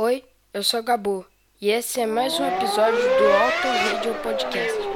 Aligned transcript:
Oi, 0.00 0.22
eu 0.54 0.62
sou 0.62 0.80
Gabu 0.80 1.26
e 1.60 1.70
esse 1.70 2.00
é 2.00 2.06
mais 2.06 2.38
um 2.38 2.46
episódio 2.46 3.00
do 3.00 3.26
Auto 3.32 3.66
Radio 3.66 4.14
Podcast. 4.22 4.87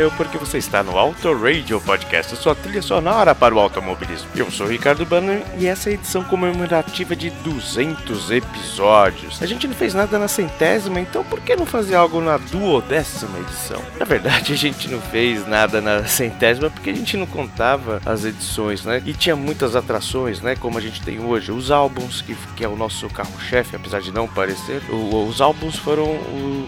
Dial 0.00 0.10
porque 0.16 0.38
você 0.38 0.56
está 0.58 0.82
no 0.82 0.96
Auto 0.98 1.32
Radio 1.34 1.78
Podcast, 1.80 2.34
sua 2.36 2.54
trilha 2.54 2.80
sonora 2.80 3.34
para 3.34 3.54
o 3.54 3.58
automobilismo. 3.58 4.28
Eu 4.34 4.50
sou 4.50 4.66
o 4.66 4.70
Ricardo 4.70 5.04
Banner 5.04 5.42
e 5.58 5.66
essa 5.66 5.90
é 5.90 5.92
a 5.92 5.94
edição 5.94 6.24
comemorativa 6.24 7.14
de 7.14 7.28
200 7.28 8.30
episódios. 8.30 9.42
A 9.42 9.46
gente 9.46 9.68
não 9.68 9.74
fez 9.74 9.92
nada 9.92 10.18
na 10.18 10.26
centésima, 10.26 11.00
então 11.00 11.22
por 11.22 11.40
que 11.40 11.54
não 11.54 11.66
fazer 11.66 11.96
algo 11.96 12.20
na 12.20 12.38
duodécima 12.38 13.38
edição? 13.40 13.80
Na 13.98 14.06
verdade, 14.06 14.54
a 14.54 14.56
gente 14.56 14.88
não 14.88 15.00
fez 15.02 15.46
nada 15.46 15.80
na 15.82 16.04
centésima 16.06 16.70
porque 16.70 16.88
a 16.90 16.94
gente 16.94 17.16
não 17.18 17.26
contava 17.26 18.00
as 18.06 18.24
edições, 18.24 18.84
né? 18.84 19.02
E 19.04 19.12
tinha 19.12 19.36
muitas 19.36 19.76
atrações, 19.76 20.40
né? 20.40 20.56
Como 20.56 20.78
a 20.78 20.80
gente 20.80 21.02
tem 21.02 21.20
hoje, 21.22 21.52
os 21.52 21.70
álbuns, 21.70 22.22
que, 22.22 22.34
que 22.56 22.64
é 22.64 22.68
o 22.68 22.76
nosso 22.76 23.06
carro-chefe, 23.10 23.76
apesar 23.76 24.00
de 24.00 24.10
não 24.12 24.26
parecer. 24.26 24.80
O- 24.90 25.26
os 25.28 25.40
álbuns 25.42 25.76
foram 25.76 26.18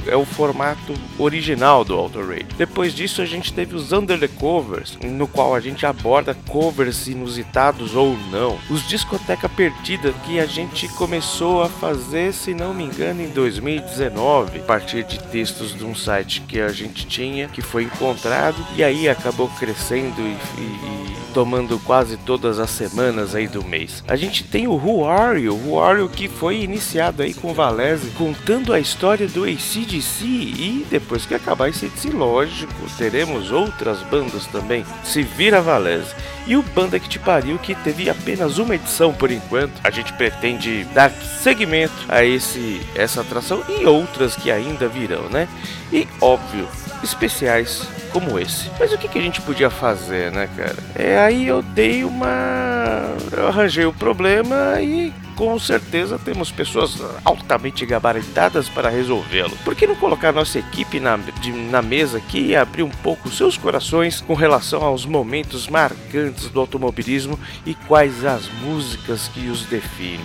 é 0.07 0.17
o 0.17 0.25
formato 0.25 0.95
original 1.19 1.85
do 1.85 1.95
Auto 1.95 2.21
Radio. 2.21 2.47
Depois 2.57 2.95
disso, 2.95 3.23
a 3.23 3.25
gente 3.27 3.53
teve 3.53 3.75
os 3.75 3.93
Under 3.93 4.19
the 4.19 4.29
Covers, 4.29 4.97
no 5.03 5.27
qual 5.27 5.55
a 5.55 5.61
gente 5.61 5.85
aborda 5.87 6.35
covers 6.49 7.07
inusitados 7.07 7.95
ou 7.95 8.17
não. 8.31 8.59
Os 8.71 8.87
Discoteca 8.89 9.49
Perdida, 9.49 10.13
que 10.25 10.39
a 10.41 10.47
gente 10.47 10.89
começou 10.95 11.63
a 11.63 11.69
fazer, 11.69 12.33
se 12.33 12.55
não 12.55 12.73
me 12.75 12.85
engano, 12.85 13.23
em 13.23 13.29
2019, 13.29 14.59
a 14.59 14.63
partir 14.63 15.05
de 15.05 15.19
textos 15.19 15.75
de 15.77 15.85
um 15.85 15.95
site 15.95 16.41
que 16.43 16.61
a 16.61 16.69
gente 16.69 17.07
tinha, 17.07 17.49
que 17.49 17.61
foi 17.63 17.85
encontrado, 17.85 18.57
e 18.77 18.83
aí 18.85 19.09
acabou 19.09 19.49
crescendo 19.59 20.21
e, 20.21 20.37
e- 20.59 21.12
e 21.12 21.12
tomando 21.33 21.79
quase 21.81 22.17
todas 22.17 22.59
as 22.59 22.71
semanas 22.71 23.35
aí 23.35 23.49
do 23.49 23.65
mês. 23.65 24.05
A 24.07 24.17
gente 24.17 24.45
tem 24.45 24.67
o 24.67 24.75
Who 24.75 25.05
Are 25.05 25.41
You, 25.41 25.55
Who 25.55 25.81
Are 25.81 25.99
You 25.99 26.09
que 26.09 26.29
foi 26.29 26.63
iniciado 26.63 27.23
aí 27.23 27.35
com 27.35 27.51
o 27.51 27.55
Valese, 27.55 28.11
contando 28.11 28.73
a 28.73 28.81
história 28.81 29.27
do 29.27 29.45
ACDC 29.45 30.25
e 30.25 30.87
depois 30.91 31.27
que 31.27 31.35
acabar 31.35 31.69
ACDC, 31.69 32.11
lógico, 32.11 32.75
teremos 32.97 33.51
outras 33.51 34.03
bandas 34.03 34.47
também. 34.47 34.85
Se 35.05 35.23
vira 35.23 35.61
Valese. 35.61 36.15
E 36.47 36.57
o 36.57 36.63
Banda 36.63 36.99
que 36.99 37.09
te 37.09 37.19
pariu 37.19 37.59
que 37.59 37.75
teve 37.75 38.11
apenas 38.11 38.59
uma 38.59 38.75
edição 38.75 39.13
por 39.13 39.31
enquanto. 39.31 39.81
A 39.85 39.91
gente 39.91 40.13
pretende 40.15 40.85
dar 40.93 41.11
seguimento 41.11 41.93
a 42.09 42.25
esse 42.25 42.81
essa 42.95 43.21
atração 43.21 43.63
e 43.69 43.87
outras 43.87 44.35
que 44.35 44.51
ainda 44.51 44.89
virão, 44.89 45.29
né? 45.29 45.49
E 45.93 46.07
óbvio, 46.21 46.67
especiais 47.03 47.83
como 48.13 48.39
esse. 48.39 48.71
Mas 48.79 48.93
o 48.93 48.99
que, 48.99 49.09
que 49.09 49.19
a 49.19 49.23
gente 49.23 49.41
podia 49.41 49.71
fazer, 49.71 50.31
né, 50.33 50.49
cara? 50.57 50.77
É 50.95 51.19
aí 51.19 51.47
eu 51.47 51.63
dei 51.63 52.05
uma. 52.05 53.15
Eu 53.33 53.49
arranjei 53.49 53.85
o 53.85 53.93
problema 53.93 54.81
e 54.81 55.13
com 55.37 55.59
certeza 55.59 56.19
temos 56.19 56.51
pessoas 56.53 56.99
altamente 57.25 57.87
gabaritadas 57.87 58.69
para 58.69 58.91
resolvê-lo. 58.91 59.57
Por 59.65 59.75
que 59.75 59.87
não 59.87 59.95
colocar 59.97 60.31
nossa 60.31 60.59
equipe 60.59 61.01
na, 61.01 61.17
de- 61.17 61.51
na 61.53 61.81
mesa 61.81 62.19
aqui 62.19 62.49
e 62.49 62.57
abrir 62.57 62.83
um 62.83 62.91
pouco 62.91 63.31
seus 63.31 63.57
corações 63.57 64.21
com 64.21 64.35
relação 64.35 64.83
aos 64.85 65.07
momentos 65.07 65.67
marcantes 65.69 66.49
do 66.49 66.61
automobilismo 66.61 67.39
e 67.65 67.75
quais 67.75 68.25
as 68.27 68.47
músicas 68.63 69.29
que 69.29 69.49
os 69.49 69.65
definem? 69.65 70.21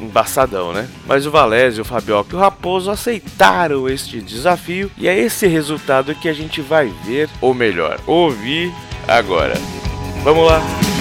Embaçadão, 0.00 0.72
né? 0.72 0.88
Mas 1.06 1.26
o 1.26 1.30
Valésio, 1.30 1.82
o 1.82 1.84
Fabioca 1.84 2.34
e 2.34 2.36
o 2.36 2.40
Raposo 2.40 2.90
aceitaram 2.90 3.88
este 3.88 4.20
desafio 4.20 4.90
e 4.96 5.08
é 5.08 5.18
esse 5.18 5.46
resultado 5.46 6.14
que 6.14 6.28
a 6.28 6.32
gente 6.32 6.60
vai 6.60 6.92
ver, 7.04 7.28
ou 7.40 7.54
melhor, 7.54 7.98
ouvir 8.06 8.72
agora. 9.08 9.54
Vamos 10.22 10.46
lá! 10.46 10.95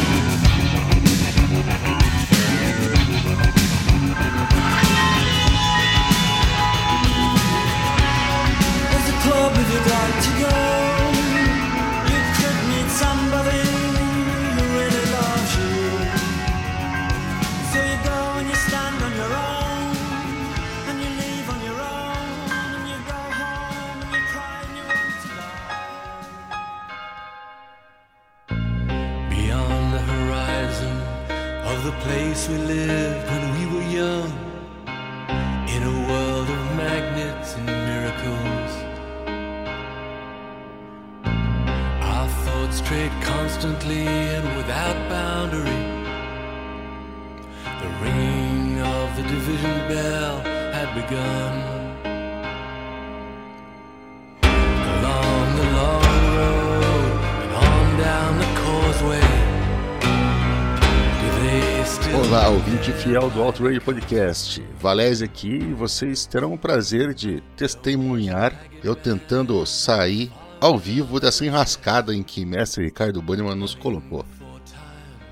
Radio 63.66 63.82
Podcast. 63.82 64.64
Valese 64.80 65.24
aqui 65.24 65.48
e 65.48 65.74
vocês 65.74 66.28
terão 66.28 66.54
o 66.54 66.58
prazer 66.58 67.16
de 67.16 67.42
testemunhar 67.58 68.56
eu 68.84 68.96
tentando 68.96 69.66
sair 69.66 70.32
ao 70.62 70.78
vivo 70.78 71.20
dessa 71.20 71.44
enrascada 71.44 72.14
em 72.14 72.22
que 72.22 72.46
mestre 72.46 72.86
Ricardo 72.86 73.24
Bannerman 73.24 73.56
nos 73.56 73.74
colocou. 73.74 74.24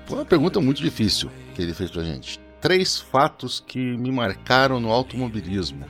Foi 0.06 0.18
uma 0.18 0.24
pergunta 0.24 0.60
muito 0.60 0.82
difícil 0.82 1.30
que 1.54 1.62
ele 1.62 1.72
fez 1.72 1.92
pra 1.92 2.02
gente. 2.02 2.40
Três 2.60 2.98
fatos 2.98 3.62
que 3.64 3.78
me 3.78 4.10
marcaram 4.10 4.80
no 4.80 4.90
automobilismo. 4.90 5.84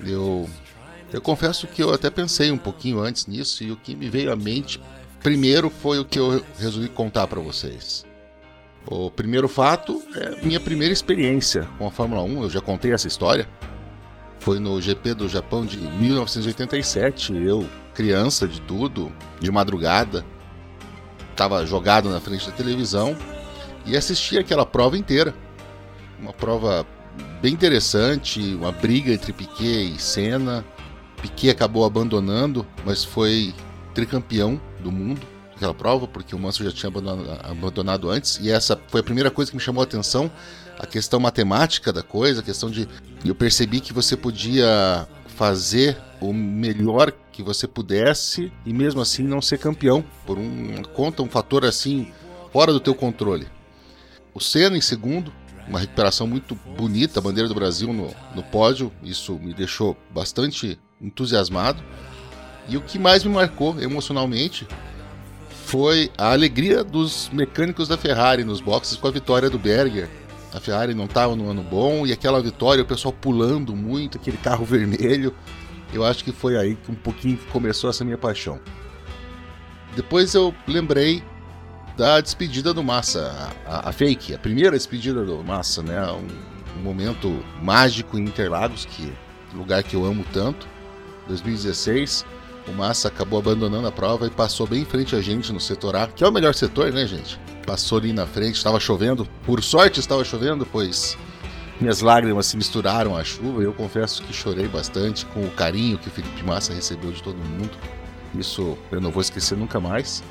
Eu, 0.00 0.50
eu 1.10 1.22
confesso 1.22 1.66
que 1.66 1.82
eu 1.82 1.94
até 1.94 2.10
pensei 2.10 2.50
um 2.50 2.58
pouquinho 2.58 3.00
antes 3.00 3.26
nisso 3.26 3.64
e 3.64 3.72
o 3.72 3.76
que 3.76 3.96
me 3.96 4.10
veio 4.10 4.30
à 4.30 4.36
mente 4.36 4.78
primeiro 5.22 5.70
foi 5.70 5.98
o 5.98 6.04
que 6.04 6.18
eu 6.18 6.44
resolvi 6.58 6.88
contar 6.88 7.26
pra 7.26 7.40
vocês. 7.40 8.04
O 8.86 9.10
primeiro 9.10 9.48
fato 9.48 10.02
é 10.16 10.44
minha 10.44 10.58
primeira 10.58 10.92
experiência 10.92 11.68
com 11.78 11.86
a 11.86 11.90
Fórmula 11.90 12.22
1, 12.22 12.42
eu 12.42 12.50
já 12.50 12.60
contei 12.60 12.92
essa 12.92 13.06
história. 13.06 13.48
Foi 14.40 14.58
no 14.58 14.80
GP 14.80 15.14
do 15.14 15.28
Japão 15.28 15.64
de 15.64 15.78
1987, 15.78 17.32
eu, 17.36 17.66
criança 17.94 18.48
de 18.48 18.60
tudo, 18.60 19.12
de 19.40 19.52
madrugada, 19.52 20.24
estava 21.30 21.64
jogado 21.64 22.10
na 22.10 22.20
frente 22.20 22.46
da 22.46 22.52
televisão 22.52 23.16
e 23.86 23.96
assisti 23.96 24.36
aquela 24.36 24.66
prova 24.66 24.98
inteira. 24.98 25.32
Uma 26.18 26.32
prova 26.32 26.84
bem 27.40 27.52
interessante, 27.52 28.40
uma 28.54 28.72
briga 28.72 29.12
entre 29.12 29.32
Piquet 29.32 29.94
e 29.94 29.98
Senna. 30.00 30.64
Piquet 31.20 31.50
acabou 31.50 31.84
abandonando, 31.84 32.66
mas 32.84 33.04
foi 33.04 33.54
tricampeão 33.94 34.60
do 34.80 34.90
mundo 34.90 35.31
naquela 35.62 35.74
prova, 35.74 36.08
porque 36.08 36.34
o 36.34 36.38
Mansell 36.38 36.66
já 36.66 36.72
tinha 36.72 36.88
abandonado, 36.88 37.40
abandonado, 37.44 38.10
antes, 38.10 38.38
e 38.42 38.50
essa 38.50 38.78
foi 38.88 39.00
a 39.00 39.04
primeira 39.04 39.30
coisa 39.30 39.50
que 39.50 39.56
me 39.56 39.62
chamou 39.62 39.80
a 39.80 39.84
atenção, 39.84 40.30
a 40.78 40.86
questão 40.86 41.20
matemática 41.20 41.92
da 41.92 42.02
coisa, 42.02 42.40
a 42.40 42.42
questão 42.42 42.68
de 42.68 42.88
eu 43.24 43.34
percebi 43.34 43.80
que 43.80 43.92
você 43.92 44.16
podia 44.16 45.06
fazer 45.36 45.96
o 46.20 46.32
melhor 46.32 47.12
que 47.30 47.42
você 47.42 47.68
pudesse 47.68 48.52
e 48.66 48.72
mesmo 48.72 49.00
assim 49.00 49.22
não 49.22 49.40
ser 49.40 49.58
campeão 49.58 50.04
por 50.26 50.38
um 50.38 50.82
conta 50.94 51.22
um 51.22 51.28
fator 51.28 51.64
assim 51.64 52.12
fora 52.52 52.72
do 52.72 52.80
teu 52.80 52.94
controle. 52.94 53.46
O 54.34 54.40
Senna 54.40 54.76
em 54.76 54.80
segundo, 54.80 55.32
uma 55.66 55.78
recuperação 55.78 56.26
muito 56.26 56.54
bonita, 56.54 57.20
a 57.20 57.22
bandeira 57.22 57.48
do 57.48 57.54
Brasil 57.54 57.92
no, 57.92 58.10
no 58.34 58.42
pódio, 58.42 58.92
isso 59.02 59.34
me 59.34 59.54
deixou 59.54 59.96
bastante 60.10 60.78
entusiasmado. 61.00 61.82
E 62.68 62.76
o 62.76 62.80
que 62.80 62.98
mais 62.98 63.24
me 63.24 63.32
marcou 63.32 63.80
emocionalmente 63.80 64.66
foi 65.72 66.10
a 66.18 66.32
alegria 66.32 66.84
dos 66.84 67.30
mecânicos 67.32 67.88
da 67.88 67.96
Ferrari 67.96 68.44
nos 68.44 68.60
boxes 68.60 68.94
com 68.94 69.08
a 69.08 69.10
vitória 69.10 69.48
do 69.48 69.58
Berger. 69.58 70.06
A 70.52 70.60
Ferrari 70.60 70.92
não 70.92 71.06
estava 71.06 71.34
no 71.34 71.48
ano 71.48 71.62
bom 71.62 72.06
e 72.06 72.12
aquela 72.12 72.42
vitória, 72.42 72.82
o 72.82 72.86
pessoal 72.86 73.10
pulando 73.10 73.74
muito, 73.74 74.18
aquele 74.18 74.36
carro 74.36 74.66
vermelho. 74.68 75.34
Eu 75.90 76.04
acho 76.04 76.22
que 76.24 76.30
foi 76.30 76.58
aí 76.58 76.76
que 76.76 76.92
um 76.92 76.94
pouquinho 76.94 77.38
que 77.38 77.46
começou 77.46 77.88
essa 77.88 78.04
minha 78.04 78.18
paixão. 78.18 78.60
Depois 79.96 80.34
eu 80.34 80.54
lembrei 80.68 81.24
da 81.96 82.20
despedida 82.20 82.74
do 82.74 82.84
Massa, 82.84 83.50
a, 83.64 83.88
a 83.88 83.92
fake, 83.92 84.34
a 84.34 84.38
primeira 84.38 84.72
despedida 84.72 85.24
do 85.24 85.42
Massa, 85.42 85.82
né? 85.82 86.04
Um, 86.12 86.28
um, 86.78 86.82
momento 86.82 87.42
mágico 87.62 88.18
em 88.18 88.24
Interlagos, 88.24 88.84
que 88.84 89.10
lugar 89.54 89.82
que 89.82 89.96
eu 89.96 90.04
amo 90.04 90.22
tanto. 90.34 90.68
2016, 91.28 92.26
o 92.68 92.72
Massa 92.72 93.08
acabou 93.08 93.38
abandonando 93.38 93.86
a 93.86 93.92
prova 93.92 94.26
e 94.26 94.30
passou 94.30 94.66
bem 94.66 94.82
em 94.82 94.84
frente 94.84 95.16
a 95.16 95.20
gente 95.20 95.52
no 95.52 95.60
setor 95.60 95.96
A, 95.96 96.06
que 96.06 96.22
é 96.22 96.28
o 96.28 96.32
melhor 96.32 96.54
setor, 96.54 96.92
né, 96.92 97.06
gente? 97.06 97.38
Passou 97.66 97.98
ali 97.98 98.12
na 98.12 98.26
frente, 98.26 98.56
estava 98.56 98.78
chovendo. 98.78 99.26
Por 99.44 99.62
sorte 99.62 100.00
estava 100.00 100.24
chovendo, 100.24 100.66
pois 100.66 101.16
minhas 101.80 102.00
lágrimas 102.00 102.46
se 102.46 102.56
misturaram 102.56 103.16
à 103.16 103.24
chuva 103.24 103.62
e 103.62 103.64
eu 103.64 103.72
confesso 103.72 104.22
que 104.22 104.32
chorei 104.32 104.68
bastante 104.68 105.26
com 105.26 105.40
o 105.40 105.50
carinho 105.50 105.98
que 105.98 106.08
o 106.08 106.10
Felipe 106.10 106.42
Massa 106.44 106.72
recebeu 106.72 107.10
de 107.10 107.22
todo 107.22 107.36
mundo. 107.36 107.70
Isso 108.38 108.78
eu 108.90 109.00
não 109.00 109.10
vou 109.10 109.20
esquecer 109.20 109.58
nunca 109.58 109.80
mais. 109.80 110.22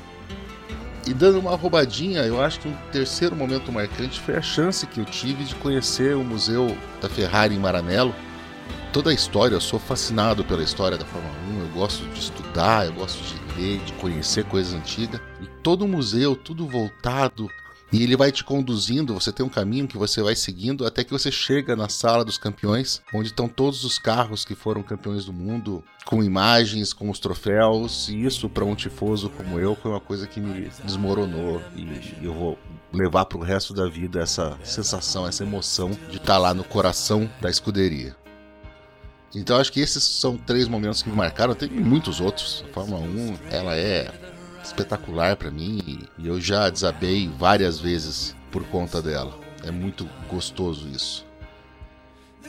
E 1.06 1.12
dando 1.12 1.38
uma 1.40 1.56
roubadinha, 1.56 2.22
eu 2.22 2.40
acho 2.40 2.60
que 2.60 2.68
um 2.68 2.76
terceiro 2.92 3.34
momento 3.34 3.72
marcante 3.72 4.20
foi 4.20 4.36
a 4.36 4.42
chance 4.42 4.86
que 4.86 5.00
eu 5.00 5.04
tive 5.04 5.44
de 5.44 5.54
conhecer 5.56 6.16
o 6.16 6.22
Museu 6.22 6.76
da 7.00 7.08
Ferrari 7.08 7.54
em 7.54 7.58
Maranello. 7.58 8.14
Toda 8.92 9.10
a 9.10 9.14
história, 9.14 9.54
eu 9.54 9.60
sou 9.60 9.78
fascinado 9.78 10.44
pela 10.44 10.62
história 10.62 10.98
da 10.98 11.06
Fórmula 11.06 11.34
1, 11.48 11.60
eu 11.60 11.68
gosto 11.68 12.04
de 12.10 12.20
estudar, 12.20 12.84
eu 12.84 12.92
gosto 12.92 13.22
de 13.22 13.60
ler, 13.60 13.78
de 13.78 13.92
conhecer 13.94 14.44
coisas 14.44 14.74
antigas. 14.74 15.18
E 15.40 15.46
todo 15.62 15.88
museu, 15.88 16.36
tudo 16.36 16.66
voltado 16.68 17.48
e 17.92 18.02
ele 18.02 18.16
vai 18.16 18.32
te 18.32 18.42
conduzindo, 18.42 19.12
você 19.12 19.30
tem 19.30 19.44
um 19.44 19.50
caminho 19.50 19.86
que 19.86 19.98
você 19.98 20.22
vai 20.22 20.34
seguindo 20.34 20.86
até 20.86 21.04
que 21.04 21.10
você 21.10 21.30
chega 21.30 21.76
na 21.76 21.90
sala 21.90 22.24
dos 22.24 22.38
campeões, 22.38 23.02
onde 23.14 23.28
estão 23.28 23.46
todos 23.46 23.84
os 23.84 23.98
carros 23.98 24.46
que 24.46 24.54
foram 24.54 24.82
campeões 24.82 25.26
do 25.26 25.32
mundo, 25.32 25.84
com 26.06 26.24
imagens, 26.24 26.94
com 26.94 27.10
os 27.10 27.18
troféus. 27.18 28.08
E 28.08 28.24
isso, 28.24 28.48
para 28.48 28.64
um 28.64 28.74
tifoso 28.74 29.28
como 29.28 29.60
eu, 29.60 29.74
foi 29.74 29.90
uma 29.90 30.00
coisa 30.00 30.26
que 30.26 30.40
me 30.40 30.70
desmoronou. 30.82 31.60
E 31.76 32.24
eu 32.24 32.32
vou 32.32 32.58
levar 32.90 33.26
para 33.26 33.36
o 33.36 33.42
resto 33.42 33.74
da 33.74 33.86
vida 33.86 34.20
essa 34.20 34.58
sensação, 34.64 35.26
essa 35.26 35.44
emoção 35.44 35.90
de 36.08 36.16
estar 36.16 36.24
tá 36.34 36.38
lá 36.38 36.54
no 36.54 36.64
coração 36.64 37.30
da 37.42 37.50
escuderia. 37.50 38.21
Então 39.34 39.56
acho 39.58 39.72
que 39.72 39.80
esses 39.80 40.02
são 40.02 40.36
três 40.36 40.68
momentos 40.68 41.02
que 41.02 41.08
me 41.08 41.16
marcaram. 41.16 41.54
Tem 41.54 41.68
muitos 41.68 42.20
outros. 42.20 42.64
A 42.68 42.72
Fórmula 42.72 43.00
1, 43.00 43.36
ela 43.50 43.76
é 43.76 44.10
espetacular 44.62 45.36
para 45.36 45.50
mim 45.50 46.06
e 46.18 46.26
eu 46.26 46.40
já 46.40 46.70
desabei 46.70 47.28
várias 47.38 47.80
vezes 47.80 48.36
por 48.50 48.62
conta 48.64 49.00
dela. 49.00 49.38
É 49.64 49.70
muito 49.70 50.08
gostoso 50.28 50.88
isso. 50.88 51.24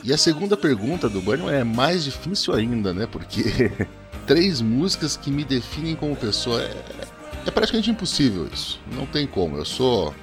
E 0.02 0.12
a 0.12 0.18
segunda 0.18 0.56
pergunta 0.56 1.08
do 1.08 1.22
Bunny 1.22 1.48
é 1.48 1.64
mais 1.64 2.04
difícil 2.04 2.54
ainda, 2.54 2.92
né? 2.92 3.06
Porque 3.06 3.72
três 4.26 4.60
músicas 4.60 5.16
que 5.16 5.30
me 5.30 5.44
definem 5.44 5.96
como 5.96 6.14
pessoa 6.14 6.62
é, 6.62 7.06
é 7.46 7.50
praticamente 7.50 7.90
impossível 7.90 8.46
isso. 8.52 8.80
Não 8.92 9.06
tem 9.06 9.26
como. 9.26 9.56
Eu 9.56 9.64
sou 9.64 10.14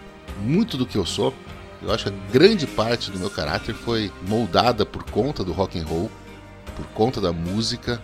muito 0.42 0.78
do 0.78 0.86
que 0.86 0.98
eu 0.98 1.06
sou. 1.06 1.34
Eu 1.82 1.92
acho 1.92 2.06
que 2.06 2.18
grande 2.32 2.68
parte 2.68 3.10
do 3.10 3.18
meu 3.18 3.30
caráter 3.30 3.74
foi 3.74 4.12
moldada 4.28 4.86
por 4.86 5.04
conta 5.04 5.44
do 5.44 5.52
rock 5.52 5.80
and 5.80 5.86
roll, 5.86 6.12
por 6.82 6.88
conta 6.94 7.22
da 7.22 7.32
música. 7.32 8.02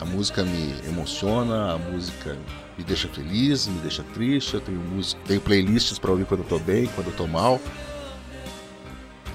A 0.00 0.04
música 0.04 0.42
me 0.42 0.74
emociona, 0.86 1.74
a 1.74 1.78
música 1.78 2.36
me 2.76 2.84
deixa 2.84 3.08
feliz, 3.08 3.66
me 3.66 3.78
deixa 3.80 4.02
triste. 4.14 4.54
Eu 4.54 4.60
tenho 4.60 4.78
música, 4.78 5.20
tenho 5.26 5.40
playlists 5.40 5.98
para 5.98 6.10
ouvir 6.10 6.24
quando 6.24 6.40
eu 6.40 6.46
tô 6.46 6.58
bem, 6.58 6.86
quando 6.94 7.08
eu 7.08 7.16
tô 7.16 7.26
mal. 7.26 7.60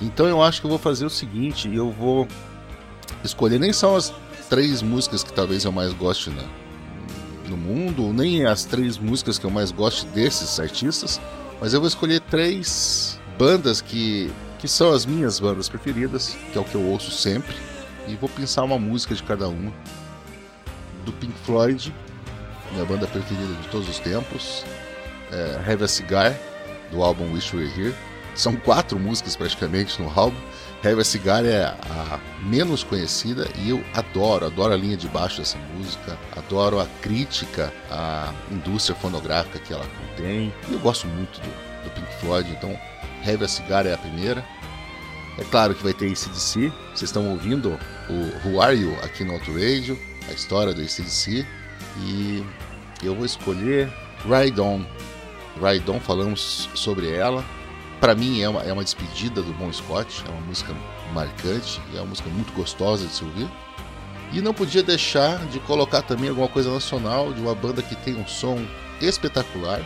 Então 0.02 0.26
eu 0.28 0.42
acho 0.42 0.62
que 0.62 0.68
eu 0.68 0.70
vou 0.70 0.80
fazer 0.80 1.06
o 1.06 1.10
seguinte, 1.10 1.74
eu 1.74 1.92
vou 1.92 2.28
escolher 3.24 3.60
nem 3.60 3.74
são 3.74 3.96
as 3.96 4.14
três 4.50 4.82
músicas 4.82 5.24
que 5.24 5.34
talvez 5.34 5.66
eu 5.66 5.72
mais 5.72 5.92
goste 5.94 6.30
na, 6.30 6.44
no 7.50 7.58
mundo, 7.58 8.14
nem 8.14 8.46
as 8.46 8.64
três 8.64 8.98
músicas 8.98 9.40
que 9.40 9.46
eu 9.46 9.50
mais 9.50 9.72
gosto 9.72 10.06
desses 10.08 10.60
artistas, 10.60 11.20
mas 11.60 11.74
eu 11.74 11.80
vou 11.80 11.88
escolher 11.88 12.22
três 12.22 13.20
bandas 13.40 13.82
que, 13.82 14.32
que 14.60 14.68
são 14.68 14.94
as 14.94 15.06
minhas 15.06 15.40
bandas 15.40 15.68
preferidas, 15.68 16.38
que 16.52 16.58
é 16.58 16.62
o 16.62 16.64
que 16.64 16.76
eu 16.76 16.84
ouço 16.84 17.10
sempre, 17.10 17.56
e 18.08 18.16
vou 18.16 18.30
pensar 18.30 18.64
uma 18.64 18.80
música 18.80 19.14
de 19.14 19.24
cada 19.24 19.48
uma. 19.48 19.72
Do 21.06 21.12
Pink 21.14 21.34
Floyd, 21.46 21.94
minha 22.72 22.86
banda 22.86 23.08
preferida 23.08 23.54
de 23.62 23.68
todos 23.70 23.88
os 23.88 24.00
tempos. 24.00 24.66
É 25.32 25.72
Have 25.72 25.84
a 25.84 25.88
Cigar, 25.88 26.34
do 26.92 27.04
álbum 27.04 27.34
Wish 27.34 27.56
You 27.56 27.62
Were 27.62 27.82
Here. 27.82 27.96
São 28.36 28.56
quatro 28.56 29.00
músicas 29.00 29.36
praticamente 29.36 30.02
no 30.02 30.12
álbum. 30.20 30.38
Have 30.84 31.02
a 31.02 31.04
Cigar 31.04 31.44
é 31.44 31.66
a 31.66 32.20
menos 32.44 32.84
conhecida 32.84 33.48
e 33.56 33.70
eu 33.70 33.84
adoro, 33.94 34.46
adoro 34.46 34.74
a 34.74 34.78
linha 34.78 34.96
de 34.96 35.08
baixo 35.08 35.40
dessa 35.40 35.58
música, 35.76 36.18
adoro 36.36 36.80
a 36.80 36.86
crítica 37.02 37.74
à 37.90 38.32
indústria 38.52 38.96
fonográfica 38.96 39.60
que 39.60 39.74
ela 39.74 39.86
contém. 39.86 40.54
E 40.70 40.74
eu 40.74 40.80
gosto 40.80 41.08
muito 41.08 41.42
do, 41.42 41.84
do 41.84 41.90
Pink 41.90 42.14
Floyd, 42.20 42.50
então 42.52 42.80
Have 43.26 43.44
a 43.44 43.48
Cigar 43.48 43.86
é 43.86 43.94
a 43.94 43.98
primeira. 43.98 44.46
É 45.38 45.44
claro 45.44 45.76
que 45.76 45.84
vai 45.84 45.94
ter 45.94 46.08
ACDC, 46.08 46.72
vocês 46.94 47.04
estão 47.04 47.30
ouvindo 47.30 47.80
o 48.10 48.48
Who 48.48 48.60
Are 48.60 48.76
You 48.76 48.98
aqui 49.04 49.24
no 49.24 49.34
Auto 49.34 49.52
Radio, 49.52 49.98
a 50.28 50.34
história 50.34 50.74
do 50.74 50.82
ACDC. 50.82 51.46
E 52.00 52.44
eu 53.04 53.16
vou 53.16 53.24
escolher 53.26 53.88
Ride 54.26 54.60
On. 54.60 54.82
Ride 55.62 55.90
On, 55.92 56.00
falamos 56.00 56.68
sobre 56.74 57.12
ela. 57.12 57.46
Para 58.00 58.16
mim 58.16 58.42
é 58.42 58.50
uma, 58.50 58.62
é 58.64 58.74
uma 58.74 58.84
despedida 58.84 59.44
do 59.44 59.54
Bon 59.54 59.72
Scott, 59.72 60.24
é 60.28 60.32
uma 60.32 60.42
música 60.42 60.74
marcante, 61.14 61.80
é 61.94 61.98
uma 61.98 62.08
música 62.08 62.30
muito 62.30 62.52
gostosa 62.54 63.06
de 63.06 63.14
se 63.14 63.24
ouvir. 63.24 63.48
E 64.34 64.42
não 64.42 64.54
podia 64.54 64.82
deixar 64.82 65.38
de 65.48 65.60
colocar 65.62 66.02
também 66.02 66.30
alguma 66.30 66.48
coisa 66.48 66.72
nacional 66.72 67.32
de 67.32 67.42
uma 67.42 67.54
banda 67.54 67.82
que 67.82 67.96
tem 67.96 68.16
um 68.16 68.28
som 68.28 68.60
espetacular, 69.00 69.82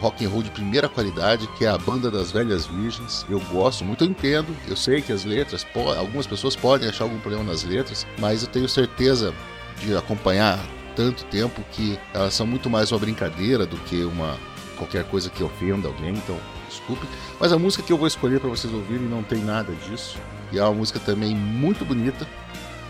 rock 0.00 0.24
and 0.24 0.28
roll 0.28 0.42
de 0.42 0.50
primeira 0.50 0.88
qualidade, 0.88 1.46
que 1.58 1.64
é 1.64 1.68
a 1.68 1.78
Banda 1.78 2.10
das 2.10 2.32
Velhas 2.32 2.66
Virgens. 2.66 3.24
Eu 3.28 3.40
gosto 3.52 3.84
muito, 3.84 4.04
eu 4.04 4.08
entendo, 4.08 4.54
eu 4.68 4.76
sei 4.76 5.02
que 5.02 5.12
as 5.12 5.24
letras, 5.24 5.66
algumas 5.98 6.26
pessoas 6.26 6.56
podem 6.56 6.88
achar 6.88 7.04
algum 7.04 7.18
problema 7.18 7.44
nas 7.44 7.64
letras, 7.64 8.06
mas 8.18 8.42
eu 8.42 8.48
tenho 8.48 8.68
certeza 8.68 9.34
de 9.78 9.96
acompanhar 9.96 10.58
tanto 10.94 11.24
tempo 11.24 11.62
que 11.72 11.98
elas 12.12 12.34
são 12.34 12.46
muito 12.46 12.68
mais 12.68 12.92
uma 12.92 12.98
brincadeira 12.98 13.64
do 13.64 13.76
que 13.78 14.04
uma 14.04 14.36
qualquer 14.76 15.04
coisa 15.04 15.28
que 15.28 15.42
ofenda 15.42 15.88
alguém, 15.88 16.10
então 16.10 16.38
desculpe. 16.68 17.06
Mas 17.38 17.52
a 17.52 17.58
música 17.58 17.82
que 17.82 17.92
eu 17.92 17.98
vou 17.98 18.06
escolher 18.06 18.40
para 18.40 18.48
vocês 18.48 18.72
ouvirem 18.72 19.06
não 19.06 19.22
tem 19.22 19.38
nada 19.38 19.72
disso. 19.86 20.18
E 20.50 20.58
é 20.58 20.62
uma 20.62 20.74
música 20.74 20.98
também 20.98 21.34
muito 21.34 21.84
bonita, 21.84 22.26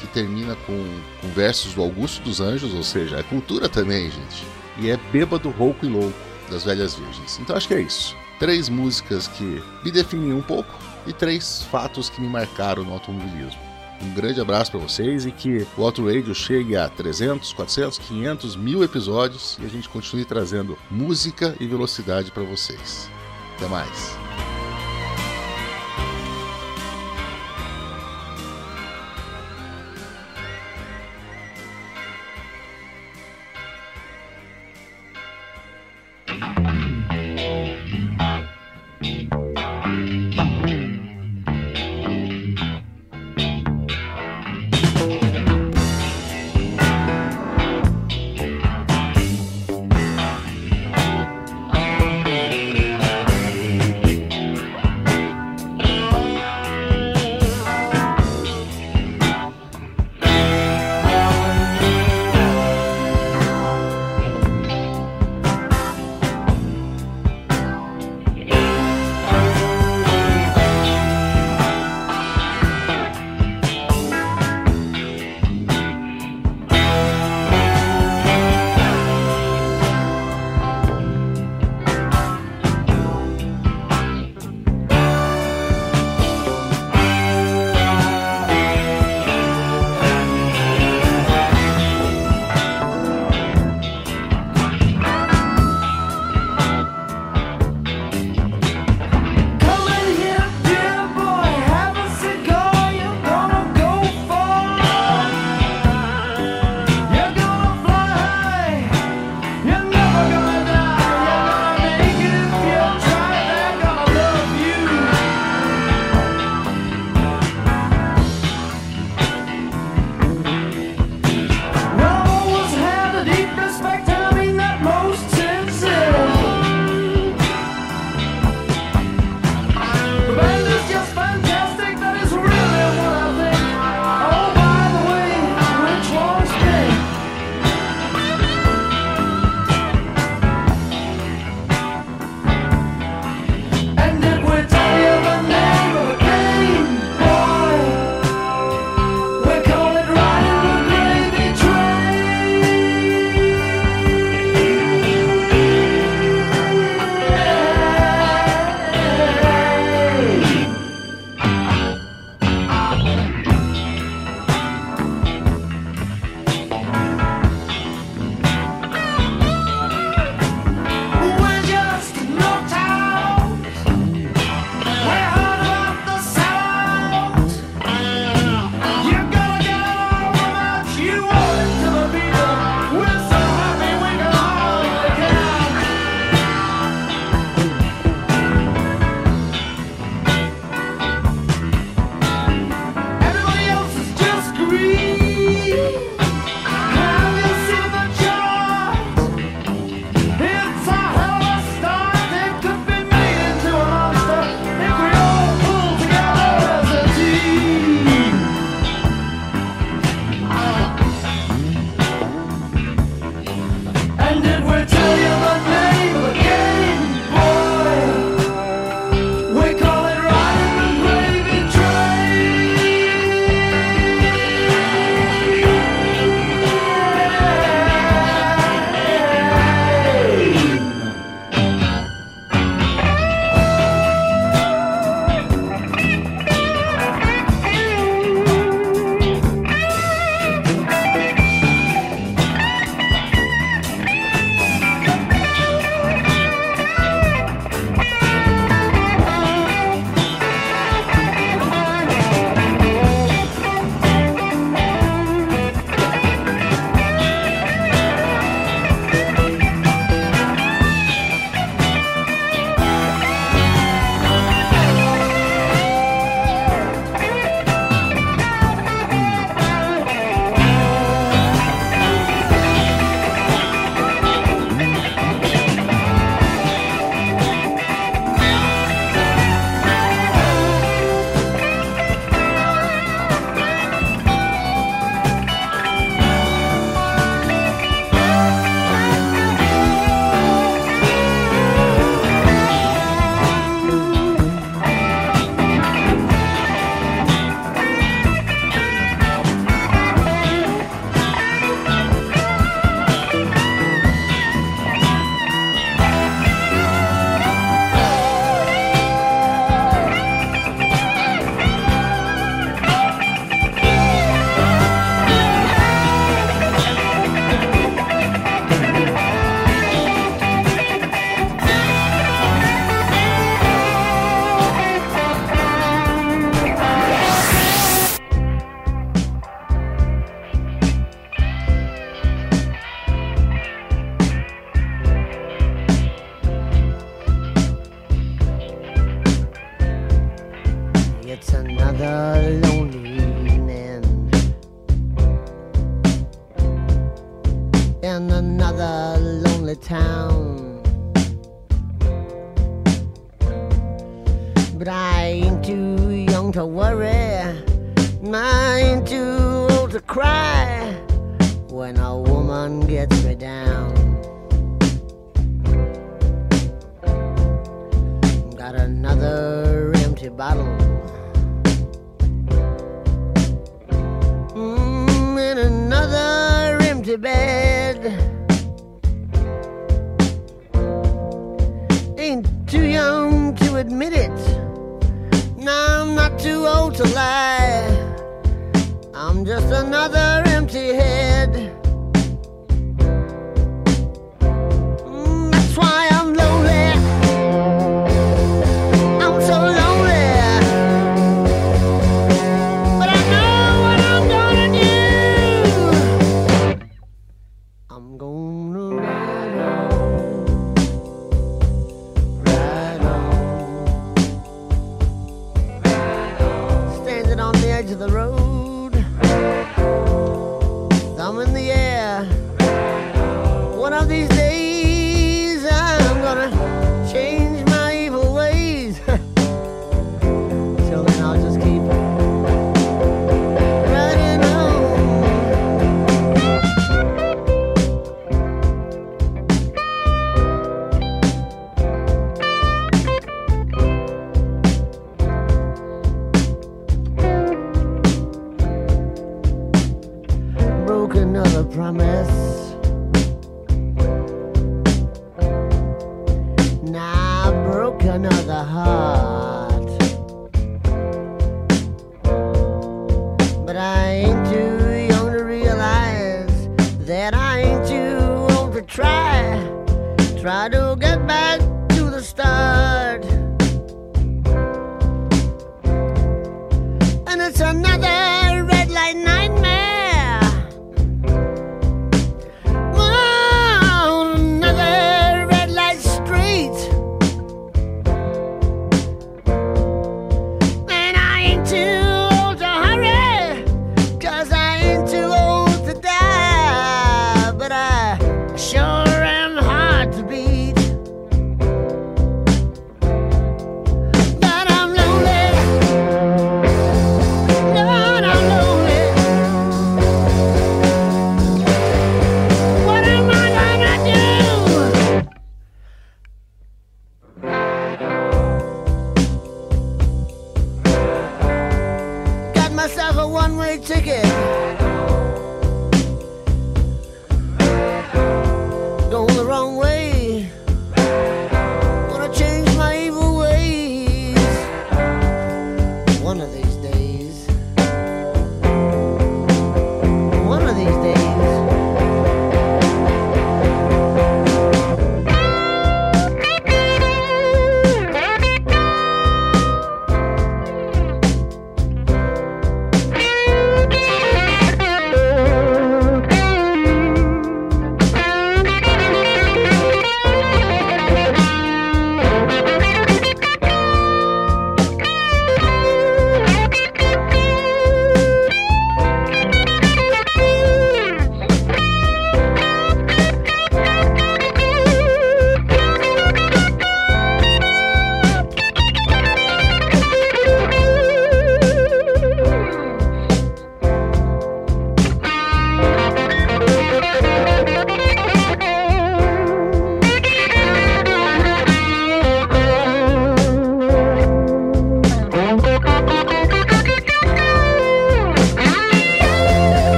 que 0.00 0.06
termina 0.08 0.54
com, 0.66 1.00
com 1.20 1.28
versos 1.28 1.74
do 1.74 1.82
Augusto 1.82 2.22
dos 2.22 2.40
Anjos, 2.40 2.72
ou 2.74 2.82
seja, 2.82 3.16
é 3.16 3.22
cultura 3.22 3.68
também, 3.68 4.10
gente. 4.10 4.46
E 4.78 4.90
é 4.90 4.98
Bêbado, 5.10 5.50
Rouco 5.50 5.84
e 5.84 5.88
Louco, 5.88 6.14
das 6.48 6.64
Velhas 6.64 6.94
Virgens. 6.94 7.38
Então 7.38 7.56
acho 7.56 7.68
que 7.68 7.74
é 7.74 7.80
isso. 7.80 8.16
Três 8.38 8.68
músicas 8.68 9.28
que 9.28 9.62
me 9.84 9.90
definem 9.90 10.32
um 10.32 10.42
pouco 10.42 10.72
e 11.06 11.12
três 11.12 11.62
fatos 11.62 12.08
que 12.08 12.20
me 12.20 12.28
marcaram 12.28 12.84
no 12.84 12.92
automobilismo. 12.92 13.68
Um 14.00 14.14
grande 14.14 14.40
abraço 14.40 14.70
para 14.70 14.80
vocês 14.80 15.26
e 15.26 15.32
que 15.32 15.66
o 15.76 15.84
Auto 15.84 16.06
Radio 16.06 16.34
chegue 16.34 16.76
a 16.76 16.88
300, 16.88 17.52
400, 17.52 17.98
500, 17.98 18.56
mil 18.56 18.84
episódios 18.84 19.58
e 19.60 19.66
a 19.66 19.68
gente 19.68 19.88
continue 19.88 20.24
trazendo 20.24 20.78
música 20.90 21.56
e 21.58 21.66
velocidade 21.66 22.30
para 22.30 22.44
vocês. 22.44 23.10
Até 23.56 23.66
mais. 23.66 24.16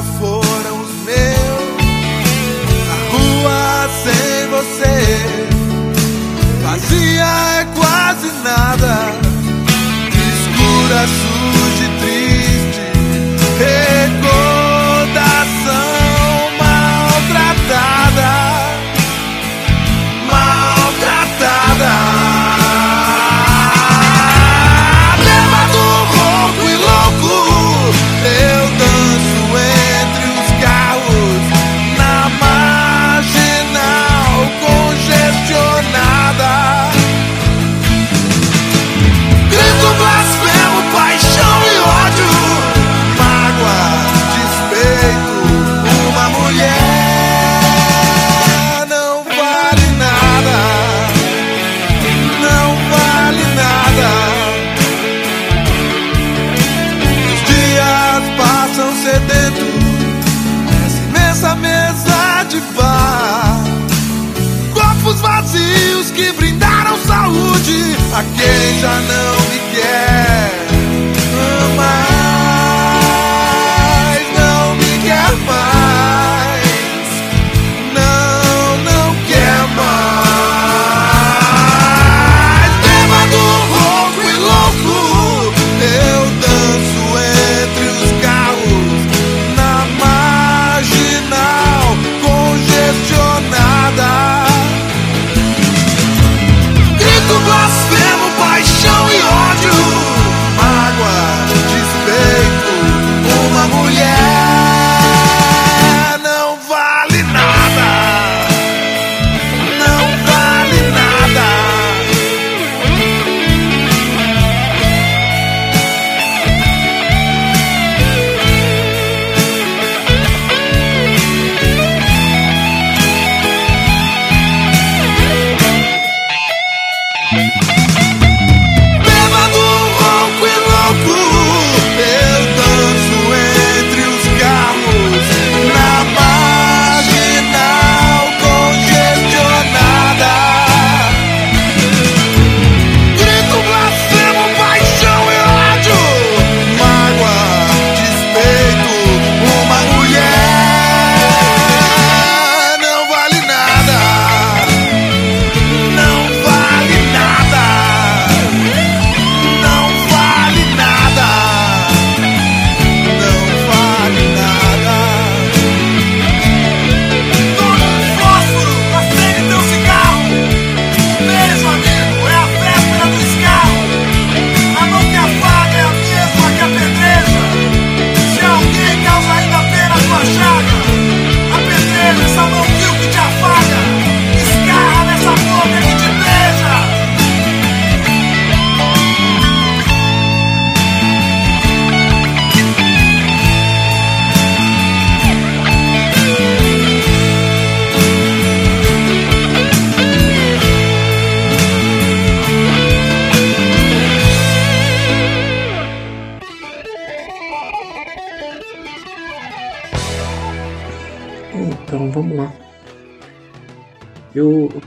Dia 0.00 0.39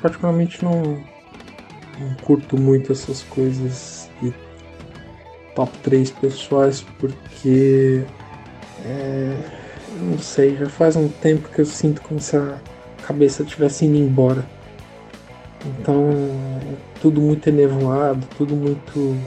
particularmente 0.04 0.64
não, 0.64 1.02
não 1.98 2.14
curto 2.22 2.58
muito 2.58 2.92
essas 2.92 3.24
coisas 3.24 4.10
de 4.22 4.34
top 5.56 5.72
3 5.82 6.12
pessoais 6.12 6.86
porque 7.00 8.04
é, 8.86 9.38
não 9.98 10.20
sei, 10.20 10.58
já 10.58 10.70
faz 10.70 10.98
um 10.98 11.08
tempo 11.08 11.48
que 11.48 11.62
eu 11.62 11.66
sinto 11.66 12.02
como 12.02 12.20
se 12.20 12.36
a 12.36 12.58
cabeça 13.08 13.44
estivesse 13.44 13.86
indo 13.86 13.98
embora. 13.98 14.46
Então 15.66 16.10
é 16.70 16.76
tudo 17.02 17.22
muito 17.22 17.48
enevoado, 17.48 18.28
tudo 18.38 18.56
muito 18.56 19.18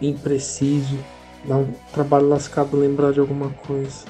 impreciso. 0.00 0.98
Dá 1.44 1.56
um 1.56 1.72
trabalho 1.92 2.28
lascado 2.28 2.76
lembrar 2.76 3.12
de 3.12 3.20
alguma 3.20 3.50
coisa. 3.50 4.04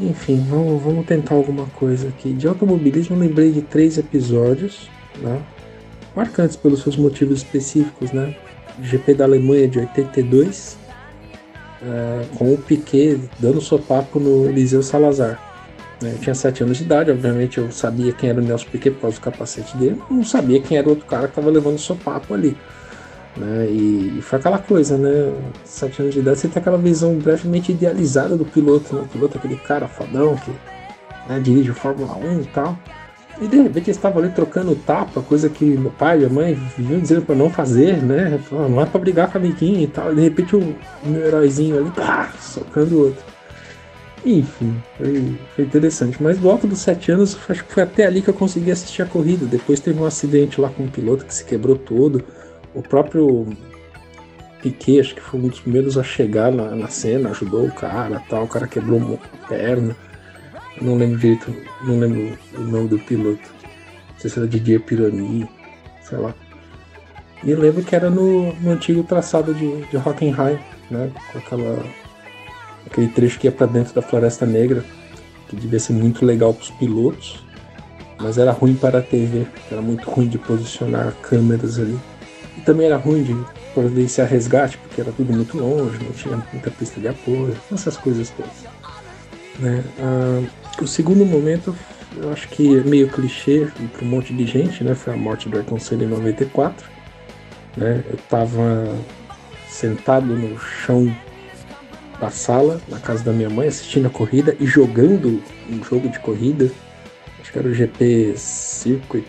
Enfim, 0.00 0.44
vamos, 0.48 0.82
vamos 0.82 1.06
tentar 1.06 1.34
alguma 1.34 1.66
coisa 1.66 2.08
aqui. 2.08 2.32
De 2.32 2.46
automobilismo, 2.46 3.16
lembrei 3.16 3.50
de 3.50 3.62
três 3.62 3.98
episódios, 3.98 4.88
né? 5.18 5.42
Marcantes 6.14 6.56
pelos 6.56 6.82
seus 6.82 6.96
motivos 6.96 7.38
específicos, 7.38 8.12
né? 8.12 8.36
GP 8.80 9.14
da 9.14 9.24
Alemanha 9.24 9.66
de 9.66 9.80
82, 9.80 10.76
é, 11.82 12.24
com 12.36 12.52
o 12.54 12.58
Piquet 12.58 13.20
dando 13.38 13.60
sopapo 13.60 14.20
no 14.20 14.48
Eliseu 14.48 14.82
Salazar. 14.82 15.40
né? 16.00 16.12
Eu 16.12 16.18
tinha 16.18 16.34
7 16.34 16.62
anos 16.62 16.78
de 16.78 16.84
idade, 16.84 17.10
obviamente 17.10 17.58
eu 17.58 17.70
sabia 17.72 18.12
quem 18.12 18.30
era 18.30 18.40
o 18.40 18.44
Nelson 18.44 18.68
Piquet 18.70 18.92
por 18.92 19.02
causa 19.02 19.16
do 19.16 19.22
capacete 19.22 19.76
dele, 19.76 20.00
não 20.08 20.24
sabia 20.24 20.60
quem 20.60 20.78
era 20.78 20.86
o 20.86 20.90
outro 20.90 21.06
cara 21.06 21.24
que 21.24 21.32
estava 21.32 21.50
levando 21.50 21.78
sopapo 21.78 22.34
ali. 22.34 22.56
Né? 23.38 23.66
E, 23.70 24.18
e 24.18 24.22
foi 24.22 24.38
aquela 24.38 24.58
coisa, 24.58 24.98
né? 24.98 25.32
Sete 25.64 26.02
anos 26.02 26.14
de 26.14 26.20
idade, 26.20 26.40
você 26.40 26.48
tem 26.48 26.60
aquela 26.60 26.78
visão 26.78 27.14
brevemente 27.14 27.72
idealizada 27.72 28.36
do 28.36 28.44
piloto, 28.44 28.94
né? 28.94 29.02
O 29.02 29.08
piloto 29.08 29.36
é 29.36 29.38
aquele 29.38 29.56
cara 29.56 29.86
fodão 29.86 30.36
que 30.36 30.50
né, 31.28 31.38
dirige 31.40 31.70
o 31.70 31.74
Fórmula 31.74 32.16
1 32.16 32.40
e 32.40 32.46
tal. 32.46 32.78
E 33.40 33.46
de 33.46 33.56
repente 33.56 33.86
eles 33.86 33.96
estavam 33.96 34.20
ali 34.20 34.32
trocando 34.32 34.74
tapa, 34.74 35.22
coisa 35.22 35.48
que 35.48 35.64
meu 35.64 35.92
pai 35.92 36.16
e 36.16 36.18
minha 36.18 36.30
mãe 36.30 36.54
vinham 36.76 37.00
dizendo 37.00 37.22
pra 37.22 37.36
não 37.36 37.48
fazer, 37.48 38.02
né? 38.02 38.40
Falaram, 38.48 38.70
não 38.70 38.82
é 38.82 38.86
pra 38.86 39.00
brigar 39.00 39.30
com 39.30 39.38
a 39.38 39.40
amiguinha 39.40 39.82
e 39.82 39.86
tal. 39.86 40.12
E 40.12 40.16
de 40.16 40.22
repente 40.22 40.56
o 40.56 40.74
meu 41.04 41.24
heróizinho 41.24 41.78
ali, 41.78 41.90
pá, 41.90 42.32
socando 42.40 42.96
o 42.96 43.04
outro. 43.06 43.22
Enfim, 44.26 44.82
foi, 44.96 45.38
foi 45.54 45.64
interessante. 45.64 46.20
Mas 46.20 46.38
do 46.38 46.50
alto 46.50 46.66
dos 46.66 46.80
sete 46.80 47.12
anos, 47.12 47.38
acho 47.48 47.64
que 47.64 47.72
foi 47.72 47.84
até 47.84 48.06
ali 48.06 48.20
que 48.20 48.28
eu 48.28 48.34
consegui 48.34 48.72
assistir 48.72 49.02
a 49.02 49.06
corrida. 49.06 49.46
Depois 49.46 49.78
teve 49.78 50.00
um 50.00 50.04
acidente 50.04 50.60
lá 50.60 50.68
com 50.68 50.84
o 50.84 50.90
piloto 50.90 51.24
que 51.24 51.34
se 51.34 51.44
quebrou 51.44 51.76
todo. 51.76 52.24
O 52.74 52.82
próprio 52.82 53.46
Piquet, 54.62 55.00
acho 55.00 55.14
que 55.14 55.20
foi 55.20 55.40
um 55.40 55.48
dos 55.48 55.60
primeiros 55.60 55.96
a 55.96 56.02
chegar 56.02 56.50
na, 56.50 56.74
na 56.74 56.88
cena, 56.88 57.30
ajudou 57.30 57.66
o 57.66 57.72
cara 57.72 58.22
tal. 58.28 58.44
O 58.44 58.48
cara 58.48 58.66
quebrou 58.66 59.18
a 59.22 59.48
perna. 59.48 59.96
Não 60.80 60.96
lembro 60.96 61.18
direito, 61.18 61.54
não 61.82 61.98
lembro 61.98 62.38
o 62.56 62.60
nome 62.60 62.88
do 62.88 62.98
piloto. 62.98 63.50
Não 64.10 64.18
sei 64.18 64.30
se 64.30 64.38
era 64.38 64.48
Didier 64.48 64.80
Pironi, 64.80 65.48
sei 66.02 66.18
lá. 66.18 66.34
E 67.42 67.50
eu 67.50 67.58
lembro 67.58 67.84
que 67.84 67.94
era 67.94 68.10
no, 68.10 68.52
no 68.54 68.70
antigo 68.70 69.02
traçado 69.04 69.54
de, 69.54 69.84
de 69.86 69.96
Hockenheim, 69.96 70.58
né? 70.90 71.10
Com 71.32 71.38
aquela, 71.38 71.84
aquele 72.86 73.08
trecho 73.08 73.38
que 73.38 73.46
ia 73.46 73.52
para 73.52 73.66
dentro 73.66 73.94
da 73.94 74.02
Floresta 74.02 74.44
Negra, 74.44 74.84
que 75.48 75.54
devia 75.54 75.78
ser 75.78 75.92
muito 75.92 76.24
legal 76.24 76.52
para 76.52 76.62
os 76.62 76.70
pilotos, 76.72 77.44
mas 78.20 78.38
era 78.38 78.50
ruim 78.50 78.74
para 78.74 78.98
a 78.98 79.02
TV, 79.02 79.46
era 79.70 79.80
muito 79.80 80.08
ruim 80.10 80.28
de 80.28 80.38
posicionar 80.38 81.12
câmeras 81.22 81.78
ali. 81.78 81.98
E 82.58 82.60
também 82.62 82.86
era 82.86 82.96
ruim 82.96 83.22
de 83.22 83.36
providenciar 83.72 84.28
resgate, 84.28 84.76
porque 84.78 85.00
era 85.00 85.12
tudo 85.12 85.32
muito 85.32 85.56
longe, 85.56 85.98
não 86.02 86.12
tinha 86.12 86.36
muita 86.52 86.70
pista 86.70 87.00
de 87.00 87.08
apoio, 87.08 87.56
essas 87.72 87.96
coisas 87.96 88.30
todas. 88.30 88.52
Né? 89.58 89.84
Ah, 90.00 90.42
o 90.82 90.86
segundo 90.86 91.24
momento, 91.24 91.74
eu 92.16 92.32
acho 92.32 92.48
que 92.48 92.78
é 92.78 92.82
meio 92.82 93.08
clichê 93.08 93.68
para 93.92 94.04
um 94.04 94.08
monte 94.08 94.34
de 94.34 94.44
gente, 94.44 94.84
né? 94.84 94.94
Foi 94.94 95.14
a 95.14 95.16
morte 95.16 95.48
do 95.48 95.56
Ayrton 95.56 95.78
em 95.92 96.06
94 96.06 96.98
né? 97.78 98.02
Eu 98.08 98.16
estava 98.16 98.94
sentado 99.68 100.26
no 100.26 100.58
chão 100.58 101.14
da 102.20 102.30
sala, 102.30 102.80
na 102.88 102.98
casa 102.98 103.22
da 103.22 103.32
minha 103.32 103.48
mãe, 103.48 103.68
assistindo 103.68 104.06
a 104.06 104.10
corrida 104.10 104.56
e 104.58 104.66
jogando 104.66 105.40
um 105.70 105.82
jogo 105.84 106.08
de 106.08 106.18
corrida. 106.18 106.70
Acho 107.40 107.52
que 107.52 107.58
era 107.58 107.68
o 107.68 107.74
GP 107.74 108.34
Circuit 108.36 109.26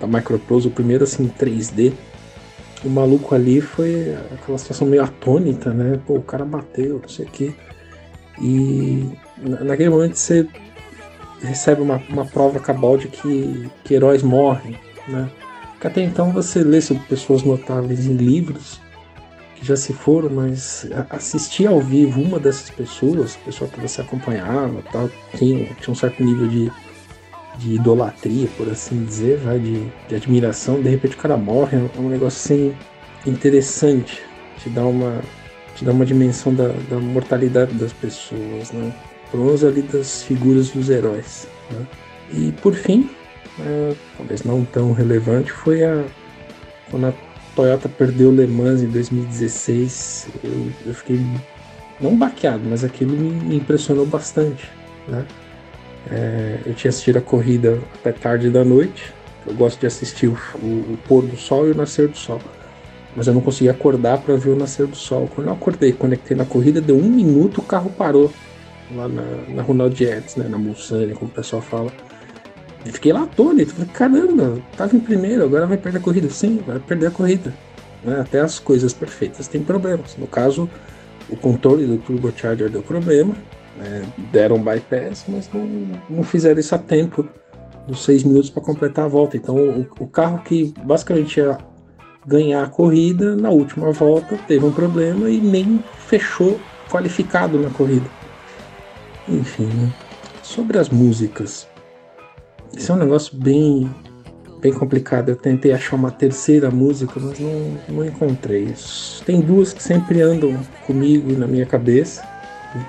da 0.00 0.06
Microprose, 0.06 0.66
o 0.66 0.70
primeiro 0.70 1.04
assim 1.04 1.24
em 1.24 1.28
3D. 1.28 1.92
O 2.84 2.88
maluco 2.88 3.34
ali 3.34 3.60
foi 3.60 4.16
aquela 4.32 4.56
situação 4.56 4.86
meio 4.86 5.02
atônita, 5.02 5.72
né? 5.72 6.00
Pô, 6.06 6.14
o 6.14 6.22
cara 6.22 6.44
bateu, 6.44 7.00
não 7.02 7.08
sei 7.08 7.26
o 7.26 7.28
quê. 7.28 7.52
E 8.40 9.10
naquele 9.36 9.90
momento 9.90 10.14
você 10.14 10.46
recebe 11.42 11.82
uma, 11.82 12.00
uma 12.08 12.24
prova 12.24 12.60
cabal 12.60 12.96
de 12.96 13.08
que, 13.08 13.68
que 13.84 13.94
heróis 13.94 14.22
morrem, 14.22 14.78
né? 15.08 15.28
Até 15.80 16.02
então 16.02 16.32
você 16.32 16.62
lê 16.64 16.80
sobre 16.80 17.02
pessoas 17.04 17.42
notáveis 17.42 18.06
em 18.06 18.14
livros 18.14 18.80
que 19.54 19.66
já 19.66 19.76
se 19.76 19.92
foram, 19.92 20.30
mas 20.30 20.88
assistir 21.10 21.66
ao 21.66 21.80
vivo 21.80 22.20
uma 22.20 22.38
dessas 22.38 22.70
pessoas, 22.70 23.36
pessoa 23.36 23.68
que 23.68 23.80
você 23.80 24.00
acompanhava, 24.00 24.82
tal, 24.92 25.10
tinha, 25.36 25.64
tinha 25.74 25.90
um 25.90 25.94
certo 25.94 26.22
nível 26.22 26.48
de, 26.48 26.72
de 27.58 27.74
idolatria, 27.74 28.48
por 28.56 28.68
assim 28.68 29.04
dizer, 29.04 29.40
já, 29.42 29.56
de, 29.56 29.84
de 30.08 30.14
admiração, 30.14 30.80
de 30.80 30.88
repente 30.88 31.16
o 31.16 31.18
cara 31.18 31.36
morre, 31.36 31.76
é 31.76 32.00
um 32.00 32.08
negócio 32.08 32.38
assim 32.38 32.74
interessante, 33.26 34.22
te 34.58 34.70
dá 34.70 34.84
uma, 34.84 35.20
te 35.74 35.84
dá 35.84 35.92
uma 35.92 36.06
dimensão 36.06 36.54
da, 36.54 36.68
da 36.88 36.98
mortalidade 36.98 37.74
das 37.74 37.92
pessoas, 37.92 38.70
né? 38.72 38.92
Menos 39.34 39.62
ali 39.62 39.82
das 39.82 40.22
figuras 40.22 40.70
dos 40.70 40.88
heróis. 40.88 41.46
Né? 41.70 41.86
E 42.32 42.52
por 42.62 42.74
fim, 42.74 43.10
é, 43.60 43.94
talvez 44.16 44.42
não 44.42 44.64
tão 44.64 44.92
relevante, 44.92 45.52
foi 45.52 45.84
a 45.84 46.04
quando 46.90 47.06
a 47.06 47.12
Toyota 47.54 47.88
perdeu 47.88 48.30
Le 48.30 48.46
Mans 48.46 48.82
em 48.82 48.88
2016. 48.88 50.28
Eu, 50.42 50.72
eu 50.86 50.94
fiquei 50.94 51.20
não 52.00 52.16
baqueado, 52.16 52.62
mas 52.68 52.84
aquilo 52.84 53.16
me 53.16 53.56
impressionou 53.56 54.06
bastante. 54.06 54.70
Né? 55.06 55.26
É, 56.10 56.58
eu 56.66 56.74
tinha 56.74 56.90
assistido 56.90 57.18
a 57.18 57.20
corrida 57.20 57.78
até 57.94 58.12
tarde 58.12 58.50
da 58.50 58.64
noite. 58.64 59.12
Eu 59.46 59.54
gosto 59.54 59.80
de 59.80 59.86
assistir 59.86 60.28
o, 60.28 60.36
o, 60.62 60.98
pôr 61.06 61.22
do 61.22 61.36
sol 61.36 61.66
e 61.68 61.70
o 61.70 61.74
nascer 61.74 62.08
do 62.08 62.16
sol. 62.16 62.40
Mas 63.16 63.26
eu 63.26 63.34
não 63.34 63.40
conseguia 63.40 63.70
acordar 63.70 64.18
para 64.18 64.36
ver 64.36 64.50
o 64.50 64.56
nascer 64.56 64.86
do 64.86 64.96
sol. 64.96 65.28
Quando 65.34 65.48
eu 65.48 65.52
acordei, 65.52 65.92
conectei 65.92 66.36
na 66.36 66.44
corrida, 66.44 66.80
deu 66.80 66.96
um 66.96 67.08
minuto, 67.08 67.58
o 67.58 67.64
carro 67.64 67.90
parou 67.90 68.30
lá 68.94 69.08
na, 69.08 69.22
na 69.48 69.62
Ronald 69.62 70.04
né, 70.04 70.48
na 70.48 70.58
Mulsanne, 70.58 71.14
como 71.14 71.30
o 71.30 71.34
pessoal 71.34 71.62
fala. 71.62 71.92
Eu 72.86 72.92
fiquei 72.92 73.12
lá 73.12 73.24
atônito, 73.24 73.74
falei, 73.74 73.90
caramba, 73.92 74.62
tava 74.76 74.96
em 74.96 75.00
primeiro, 75.00 75.44
agora 75.44 75.66
vai 75.66 75.76
perder 75.76 75.98
a 75.98 76.00
corrida. 76.00 76.30
Sim, 76.30 76.62
vai 76.66 76.78
perder 76.78 77.06
a 77.06 77.10
corrida. 77.10 77.52
Né? 78.04 78.20
Até 78.20 78.40
as 78.40 78.58
coisas 78.58 78.92
perfeitas 78.92 79.48
têm 79.48 79.62
problemas. 79.62 80.16
No 80.16 80.26
caso, 80.26 80.68
o 81.28 81.36
controle 81.36 81.86
do 81.86 81.98
turbocharger 81.98 82.70
deu 82.70 82.82
problema, 82.82 83.34
né? 83.78 84.04
deram 84.32 84.62
bypass, 84.62 85.24
mas 85.28 85.48
não, 85.52 85.66
não 86.10 86.22
fizeram 86.22 86.60
isso 86.60 86.74
a 86.74 86.78
tempo 86.78 87.26
dos 87.86 88.04
seis 88.04 88.22
minutos 88.22 88.50
para 88.50 88.62
completar 88.62 89.06
a 89.06 89.08
volta. 89.08 89.36
Então, 89.36 89.56
o, 89.56 89.86
o, 90.00 90.06
carro 90.06 90.42
que 90.44 90.74
basicamente 90.84 91.38
ia 91.38 91.56
ganhar 92.26 92.62
a 92.62 92.68
corrida, 92.68 93.34
na 93.34 93.48
última 93.48 93.90
volta 93.92 94.38
teve 94.46 94.64
um 94.64 94.72
problema 94.72 95.30
e 95.30 95.40
nem 95.40 95.82
fechou 96.06 96.60
qualificado 96.90 97.58
na 97.58 97.70
corrida. 97.70 98.06
Enfim, 99.26 99.64
né? 99.64 99.92
sobre 100.42 100.78
as 100.78 100.88
músicas. 100.88 101.68
Isso 102.74 102.90
é 102.90 102.94
um 102.94 102.98
negócio 102.98 103.36
bem, 103.36 103.90
bem 104.60 104.72
complicado. 104.72 105.28
Eu 105.28 105.36
tentei 105.36 105.72
achar 105.72 105.96
uma 105.96 106.10
terceira 106.10 106.70
música, 106.70 107.20
mas 107.20 107.38
não, 107.38 107.78
não 107.88 108.04
encontrei. 108.04 108.74
Tem 109.26 109.40
duas 109.40 109.72
que 109.72 109.82
sempre 109.82 110.22
andam 110.22 110.58
comigo 110.86 111.32
na 111.38 111.46
minha 111.46 111.66
cabeça. 111.66 112.22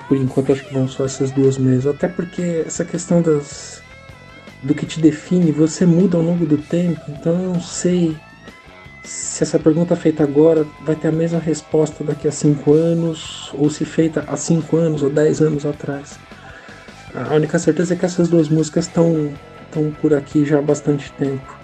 Por 0.08 0.18
enquanto 0.18 0.52
acho 0.52 0.66
que 0.66 0.74
vão 0.74 0.88
só 0.88 1.06
essas 1.06 1.32
duas 1.32 1.58
mesmo. 1.58 1.92
Até 1.92 2.08
porque 2.08 2.64
essa 2.66 2.84
questão 2.84 3.22
das 3.22 3.82
do 4.62 4.76
que 4.76 4.86
te 4.86 5.00
define, 5.00 5.52
você 5.52 5.86
muda 5.86 6.18
ao 6.18 6.24
longo 6.24 6.46
do 6.46 6.58
tempo. 6.58 7.00
Então 7.08 7.34
eu 7.34 7.54
não 7.54 7.62
sei 7.62 8.16
se 9.04 9.42
essa 9.42 9.58
pergunta 9.58 9.96
feita 9.96 10.24
agora 10.24 10.66
vai 10.82 10.96
ter 10.96 11.08
a 11.08 11.12
mesma 11.12 11.40
resposta 11.40 12.04
daqui 12.04 12.28
a 12.28 12.32
cinco 12.32 12.74
anos, 12.74 13.52
ou 13.54 13.70
se 13.70 13.86
feita 13.86 14.26
há 14.28 14.36
cinco 14.36 14.76
anos 14.76 15.02
ou 15.02 15.10
dez 15.10 15.42
anos 15.42 15.66
atrás. 15.66 16.20
A 17.16 17.34
única 17.34 17.58
certeza 17.58 17.94
é 17.94 17.98
que 17.98 18.06
essas 18.06 18.28
duas 18.28 18.50
músicas 18.50 18.86
estão 18.86 19.32
estão 19.70 19.92
por 20.02 20.14
aqui 20.14 20.46
já 20.46 20.60
há 20.60 20.62
bastante 20.62 21.12
tempo. 21.14 21.58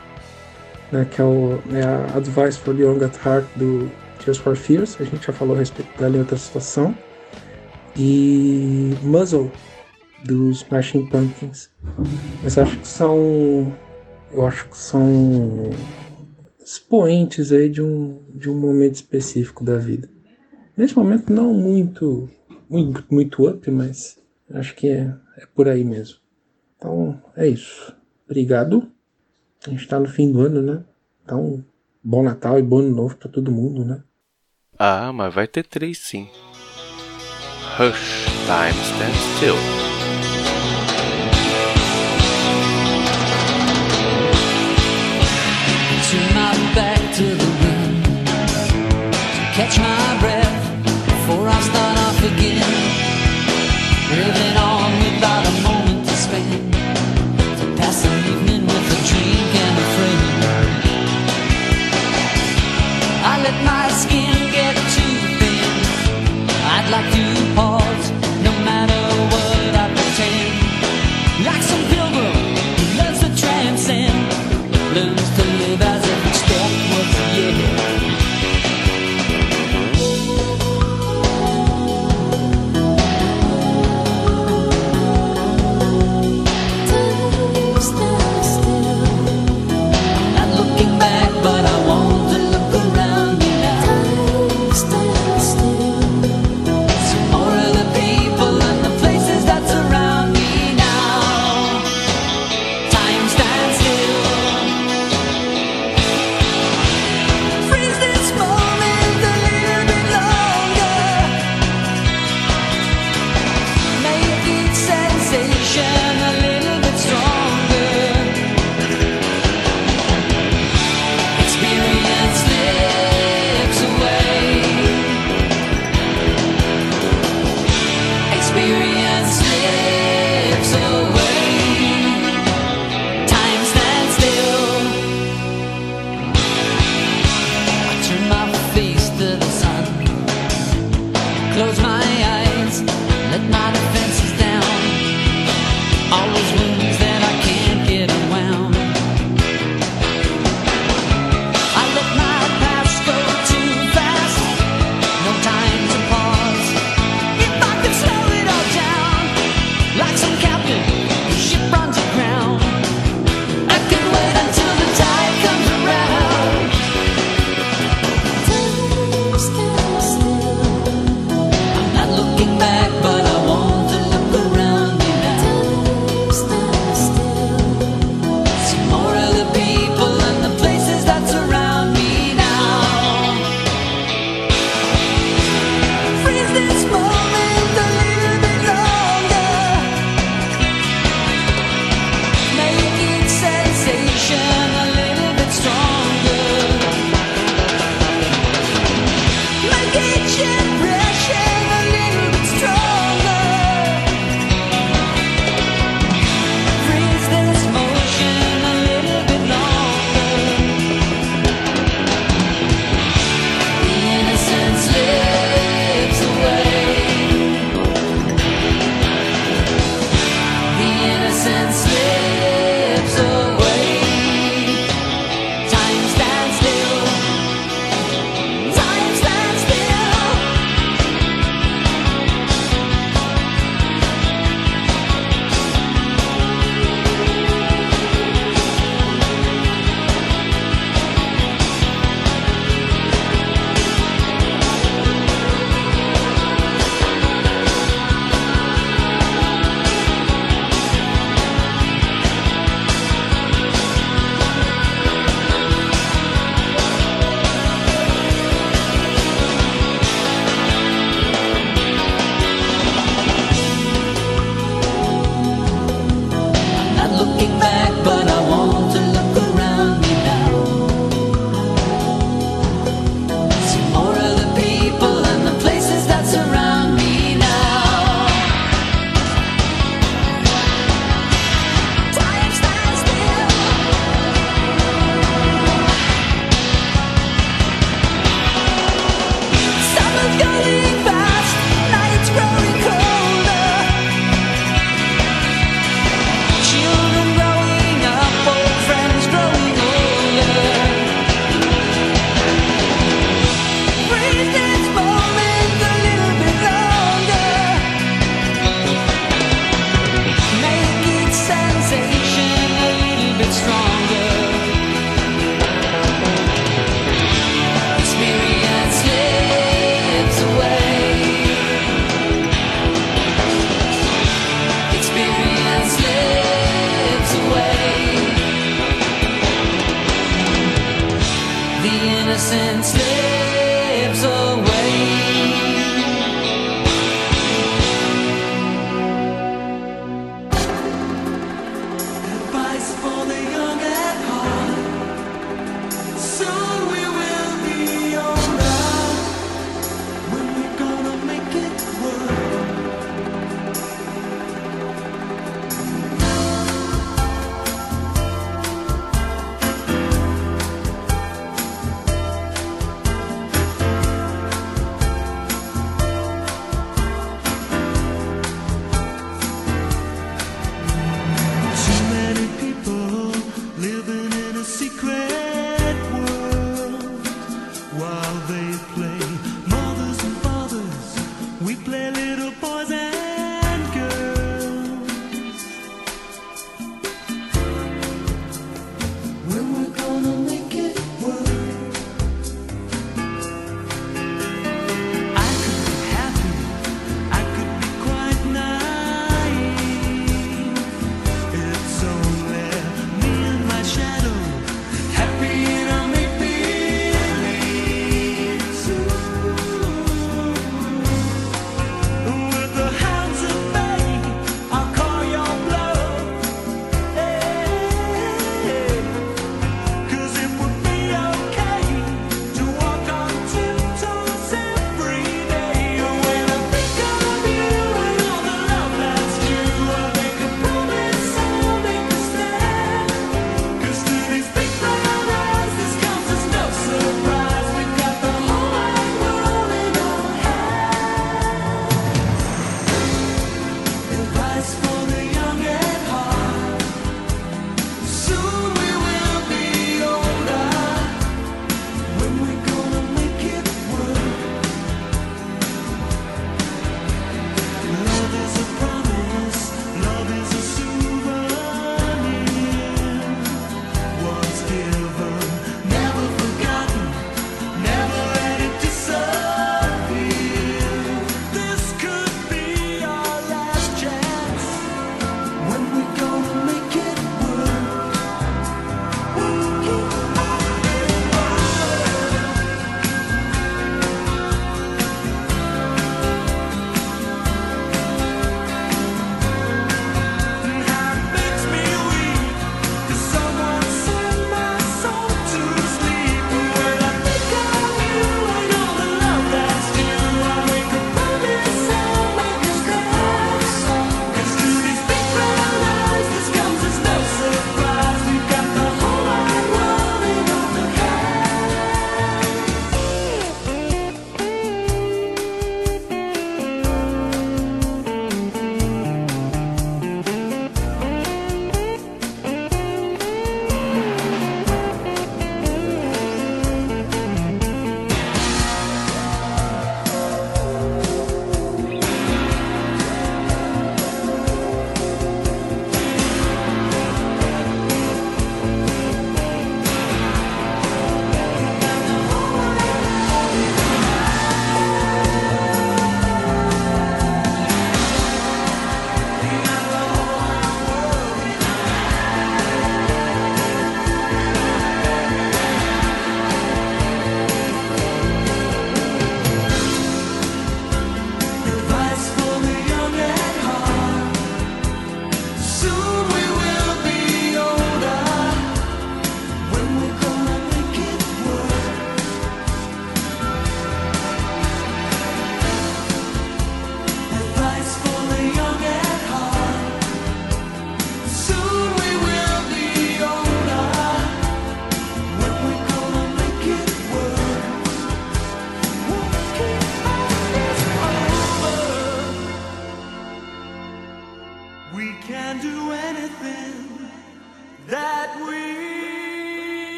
Né, 0.92 1.06
que 1.10 1.20
é, 1.20 1.24
o, 1.24 1.60
é 1.74 1.82
a 1.82 2.18
Advice 2.18 2.60
for 2.60 2.76
the 2.76 2.84
Young 2.84 3.04
at 3.04 3.16
Heart 3.26 3.46
do 3.56 3.92
Tears 4.24 4.38
for 4.38 4.56
Fears, 4.56 4.96
a 5.00 5.04
gente 5.04 5.26
já 5.26 5.34
falou 5.34 5.56
a 5.56 5.60
respeito 5.60 5.90
dela 6.00 6.16
em 6.16 6.20
outra 6.20 6.38
situação. 6.38 6.96
E 7.98 8.94
Muzzle 9.02 9.52
dos 10.26 10.62
Smashing 10.62 11.06
Pumpkins. 11.08 11.70
Mas 12.44 12.58
acho 12.58 12.78
que 12.80 12.88
são. 12.88 13.74
Eu 14.32 14.46
acho 14.46 14.68
que 14.68 14.78
são 14.78 15.70
expoentes 16.60 17.52
aí 17.52 17.70
de 17.70 17.82
um, 17.82 18.22
de 18.34 18.50
um 18.50 18.60
momento 18.60 18.96
específico 18.96 19.64
da 19.64 19.78
vida. 19.78 20.10
Nesse 20.76 20.96
momento 20.98 21.32
não 21.32 21.54
muito, 21.54 22.30
muito, 22.70 23.06
muito 23.10 23.48
up, 23.48 23.70
mas 23.72 24.18
acho 24.52 24.76
que 24.76 24.90
é, 24.90 25.16
é 25.38 25.46
por 25.46 25.70
aí 25.70 25.84
mesmo. 25.84 26.18
Então 26.76 27.22
é 27.36 27.48
isso. 27.48 27.96
Obrigado. 28.26 28.92
A 29.66 29.70
gente 29.70 29.88
tá 29.88 30.00
no 30.00 30.08
fim 30.08 30.32
do 30.32 30.42
ano, 30.42 30.62
né? 30.62 30.84
Então, 31.24 31.64
bom 32.04 32.24
Natal 32.24 32.60
e 32.60 32.64
bom 32.64 32.80
ano 32.80 32.96
novo 32.96 33.16
pra 33.16 33.30
todo 33.30 33.52
mundo, 33.52 33.86
né? 33.86 34.04
Ah, 34.78 35.14
mas 35.14 35.34
vai 35.34 35.48
ter 35.48 35.66
três 35.66 36.00
sim. 36.00 36.28
Hush, 37.78 38.26
time 38.48 38.74
stands 38.74 39.20
still. 39.36 39.58
Turn 46.08 46.34
my 46.36 46.56
back 46.74 47.02
to 47.16 47.24
the 47.24 47.50
wind. 47.60 48.06
To 48.28 49.44
Catch 49.58 49.78
my 49.78 50.18
breath 50.22 50.86
Before 51.06 51.50
I 51.50 51.60
start 51.60 51.98
off 52.00 52.20
again. 52.24 52.64
Living 54.10 54.56
on 54.56 54.92
without 55.04 55.46
a 55.46 55.62
moment 55.68 56.08
to 56.08 56.16
spend 56.16 56.75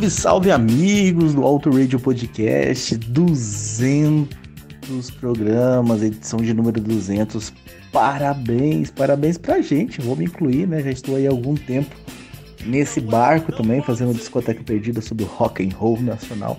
Salve, 0.00 0.10
salve 0.10 0.50
amigos 0.50 1.34
do 1.34 1.44
Auto 1.44 1.68
Radio 1.70 2.00
Podcast, 2.00 2.96
200 2.96 4.28
programas, 5.18 6.02
edição 6.02 6.40
de 6.40 6.54
número 6.54 6.80
200. 6.80 7.52
Parabéns, 7.92 8.90
parabéns 8.90 9.36
pra 9.36 9.60
gente, 9.60 10.00
vou 10.00 10.16
me 10.16 10.24
incluir, 10.24 10.66
né? 10.66 10.82
Já 10.82 10.90
estou 10.90 11.16
aí 11.16 11.26
há 11.26 11.30
algum 11.30 11.54
tempo 11.54 11.94
nesse 12.64 12.98
barco 13.00 13.52
também, 13.52 13.82
fazendo 13.82 14.14
discoteca 14.14 14.62
perdida 14.64 15.02
sobre 15.02 15.24
o 15.24 15.26
rock 15.26 15.62
and 15.62 15.76
roll 15.76 16.00
nacional. 16.00 16.58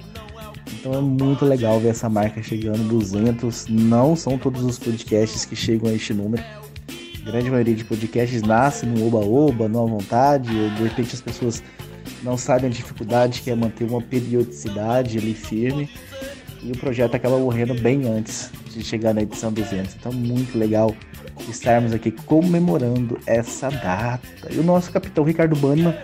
Então 0.74 0.94
é 0.94 1.02
muito 1.02 1.44
legal 1.44 1.80
ver 1.80 1.90
essa 1.90 2.10
marca 2.10 2.44
chegando 2.44 2.88
200. 2.90 3.68
Não 3.70 4.16
são 4.16 4.38
todos 4.38 4.64
os 4.64 4.78
podcasts 4.78 5.46
que 5.46 5.56
chegam 5.56 5.90
a 5.90 5.94
este 5.94 6.14
número. 6.14 6.44
A 7.22 7.32
grande 7.32 7.50
maioria 7.50 7.76
de 7.76 7.86
podcasts 7.86 8.44
nasce 8.44 8.86
no 8.86 9.08
oba-oba, 9.08 9.68
numa 9.68 9.88
vontade, 9.88 10.56
ou 10.56 10.70
de 10.72 10.84
repente 10.84 11.16
as 11.16 11.22
pessoas 11.22 11.64
não 12.24 12.38
sabem 12.38 12.70
a 12.70 12.74
dificuldade 12.74 13.42
que 13.42 13.50
é 13.50 13.56
manter 13.56 13.86
uma 13.86 14.02
periodicidade 14.02 15.18
ali 15.18 15.34
firme. 15.34 15.90
E 16.64 16.72
o 16.72 16.78
projeto 16.78 17.16
acaba 17.16 17.40
morrendo 17.40 17.74
bem 17.74 18.08
antes 18.08 18.52
de 18.72 18.84
chegar 18.84 19.14
na 19.14 19.24
edição 19.24 19.52
200. 19.52 19.96
Então, 19.96 20.14
muito 20.14 20.58
legal 20.58 20.96
estarmos 21.50 21.92
aqui 21.92 22.12
comemorando 22.12 23.20
essa 23.26 23.70
data. 23.70 24.48
E 24.50 24.60
o 24.60 24.64
nosso 24.64 24.92
capitão 24.92 25.24
Ricardo 25.24 25.56
Bannerman 25.56 25.96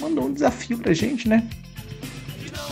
mandou 0.00 0.26
um 0.26 0.32
desafio 0.32 0.78
pra 0.78 0.92
gente, 0.92 1.28
né? 1.28 1.48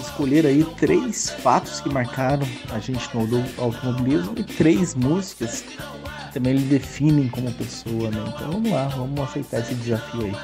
Escolher 0.00 0.46
aí 0.46 0.64
três 0.78 1.30
fatos 1.30 1.80
que 1.80 1.88
marcaram 1.88 2.46
a 2.70 2.78
gente 2.78 3.08
no 3.14 3.44
automobilismo 3.58 4.34
e 4.36 4.44
três 4.44 4.94
músicas 4.94 5.62
que 5.62 5.76
também 6.32 6.54
lhe 6.54 6.64
definem 6.64 7.28
como 7.28 7.52
pessoa, 7.52 8.10
né? 8.10 8.24
Então 8.34 8.52
vamos 8.52 8.70
lá, 8.70 8.88
vamos 8.88 9.20
aceitar 9.20 9.60
esse 9.60 9.74
desafio 9.74 10.26
aí. 10.26 10.36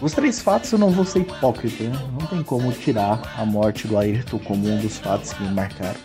Os 0.00 0.12
três 0.12 0.40
fatos 0.40 0.70
eu 0.72 0.78
não 0.78 0.90
vou 0.90 1.04
ser 1.04 1.20
hipócrita, 1.20 1.84
né? 1.84 2.10
não 2.12 2.26
tem 2.26 2.42
como 2.42 2.70
tirar 2.72 3.20
a 3.38 3.44
morte 3.44 3.86
do 3.86 3.96
Ayrton 3.96 4.38
como 4.38 4.68
um 4.68 4.78
dos 4.80 4.98
fatos 4.98 5.32
que 5.32 5.42
me 5.42 5.50
marcaram. 5.50 5.98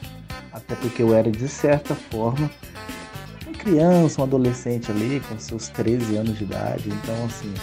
Até 0.51 0.75
porque 0.75 1.01
eu 1.01 1.13
era, 1.13 1.29
de 1.29 1.47
certa 1.47 1.95
forma, 1.95 2.49
uma 3.45 3.57
criança, 3.57 4.21
um 4.21 4.23
adolescente 4.23 4.91
ali, 4.91 5.21
com 5.27 5.37
seus 5.37 5.67
13 5.69 6.17
anos 6.17 6.37
de 6.37 6.43
idade. 6.43 6.89
Então, 6.89 7.25
assim, 7.25 7.53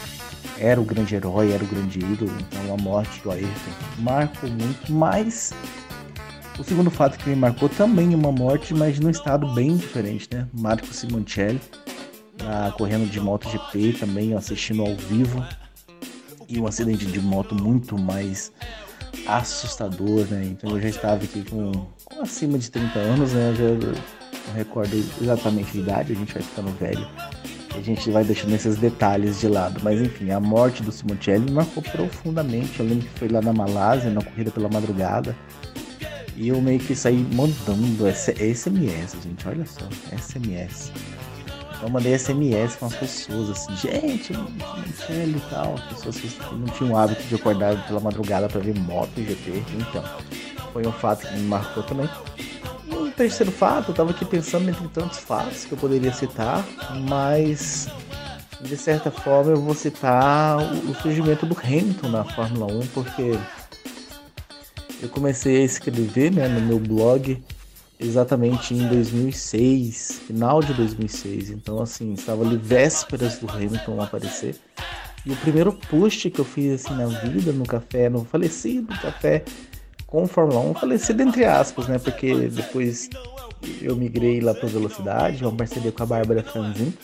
era 0.58 0.80
o 0.80 0.84
grande 0.84 1.14
herói, 1.14 1.52
era 1.52 1.62
o 1.62 1.66
grande 1.66 2.00
ídolo. 2.00 2.32
Então, 2.40 2.74
a 2.74 2.76
morte 2.76 3.20
do 3.22 3.30
Ayrton 3.30 3.70
marcou 3.98 4.50
muito. 4.50 4.92
Mas, 4.92 5.52
o 6.58 6.64
segundo 6.64 6.90
fato 6.90 7.18
que 7.18 7.30
me 7.30 7.36
marcou 7.36 7.68
também 7.68 8.12
é 8.12 8.16
uma 8.16 8.32
morte, 8.32 8.74
mas 8.74 8.98
num 8.98 9.10
estado 9.10 9.46
bem 9.54 9.76
diferente, 9.76 10.28
né? 10.32 10.46
Marco 10.52 10.86
Simoncelli, 10.92 11.60
na, 12.42 12.72
correndo 12.72 13.08
de 13.08 13.20
MotoGP 13.20 13.94
também, 13.94 14.34
assistindo 14.34 14.82
ao 14.82 14.94
vivo 14.96 15.42
e 16.48 16.60
um 16.60 16.66
acidente 16.66 17.06
de 17.06 17.20
moto 17.20 17.54
muito 17.54 17.98
mais 17.98 18.52
assustador, 19.26 20.26
né? 20.26 20.44
Então 20.44 20.70
eu 20.70 20.80
já 20.80 20.88
estava 20.88 21.24
aqui 21.24 21.44
com, 21.48 21.72
com 22.04 22.22
acima 22.22 22.58
de 22.58 22.70
30 22.70 22.98
anos, 22.98 23.32
né? 23.32 23.50
Eu 23.50 23.54
já 23.54 23.88
não 24.46 24.54
recordo 24.54 24.96
exatamente 25.20 25.76
a 25.76 25.80
idade, 25.80 26.12
a 26.12 26.16
gente 26.16 26.32
vai 26.32 26.42
ficando 26.42 26.70
velho. 26.78 27.08
A 27.74 27.80
gente 27.82 28.10
vai 28.10 28.24
deixando 28.24 28.54
esses 28.54 28.76
detalhes 28.76 29.40
de 29.40 29.48
lado. 29.48 29.80
Mas 29.82 30.00
enfim, 30.00 30.30
a 30.30 30.40
morte 30.40 30.82
do 30.82 30.90
Simoncelli 30.90 31.50
marcou 31.50 31.82
profundamente. 31.82 32.80
Eu 32.80 32.86
lembro 32.86 33.06
que 33.06 33.18
foi 33.18 33.28
lá 33.28 33.42
na 33.42 33.52
Malásia, 33.52 34.10
na 34.10 34.22
corrida 34.22 34.50
pela 34.50 34.68
madrugada. 34.68 35.36
E 36.36 36.48
eu 36.48 36.60
meio 36.60 36.78
que 36.78 36.94
saí 36.94 37.26
mandando 37.34 38.06
SMS, 38.10 39.16
gente, 39.22 39.48
olha 39.48 39.64
só, 39.64 39.88
SMS. 40.16 40.92
Eu 41.82 41.90
mandei 41.90 42.18
SMS 42.18 42.76
com 42.76 42.86
as 42.86 42.94
pessoas, 42.94 43.50
assim, 43.50 43.76
gente, 43.76 44.32
Michele 44.86 45.36
e 45.36 45.50
tal, 45.50 45.74
pessoas 45.90 46.18
que 46.18 46.54
não 46.54 46.66
tinham 46.68 46.92
o 46.92 46.96
hábito 46.96 47.22
de 47.24 47.34
acordar 47.34 47.86
pela 47.86 48.00
madrugada 48.00 48.48
para 48.48 48.60
ver 48.60 48.74
moto 48.74 49.10
e 49.18 49.24
GP, 49.24 49.62
então, 49.74 50.02
foi 50.72 50.86
um 50.86 50.92
fato 50.92 51.26
que 51.26 51.34
me 51.34 51.42
marcou 51.42 51.82
também. 51.82 52.08
E 52.86 52.94
um 52.94 53.10
terceiro 53.10 53.52
fato, 53.52 53.90
eu 53.90 53.94
tava 53.94 54.10
aqui 54.10 54.24
pensando 54.24 54.68
entre 54.70 54.88
tantos 54.88 55.18
fatos 55.18 55.64
que 55.64 55.72
eu 55.72 55.78
poderia 55.78 56.12
citar, 56.12 56.64
mas 57.08 57.88
de 58.62 58.76
certa 58.76 59.10
forma 59.10 59.52
eu 59.52 59.60
vou 59.60 59.74
citar 59.74 60.56
o 60.58 60.94
surgimento 60.94 61.44
do 61.44 61.56
Hamilton 61.58 62.08
na 62.08 62.24
Fórmula 62.24 62.72
1, 62.72 62.86
porque 62.88 63.38
eu 65.02 65.08
comecei 65.10 65.62
a 65.62 65.64
escrever 65.64 66.32
né, 66.32 66.48
no 66.48 66.60
meu 66.60 66.78
blog 66.78 67.42
exatamente 67.98 68.74
em 68.74 68.86
2006, 68.88 70.20
final 70.26 70.60
de 70.60 70.72
2006. 70.74 71.50
Então, 71.50 71.80
assim, 71.80 72.12
estava 72.12 72.42
ali 72.44 72.56
vésperas 72.56 73.38
do 73.38 73.50
Hamilton 73.50 74.00
aparecer. 74.00 74.56
E 75.24 75.32
o 75.32 75.36
primeiro 75.36 75.72
post 75.72 76.30
que 76.30 76.40
eu 76.40 76.44
fiz 76.44 76.84
assim 76.84 76.94
na 76.94 77.06
vida, 77.06 77.52
no 77.52 77.64
café, 77.64 78.08
no 78.08 78.24
falecido 78.24 78.94
café 79.00 79.44
com 80.06 80.26
Fórmula 80.26 80.60
1, 80.60 80.74
falecido 80.74 81.22
entre 81.22 81.44
aspas, 81.44 81.88
né? 81.88 81.98
Porque 81.98 82.48
depois 82.48 83.10
eu 83.80 83.96
migrei 83.96 84.40
lá 84.40 84.54
para 84.54 84.68
velocidade, 84.68 85.42
uma 85.42 85.54
parceria 85.54 85.90
com 85.90 86.02
a 86.02 86.06
Bárbara 86.06 86.42
Franzin. 86.42 86.94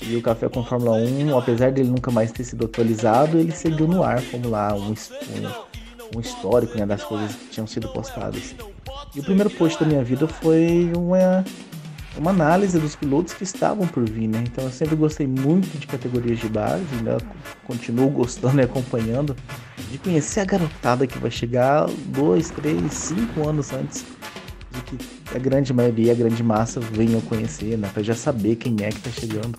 E 0.00 0.14
o 0.14 0.22
Café 0.22 0.48
com 0.48 0.62
Fórmula 0.62 0.92
1, 0.92 1.36
apesar 1.36 1.72
dele 1.72 1.88
nunca 1.88 2.10
mais 2.10 2.30
ter 2.30 2.44
sido 2.44 2.66
atualizado, 2.66 3.36
ele 3.36 3.50
seguiu 3.50 3.88
no 3.88 4.04
ar 4.04 4.22
como 4.30 4.48
lá 4.48 4.72
um, 4.74 4.90
um, 4.92 6.16
um 6.16 6.20
histórico 6.20 6.78
né, 6.78 6.86
das 6.86 7.02
coisas 7.02 7.34
que 7.34 7.46
tinham 7.46 7.66
sido 7.66 7.88
postadas. 7.88 8.54
E 9.14 9.20
o 9.20 9.22
primeiro 9.24 9.50
post 9.50 9.80
da 9.80 9.86
minha 9.86 10.04
vida 10.04 10.28
foi 10.28 10.92
uma, 10.96 11.44
uma 12.16 12.30
análise 12.30 12.78
dos 12.78 12.94
pilotos 12.94 13.34
que 13.34 13.42
estavam 13.42 13.86
por 13.86 14.08
vir, 14.08 14.28
né? 14.28 14.44
Então 14.46 14.64
eu 14.64 14.70
sempre 14.70 14.94
gostei 14.96 15.26
muito 15.26 15.78
de 15.78 15.86
categorias 15.86 16.38
de 16.38 16.48
base, 16.48 16.94
né? 17.02 17.16
Continuo 17.66 18.10
gostando 18.10 18.60
e 18.60 18.64
acompanhando, 18.64 19.34
de 19.90 19.98
conhecer 19.98 20.40
a 20.40 20.44
garotada 20.44 21.06
que 21.06 21.18
vai 21.18 21.30
chegar 21.30 21.86
dois, 22.06 22.50
três, 22.50 22.92
cinco 22.92 23.48
anos 23.48 23.72
antes 23.72 24.04
de 24.70 24.82
que 24.82 24.98
a 25.34 25.38
grande 25.38 25.72
maioria, 25.72 26.12
a 26.12 26.14
grande 26.14 26.42
massa 26.42 26.78
venham 26.80 27.20
conhecer, 27.22 27.76
né? 27.78 27.88
Pra 27.92 28.02
já 28.02 28.14
saber 28.14 28.56
quem 28.56 28.76
é 28.82 28.90
que 28.90 29.00
tá 29.00 29.10
chegando. 29.10 29.58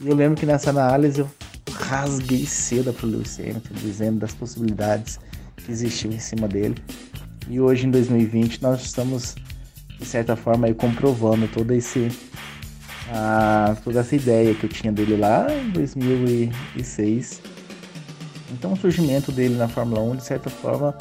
E 0.00 0.08
eu 0.08 0.14
lembro 0.14 0.38
que 0.38 0.46
nessa 0.46 0.70
análise 0.70 1.20
eu 1.20 1.30
rasguei 1.74 2.46
seda 2.46 2.92
pro 2.92 3.06
Lewis 3.06 3.38
Hamilton, 3.38 3.74
dizendo 3.74 4.18
das 4.20 4.32
possibilidades 4.32 5.18
que 5.56 5.72
existiam 5.72 6.12
em 6.12 6.18
cima 6.18 6.46
dele. 6.46 6.76
E 7.48 7.60
hoje, 7.60 7.86
em 7.86 7.90
2020, 7.90 8.62
nós 8.62 8.82
estamos, 8.82 9.36
de 9.98 10.04
certa 10.04 10.34
forma, 10.34 10.66
aí, 10.66 10.74
comprovando 10.74 11.46
todo 11.48 11.72
esse, 11.72 12.10
ah, 13.12 13.76
toda 13.84 14.00
essa 14.00 14.16
ideia 14.16 14.54
que 14.54 14.64
eu 14.64 14.70
tinha 14.70 14.92
dele 14.92 15.16
lá 15.16 15.46
em 15.52 15.70
2006. 15.70 17.40
Então, 18.52 18.72
o 18.72 18.76
surgimento 18.76 19.30
dele 19.30 19.56
na 19.56 19.68
Fórmula 19.68 20.00
1, 20.02 20.16
de 20.16 20.24
certa 20.24 20.50
forma, 20.50 20.96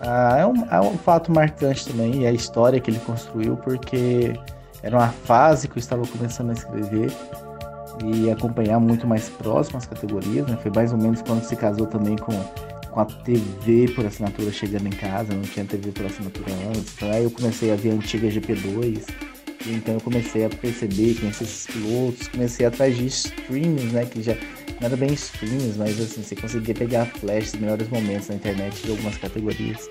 é, 0.00 0.44
um, 0.44 0.66
é 0.70 0.80
um 0.80 0.98
fato 0.98 1.30
marcante 1.30 1.86
também, 1.86 2.22
e 2.22 2.26
a 2.26 2.32
história 2.32 2.80
que 2.80 2.90
ele 2.90 2.98
construiu, 3.00 3.56
porque 3.56 4.32
era 4.82 4.96
uma 4.96 5.08
fase 5.08 5.68
que 5.68 5.76
eu 5.76 5.80
estava 5.80 6.06
começando 6.06 6.50
a 6.50 6.52
escrever 6.54 7.12
e 8.04 8.30
acompanhar 8.30 8.80
muito 8.80 9.06
mais 9.06 9.28
próximo 9.28 9.78
as 9.78 9.86
categorias, 9.86 10.46
né? 10.46 10.58
Foi 10.60 10.72
mais 10.74 10.92
ou 10.92 10.98
menos 10.98 11.22
quando 11.22 11.44
se 11.44 11.54
casou 11.54 11.86
também 11.86 12.16
com, 12.16 12.32
com 12.92 13.00
a 13.00 13.04
TV 13.06 13.90
por 13.94 14.06
assinatura 14.06 14.52
chegando 14.52 14.86
em 14.86 14.90
casa, 14.90 15.32
não 15.32 15.42
tinha 15.42 15.64
TV 15.64 15.90
por 15.90 16.06
assinatura 16.06 16.52
antes. 16.68 16.94
Então 16.94 17.10
aí 17.10 17.24
eu 17.24 17.30
comecei 17.30 17.72
a 17.72 17.76
ver 17.76 17.90
a 17.90 17.94
antiga 17.94 18.28
GP2, 18.28 19.02
e 19.66 19.72
então 19.72 19.94
eu 19.94 20.00
comecei 20.00 20.44
a 20.44 20.48
perceber, 20.48 21.14
conhecer 21.18 21.44
esses 21.44 21.66
pilotos, 21.66 22.28
comecei 22.28 22.66
atrás 22.66 22.96
de 22.96 23.06
streams, 23.06 23.92
né? 23.92 24.04
Que 24.04 24.22
já 24.22 24.34
não 24.80 24.86
era 24.86 24.96
bem 24.96 25.12
streams, 25.14 25.76
mas 25.78 25.98
assim, 25.98 26.22
você 26.22 26.36
conseguia 26.36 26.74
pegar 26.74 27.06
flash 27.06 27.52
dos 27.52 27.60
melhores 27.60 27.88
momentos 27.88 28.28
na 28.28 28.34
internet 28.34 28.82
de 28.82 28.90
algumas 28.90 29.16
categorias. 29.16 29.88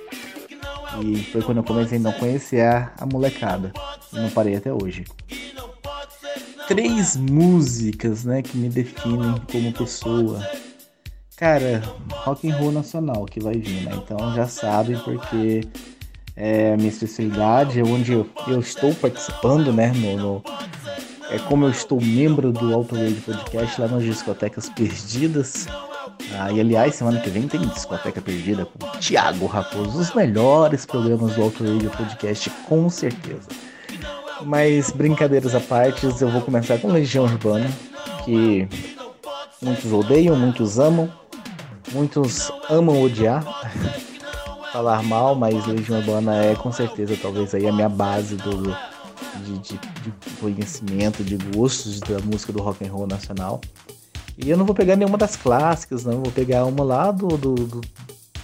E 1.03 1.23
foi 1.23 1.41
quando 1.41 1.57
eu 1.57 1.63
comecei 1.63 1.97
a 1.97 2.01
não 2.01 2.11
conhecer 2.13 2.61
a, 2.61 2.93
a 2.99 3.05
molecada. 3.05 3.71
E 4.13 4.17
não 4.17 4.29
parei 4.29 4.55
até 4.55 4.71
hoje 4.71 5.05
três 6.67 7.17
músicas, 7.17 8.23
né, 8.23 8.41
que 8.41 8.57
me 8.57 8.69
definem 8.69 9.35
como 9.51 9.73
pessoa. 9.73 10.39
Cara, 11.41 11.81
rock 12.23 12.47
and 12.47 12.55
roll 12.55 12.71
nacional 12.71 13.25
que 13.25 13.39
vai 13.39 13.55
vir, 13.55 13.81
né? 13.81 13.93
Então 13.95 14.31
já 14.35 14.45
sabem 14.45 14.95
porque 14.99 15.67
é 16.35 16.73
a 16.73 16.77
minha 16.77 16.89
especialidade, 16.89 17.79
é 17.79 17.83
onde 17.83 18.11
eu, 18.13 18.29
eu 18.47 18.59
estou 18.59 18.93
participando, 18.93 19.73
né? 19.73 19.91
No, 19.91 20.17
no, 20.17 20.43
é 21.31 21.39
como 21.39 21.65
eu 21.65 21.71
estou 21.71 21.99
membro 21.99 22.51
do 22.51 22.71
Auto 22.71 22.93
Radio 22.93 23.19
Podcast 23.25 23.81
lá 23.81 23.87
nas 23.87 24.03
discotecas 24.03 24.69
perdidas. 24.69 25.65
Ah, 26.37 26.51
e 26.51 26.59
aliás, 26.59 26.93
semana 26.93 27.19
que 27.19 27.31
vem 27.31 27.47
tem 27.47 27.61
discoteca 27.61 28.21
perdida 28.21 28.63
com 28.63 28.99
Thiago 28.99 29.47
Raposo, 29.47 29.97
os 29.97 30.13
melhores 30.13 30.85
programas 30.85 31.33
do 31.33 31.41
Auto 31.41 31.63
Radio 31.63 31.89
Podcast, 31.89 32.51
com 32.69 32.87
certeza. 32.87 33.49
Mas 34.45 34.91
brincadeiras 34.91 35.55
à 35.55 35.59
parte, 35.59 36.05
eu 36.05 36.29
vou 36.29 36.41
começar 36.41 36.77
com 36.77 36.91
Legião 36.91 37.23
Urbana, 37.23 37.67
que 38.25 38.67
muitos 39.61 39.91
odeiam, 39.91 40.35
muitos 40.35 40.79
amam, 40.79 41.11
muitos 41.91 42.51
amam 42.69 43.01
odiar, 43.01 43.43
falar 44.73 45.03
mal, 45.03 45.35
mas 45.35 45.65
Legião 45.67 45.99
Urbana 45.99 46.43
é 46.43 46.55
com 46.55 46.71
certeza 46.71 47.17
talvez 47.21 47.53
aí 47.53 47.67
a 47.67 47.73
minha 47.73 47.89
base 47.89 48.35
do, 48.35 48.63
de, 49.43 49.59
de, 49.59 49.77
de 49.77 50.35
conhecimento, 50.39 51.23
de 51.23 51.37
gostos 51.55 51.99
da 51.99 52.19
música 52.19 52.51
do 52.51 52.61
rock 52.61 52.85
and 52.85 52.91
roll 52.91 53.07
nacional. 53.07 53.61
E 54.37 54.49
eu 54.49 54.57
não 54.57 54.65
vou 54.65 54.73
pegar 54.73 54.95
nenhuma 54.95 55.17
das 55.17 55.35
clássicas, 55.35 56.05
não, 56.05 56.23
vou 56.23 56.31
pegar 56.31 56.65
uma 56.65 56.83
lá 56.83 57.11
do, 57.11 57.27
do, 57.27 57.55
do, 57.55 57.81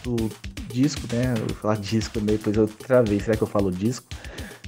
do 0.03 0.29
disco, 0.71 1.01
né? 1.11 1.33
Eu 1.37 1.47
vou 1.47 1.55
falar 1.55 1.77
disco, 1.77 2.19
depois 2.19 2.55
eu 2.55 2.67
travei, 2.67 3.19
será 3.19 3.35
que 3.35 3.43
eu 3.43 3.47
falo 3.47 3.71
disco? 3.71 4.05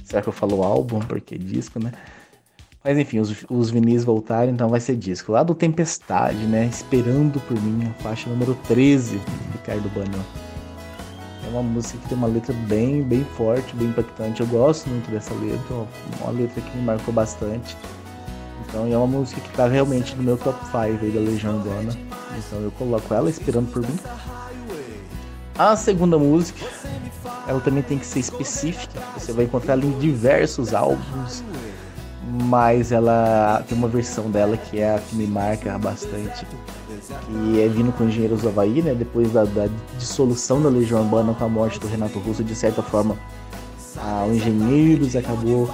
Será 0.02 0.22
que 0.22 0.28
eu 0.28 0.32
falo 0.32 0.64
álbum? 0.64 0.98
Porque 1.00 1.38
disco, 1.38 1.78
né? 1.78 1.92
Mas 2.82 2.96
enfim, 2.96 3.18
os, 3.18 3.44
os 3.50 3.70
vinis 3.70 4.04
voltaram, 4.04 4.50
então 4.50 4.68
vai 4.68 4.80
ser 4.80 4.96
disco. 4.96 5.32
Lá 5.32 5.42
do 5.42 5.54
Tempestade, 5.54 6.38
né? 6.46 6.66
Esperando 6.66 7.38
por 7.40 7.60
mim, 7.60 7.86
a 7.86 8.02
faixa 8.02 8.30
número 8.30 8.54
13, 8.66 9.20
Ricardo 9.52 9.88
Banão. 9.90 10.24
É 11.44 11.50
uma 11.50 11.62
música 11.62 11.98
que 11.98 12.08
tem 12.08 12.16
uma 12.16 12.26
letra 12.26 12.54
bem, 12.68 13.02
bem 13.02 13.22
forte, 13.36 13.76
bem 13.76 13.88
impactante. 13.88 14.40
Eu 14.40 14.46
gosto 14.46 14.88
muito 14.88 15.10
dessa 15.10 15.34
letra, 15.34 15.86
uma 16.22 16.30
letra 16.30 16.60
que 16.60 16.76
me 16.76 16.82
marcou 16.82 17.12
bastante. 17.12 17.76
Então 18.66 18.90
é 18.90 18.96
uma 18.96 19.06
música 19.06 19.40
que 19.42 19.50
tá 19.50 19.66
realmente 19.66 20.14
no 20.16 20.22
meu 20.22 20.38
top 20.38 20.64
5 20.66 20.76
aí 20.76 21.10
da 21.10 21.20
Legião 21.20 21.56
Urbana. 21.56 21.92
Então 22.38 22.60
eu 22.60 22.70
coloco 22.72 23.12
ela 23.12 23.28
esperando 23.28 23.70
por 23.70 23.82
mim. 23.82 23.98
A 25.58 25.76
segunda 25.76 26.18
música, 26.18 26.64
ela 27.46 27.60
também 27.60 27.82
tem 27.82 27.98
que 27.98 28.06
ser 28.06 28.20
específica. 28.20 28.98
Você 29.18 29.32
vai 29.32 29.44
encontrar 29.44 29.74
ela 29.74 29.84
em 29.84 29.98
diversos 29.98 30.72
álbuns, 30.72 31.44
mas 32.30 32.92
ela 32.92 33.64
tem 33.68 33.76
uma 33.76 33.88
versão 33.88 34.30
dela 34.30 34.56
que 34.56 34.78
é 34.78 34.94
a 34.94 34.98
que 34.98 35.16
me 35.16 35.26
marca 35.26 35.76
bastante, 35.78 36.46
que 37.26 37.60
é 37.60 37.68
vindo 37.68 37.92
com 37.92 38.04
Engenheiros 38.04 38.42
do 38.42 38.48
Havaí, 38.48 38.82
né? 38.82 38.94
Depois 38.94 39.32
da, 39.32 39.44
da 39.44 39.68
dissolução 39.98 40.62
da 40.62 40.68
Legião 40.68 41.00
Urbana 41.00 41.34
com 41.34 41.44
a 41.44 41.48
morte 41.48 41.80
do 41.80 41.88
Renato 41.88 42.18
Russo, 42.20 42.44
de 42.44 42.54
certa 42.54 42.82
forma, 42.82 43.16
a, 43.96 44.24
o 44.28 44.32
Engenheiros 44.32 45.16
acabou 45.16 45.68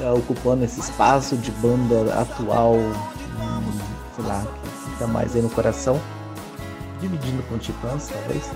é, 0.00 0.10
ocupando 0.10 0.64
esse 0.64 0.80
espaço 0.80 1.36
de 1.36 1.50
banda 1.52 2.20
atual, 2.20 2.74
hum, 2.74 3.80
sei 4.14 4.24
lá, 4.26 4.44
que 4.62 4.90
fica 4.90 5.06
mais 5.06 5.34
aí 5.34 5.40
no 5.40 5.50
coração, 5.50 5.98
dividindo 7.00 7.42
com 7.44 7.56
Titãs, 7.56 8.08
talvez. 8.08 8.50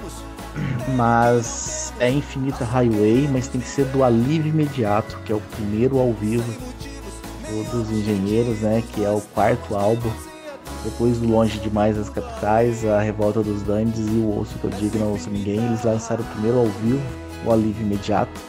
Mas 0.96 1.92
é 1.98 2.10
Infinita 2.10 2.64
Highway, 2.64 3.28
mas 3.30 3.46
tem 3.46 3.60
que 3.60 3.68
ser 3.68 3.84
do 3.86 4.02
Alívio 4.02 4.50
Imediato, 4.50 5.18
que 5.24 5.32
é 5.32 5.34
o 5.34 5.40
primeiro 5.40 5.98
ao 5.98 6.12
vivo 6.12 6.75
dos 7.70 7.90
Engenheiros, 7.90 8.60
né? 8.60 8.82
Que 8.92 9.04
é 9.04 9.10
o 9.10 9.20
quarto 9.20 9.74
álbum. 9.74 10.10
Depois 10.84 11.18
do 11.18 11.28
Longe 11.28 11.58
Demais 11.58 11.96
das 11.96 12.08
Capitais, 12.08 12.84
a 12.84 13.00
Revolta 13.00 13.42
dos 13.42 13.62
Dandes 13.62 14.06
e 14.06 14.18
o 14.18 14.38
Osso 14.38 14.58
que 14.58 14.64
eu 14.64 14.70
digo 14.70 14.98
não 14.98 15.12
ouço 15.12 15.30
ninguém, 15.30 15.64
eles 15.64 15.82
lançaram 15.82 16.22
o 16.22 16.26
primeiro 16.26 16.58
ao 16.58 16.66
vivo, 16.66 17.02
o 17.44 17.52
Alívio 17.52 17.84
Imediato. 17.84 18.40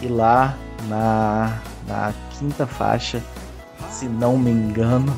E 0.00 0.06
lá 0.06 0.56
na, 0.88 1.60
na 1.86 2.14
quinta 2.38 2.66
faixa, 2.66 3.20
se 3.90 4.06
não 4.06 4.38
me 4.38 4.50
engano, 4.50 5.16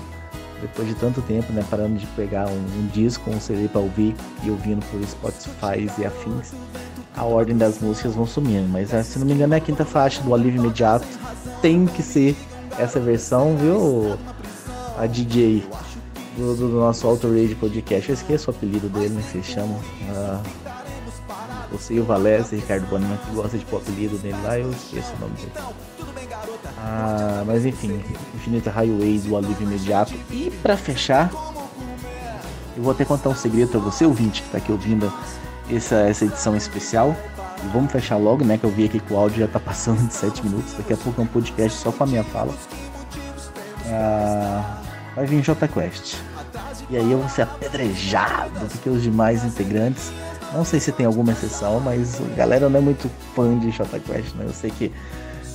depois 0.61 0.89
de 0.89 0.95
tanto 0.95 1.21
tempo, 1.23 1.53
né, 1.53 1.65
parando 1.69 1.99
de 1.99 2.07
pegar 2.09 2.47
um, 2.49 2.81
um 2.81 2.87
disco, 2.93 3.31
um 3.31 3.41
CD 3.41 3.69
para 3.69 3.81
ouvir 3.81 4.15
e 4.43 4.51
ouvindo 4.51 4.85
por 4.87 5.03
Spotify 5.07 5.91
e 5.99 6.05
afins, 6.05 6.53
a 7.17 7.25
ordem 7.25 7.57
das 7.57 7.81
músicas 7.81 8.15
vão 8.15 8.27
sumindo. 8.27 8.69
Mas 8.69 8.91
se 9.07 9.19
não 9.19 9.27
me 9.27 9.33
engano 9.33 9.55
é 9.55 9.57
a 9.59 9.61
quinta 9.61 9.85
faixa 9.85 10.23
do 10.23 10.35
Alívio 10.35 10.61
Imediato. 10.61 11.07
Tem 11.61 11.87
que 11.87 12.03
ser 12.03 12.35
essa 12.79 13.01
versão, 13.01 13.57
viu? 13.57 14.19
A 14.99 15.07
DJ 15.07 15.65
do, 16.37 16.55
do 16.55 16.69
nosso 16.69 17.07
Auto 17.07 17.29
Rage 17.29 17.55
Podcast. 17.55 18.09
Eu 18.09 18.15
esqueço 18.15 18.51
o 18.51 18.55
apelido 18.55 18.89
dele, 18.89 19.11
né? 19.11 19.23
Que 19.23 19.33
vocês 19.33 19.47
chamam. 19.47 19.81
E 21.89 22.01
o 22.01 22.05
Valécio, 22.05 22.57
Ricardo 22.57 22.87
Bonima, 22.87 23.17
que 23.17 23.35
gosta 23.35 23.57
de 23.57 23.65
pôr 23.65 23.77
o 23.77 23.79
apelido 23.81 24.19
dele 24.19 24.37
lá, 24.43 24.59
eu 24.59 24.71
esqueço 24.71 25.13
o 25.17 25.21
nome 25.21 25.35
dele. 25.37 25.53
Ah, 26.79 27.45
mas 27.47 27.65
enfim, 27.65 28.03
Infinita 28.35 28.71
Highway 28.71 29.19
do 29.19 29.37
Alívio 29.37 29.67
Imediato. 29.67 30.13
E 30.31 30.51
pra 30.63 30.77
fechar, 30.77 31.31
eu 32.77 32.83
vou 32.83 32.93
até 32.93 33.05
contar 33.05 33.29
um 33.29 33.35
segredo 33.35 33.71
pra 33.71 33.81
você, 33.81 34.05
ouvinte, 34.05 34.43
que 34.43 34.51
tá 34.51 34.59
aqui 34.59 34.73
ouvindo 34.73 35.13
essa, 35.71 35.97
essa 35.97 36.25
edição 36.25 36.57
especial. 36.57 37.15
Vamos 37.73 37.93
fechar 37.93 38.17
logo, 38.17 38.45
né? 38.45 38.59
Que 38.59 38.65
eu 38.65 38.71
vi 38.71 38.87
aqui 38.87 39.01
que 39.01 39.13
o 39.13 39.17
áudio 39.17 39.41
já 39.41 39.49
tá 39.49 39.61
passando 39.61 40.07
de 40.07 40.15
7 40.15 40.45
minutos. 40.45 40.73
Daqui 40.75 40.93
a 40.93 40.97
pouco 40.97 41.21
é 41.21 41.25
um 41.25 41.27
podcast 41.27 41.79
só 41.79 41.93
com 41.93 42.05
a 42.05 42.07
minha 42.07 42.25
fala. 42.25 42.55
Ah, 43.87 44.79
vai 45.15 45.27
vir 45.27 45.43
J 45.43 45.69
Quest. 45.69 46.17
E 46.89 46.97
aí 46.97 47.13
eu 47.13 47.19
vou 47.19 47.29
ser 47.29 47.43
apedrejado, 47.43 48.67
porque 48.69 48.89
os 48.91 49.03
demais 49.03 49.45
integrantes. 49.45 50.11
Não 50.53 50.65
sei 50.65 50.81
se 50.81 50.91
tem 50.91 51.07
alguma 51.07 51.31
exceção, 51.31 51.79
mas 51.79 52.21
a 52.21 52.35
galera 52.35 52.69
não 52.69 52.79
é 52.79 52.83
muito 52.83 53.09
fã 53.37 53.57
de 53.59 53.71
J 53.71 54.01
Quest, 54.01 54.35
né? 54.35 54.45
Eu 54.47 54.53
sei 54.53 54.71
que 54.71 54.93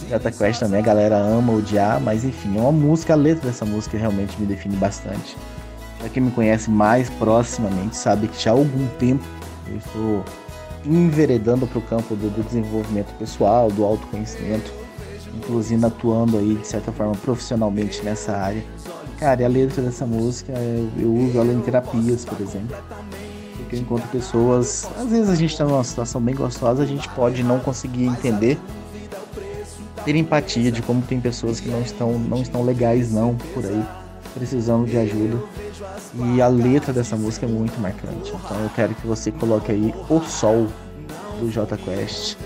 Jota 0.09 0.31
Quest 0.31 0.59
também 0.59 0.79
a 0.79 0.83
galera 0.83 1.17
ama 1.17 1.53
odiar, 1.53 1.99
mas 1.99 2.23
enfim, 2.23 2.57
é 2.57 2.61
uma 2.61 2.71
música, 2.71 3.13
a 3.13 3.15
letra 3.15 3.47
dessa 3.47 3.65
música 3.65 3.97
realmente 3.97 4.39
me 4.39 4.45
define 4.45 4.75
bastante. 4.75 5.35
Pra 5.99 6.09
quem 6.09 6.21
me 6.21 6.31
conhece 6.31 6.69
mais 6.69 7.09
proximamente 7.09 7.95
sabe 7.95 8.27
que 8.27 8.41
já 8.41 8.51
há 8.51 8.53
algum 8.53 8.87
tempo 8.99 9.23
eu 9.67 9.77
estou 9.77 10.25
enveredando 10.85 11.65
para 11.67 11.79
o 11.79 11.81
campo 11.81 12.15
do, 12.15 12.29
do, 12.29 12.43
desenvolvimento 12.43 13.13
pessoal, 13.17 13.71
do 13.71 13.83
autoconhecimento, 13.83 14.71
inclusive 15.35 15.85
atuando 15.85 16.37
aí 16.37 16.55
de 16.55 16.67
certa 16.67 16.91
forma 16.91 17.13
profissionalmente 17.13 18.03
nessa 18.03 18.35
área. 18.37 18.63
Cara, 19.17 19.41
e 19.41 19.45
a 19.45 19.47
letra 19.47 19.81
dessa 19.81 20.05
música 20.05 20.53
eu, 20.97 21.13
uso 21.13 21.37
ela 21.37 21.51
em 21.51 21.61
terapias, 21.61 22.25
por 22.25 22.39
exemplo. 22.41 22.75
Porque 23.57 23.75
eu 23.75 23.79
encontro 23.79 24.07
pessoas, 24.09 24.87
às 24.97 25.09
vezes 25.09 25.29
a 25.29 25.35
gente 25.35 25.51
está 25.51 25.65
numa 25.65 25.83
situação 25.83 26.21
bem 26.21 26.35
gostosa, 26.35 26.83
a 26.83 26.85
gente 26.85 27.07
pode 27.09 27.41
não 27.43 27.59
conseguir 27.59 28.05
entender 28.05 28.59
ter 30.05 30.15
empatia 30.15 30.71
de 30.71 30.83
como 30.83 31.01
tem 31.01 31.19
pessoas 31.19 31.59
que 31.59 31.67
não 31.67 31.81
estão, 31.81 32.19
não 32.19 32.41
estão 32.41 32.63
legais 32.63 33.11
não 33.11 33.35
por 33.53 33.65
aí, 33.65 33.83
precisando 34.35 34.85
de 34.85 34.97
ajuda. 34.97 35.64
E 36.13 36.41
a 36.41 36.47
letra 36.47 36.93
dessa 36.93 37.15
música 37.15 37.45
é 37.45 37.49
muito 37.49 37.79
marcante. 37.79 38.31
Então 38.33 38.59
eu 38.61 38.69
quero 38.75 38.95
que 38.95 39.05
você 39.05 39.31
coloque 39.31 39.71
aí 39.71 39.93
O 40.09 40.21
Sol 40.21 40.67
do 41.39 41.51
J 41.51 41.77
Quest, 41.77 42.37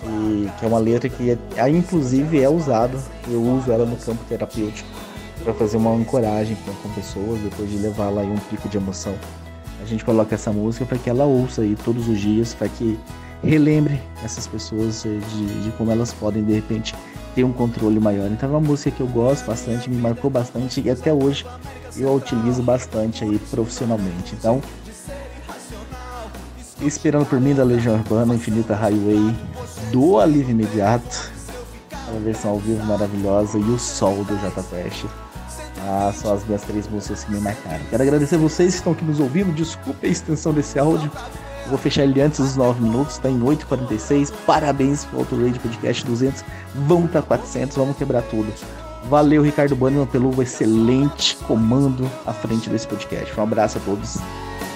que, 0.00 0.50
que 0.58 0.64
é 0.64 0.68
uma 0.68 0.78
letra 0.78 1.08
que 1.08 1.30
é, 1.56 1.68
inclusive 1.68 2.40
é 2.40 2.48
usada, 2.48 2.98
eu 3.28 3.42
uso 3.42 3.70
ela 3.70 3.86
no 3.86 3.96
campo 3.96 4.22
terapêutico 4.28 4.88
para 5.42 5.54
fazer 5.54 5.76
uma 5.76 5.90
ancoragem 5.90 6.56
com, 6.64 6.72
com 6.74 6.94
pessoas 6.94 7.40
depois 7.40 7.70
de 7.70 7.76
levar 7.78 8.10
lá 8.10 8.22
um 8.22 8.38
pico 8.50 8.68
de 8.68 8.76
emoção. 8.76 9.14
A 9.82 9.86
gente 9.86 10.04
coloca 10.04 10.34
essa 10.34 10.52
música 10.52 10.86
para 10.86 10.98
que 10.98 11.10
ela 11.10 11.24
ouça 11.24 11.62
aí 11.62 11.76
todos 11.84 12.08
os 12.08 12.18
dias, 12.18 12.54
para 12.54 12.68
que 12.68 12.98
relembre 13.42 14.00
essas 14.24 14.46
pessoas 14.46 15.02
de, 15.02 15.62
de, 15.62 15.70
como 15.72 15.90
elas 15.90 16.12
podem 16.12 16.42
de 16.42 16.54
repente 16.54 16.94
ter 17.34 17.44
um 17.44 17.52
controle 17.52 18.00
maior. 18.00 18.30
Então 18.30 18.48
é 18.48 18.52
uma 18.52 18.60
música 18.60 18.90
que 18.90 19.00
eu 19.00 19.06
gosto 19.06 19.44
bastante, 19.44 19.90
me 19.90 19.96
marcou 19.96 20.30
bastante 20.30 20.80
e 20.80 20.88
até 20.88 21.12
hoje 21.12 21.44
eu 21.96 22.14
utilizo 22.14 22.62
bastante 22.62 23.24
aí 23.24 23.38
profissionalmente. 23.50 24.34
Então, 24.34 24.62
esperando 26.80 27.26
por 27.26 27.40
mim 27.40 27.54
da 27.54 27.64
Legião 27.64 27.94
Urbana, 27.94 28.34
Infinita 28.34 28.74
Highway, 28.74 29.34
do 29.92 30.18
Alívio 30.18 30.52
Imediato, 30.52 31.32
a 31.92 32.18
versão 32.20 32.52
ao 32.52 32.58
vivo 32.58 32.84
maravilhosa 32.84 33.58
e 33.58 33.62
o 33.62 33.78
Sol 33.78 34.24
do 34.24 34.36
J 34.38 34.62
Quest. 34.62 35.04
Ah, 35.86 36.12
são 36.14 36.32
as 36.32 36.44
minhas 36.46 36.62
três 36.62 36.88
músicas 36.88 37.24
que 37.24 37.32
me 37.32 37.40
marcaram. 37.40 37.84
Quero 37.90 38.02
agradecer 38.02 38.38
vocês 38.38 38.72
que 38.72 38.78
estão 38.78 38.92
aqui 38.92 39.04
nos 39.04 39.20
ouvindo. 39.20 39.52
Desculpe 39.52 40.06
a 40.06 40.10
extensão 40.10 40.52
desse 40.52 40.78
áudio. 40.78 41.10
Vou 41.68 41.78
fechar 41.78 42.02
ele 42.02 42.20
antes 42.20 42.40
dos 42.40 42.56
9 42.56 42.82
minutos, 42.82 43.18
tá 43.18 43.28
em 43.28 43.40
8h46. 43.40 44.32
Parabéns 44.46 45.04
pro 45.04 45.20
Auto 45.20 45.36
Radio 45.36 45.60
Podcast 45.60 46.04
200. 46.04 46.44
Vamos 46.74 47.10
para 47.10 47.22
400, 47.22 47.76
vamos 47.76 47.96
quebrar 47.96 48.22
tudo. 48.22 48.52
Valeu, 49.08 49.42
Ricardo 49.42 49.76
Bannerman, 49.76 50.06
pelo 50.06 50.42
excelente 50.42 51.36
comando 51.46 52.10
à 52.26 52.32
frente 52.32 52.70
desse 52.70 52.86
podcast. 52.86 53.38
Um 53.38 53.42
abraço 53.42 53.78
a 53.78 53.80
todos 53.82 54.16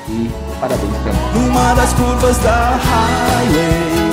e 0.08 0.30
parabéns 0.60 0.96
pra 1.02 1.12
mim. 1.12 1.74
Das 1.76 1.92
curvas 1.92 2.38
da 2.38 2.76
highway 2.76 4.08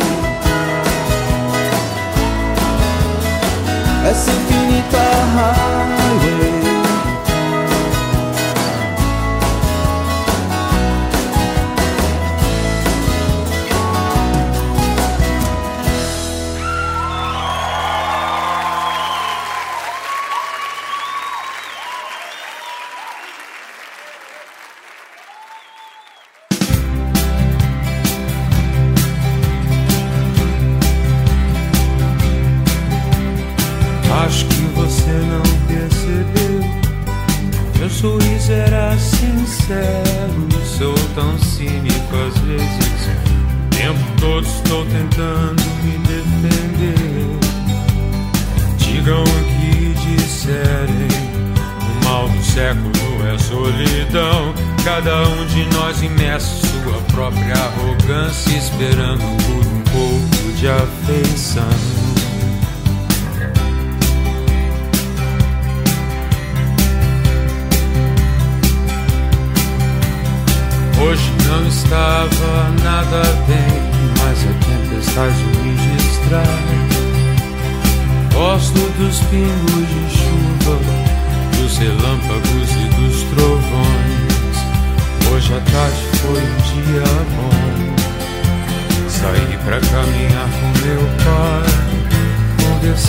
Essa 4.10 4.32
infinita 4.32 4.98
highway 5.36 5.95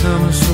pai. 0.07 0.46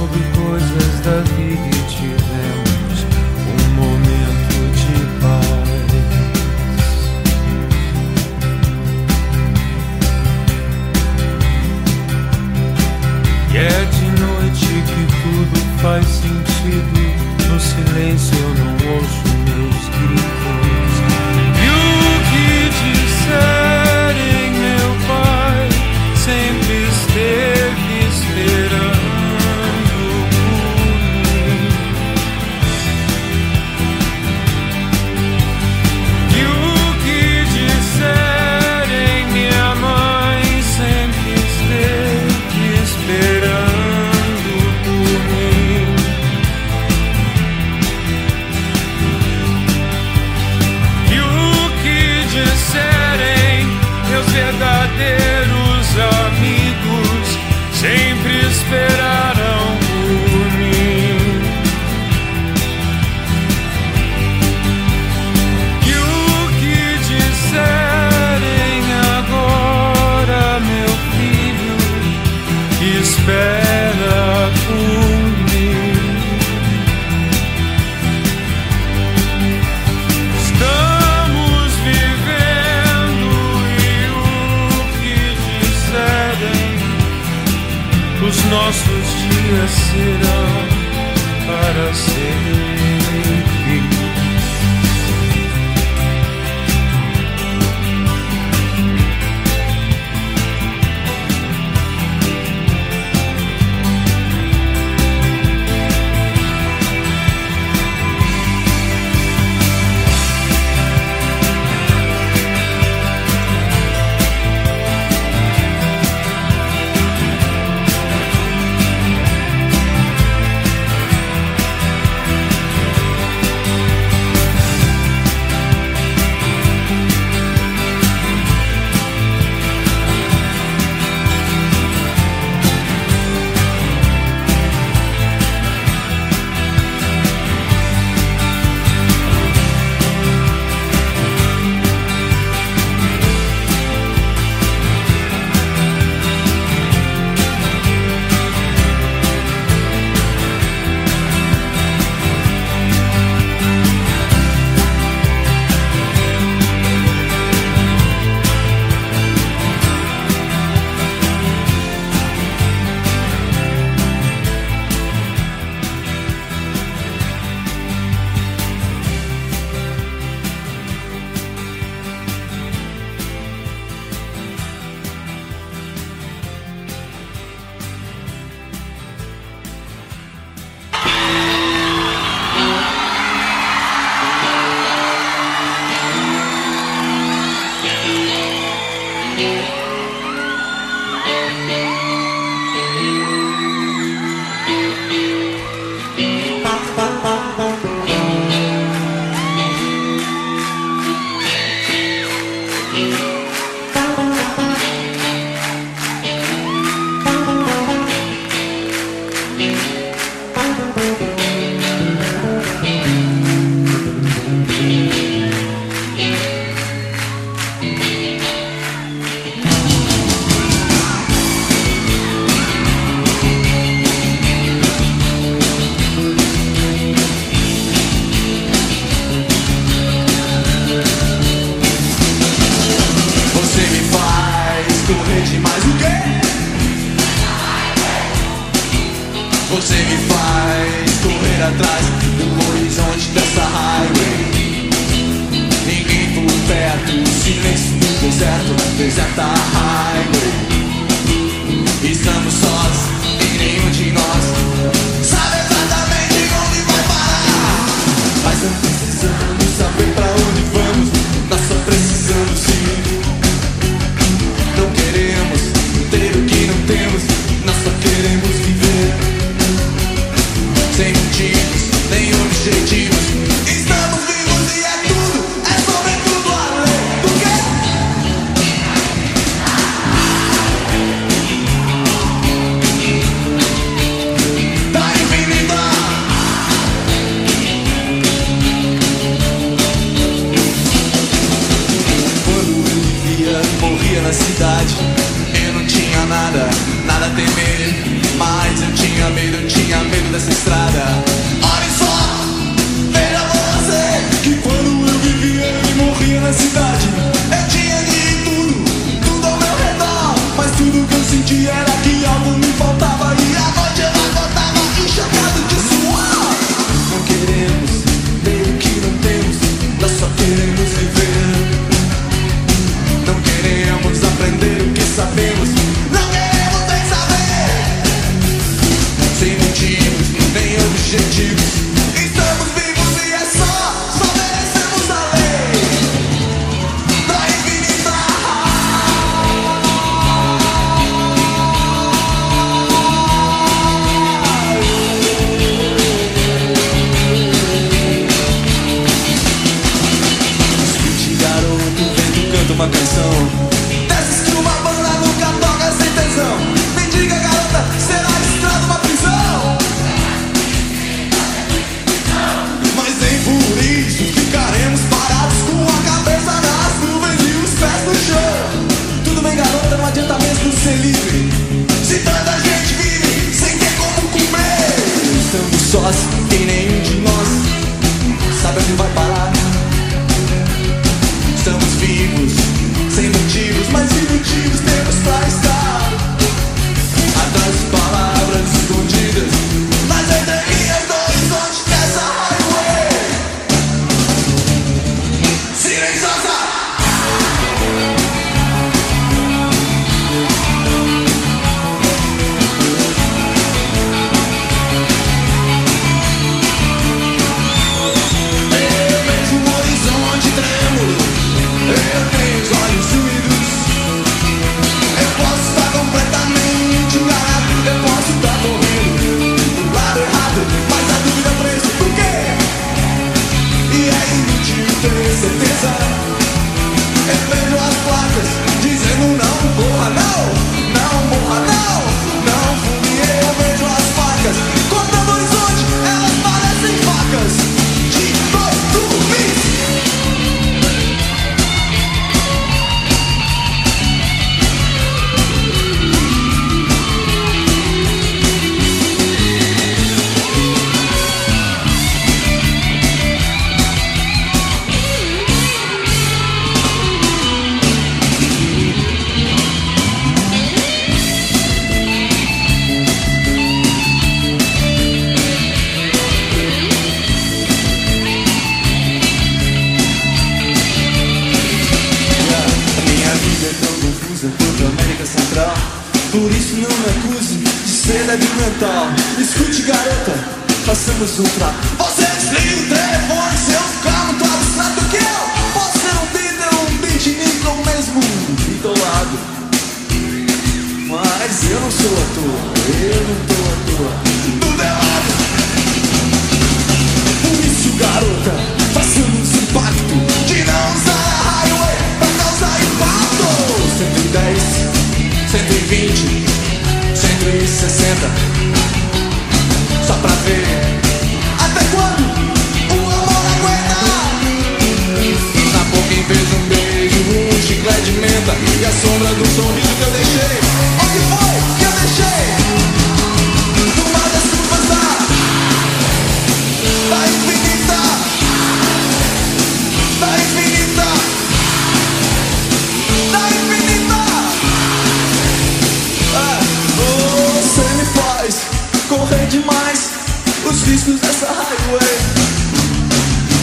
riscos 540.94 541.20
dessa 541.22 541.48
highway. 541.48 542.18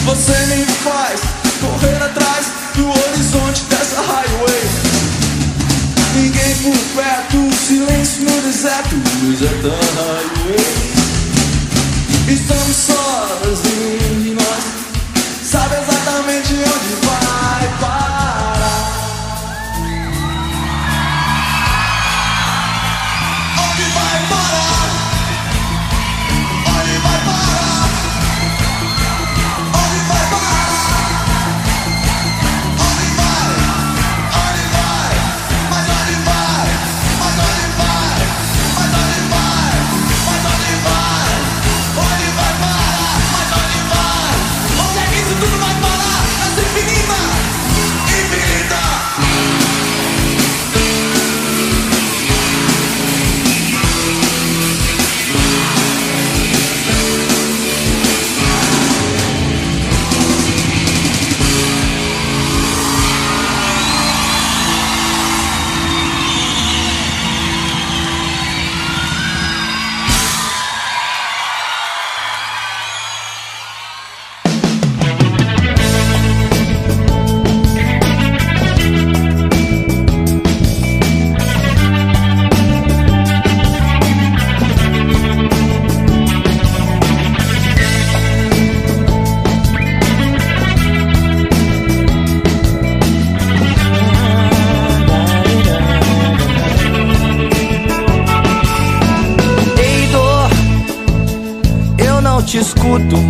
Você 0.03 0.33
me 0.47 0.65
faz 0.83 1.21
correr 1.61 2.03
atrás 2.03 2.47
do 2.75 2.89
horizonte 2.89 3.63
dessa 3.69 4.01
highway. 4.01 4.63
Ninguém 6.13 6.55
por 6.55 6.77
perto, 6.93 7.55
silêncio 7.55 8.23
no 8.23 8.41
deserto, 8.41 8.95
luz 9.23 9.41
é 9.41 9.53
da 9.63 9.69
highway. 9.69 10.91
Estamos 12.27 12.75
sozinhos 12.75 14.27
e 14.27 14.31
nós 14.31 14.63
sabe 15.49 15.75
exatamente 15.75 16.53
onde 16.53 17.07
vai, 17.07 17.67
vai. 17.79 18.20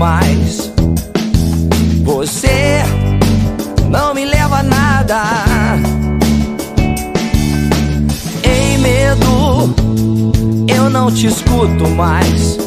mais. 0.02 0.72
Você 2.04 2.82
não 3.88 4.16
me 4.16 4.26
leva 4.26 4.58
a 4.58 4.64
nada. 4.64 5.24
Em 8.44 8.80
medo, 8.80 9.76
eu 10.68 10.90
não 10.90 11.12
te 11.12 11.28
escuto 11.28 11.88
mais. 11.90 12.61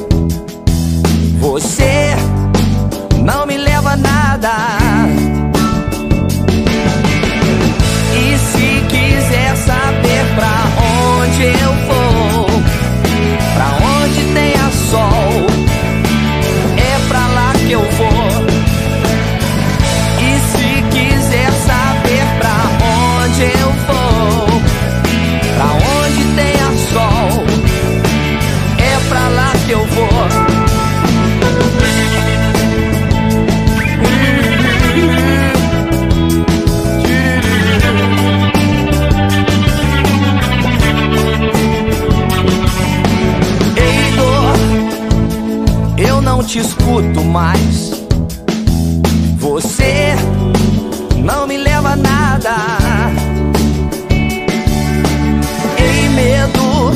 Escuto 46.94 47.24
mais. 47.24 48.04
Você 49.38 50.14
não 51.24 51.44
me 51.44 51.56
leva 51.56 51.90
a 51.90 51.96
nada. 51.96 52.54
Ei, 55.76 56.08
medo, 56.10 56.92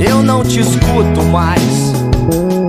eu 0.00 0.22
não 0.22 0.42
te 0.42 0.60
escuto 0.60 1.22
mais. 1.24 2.65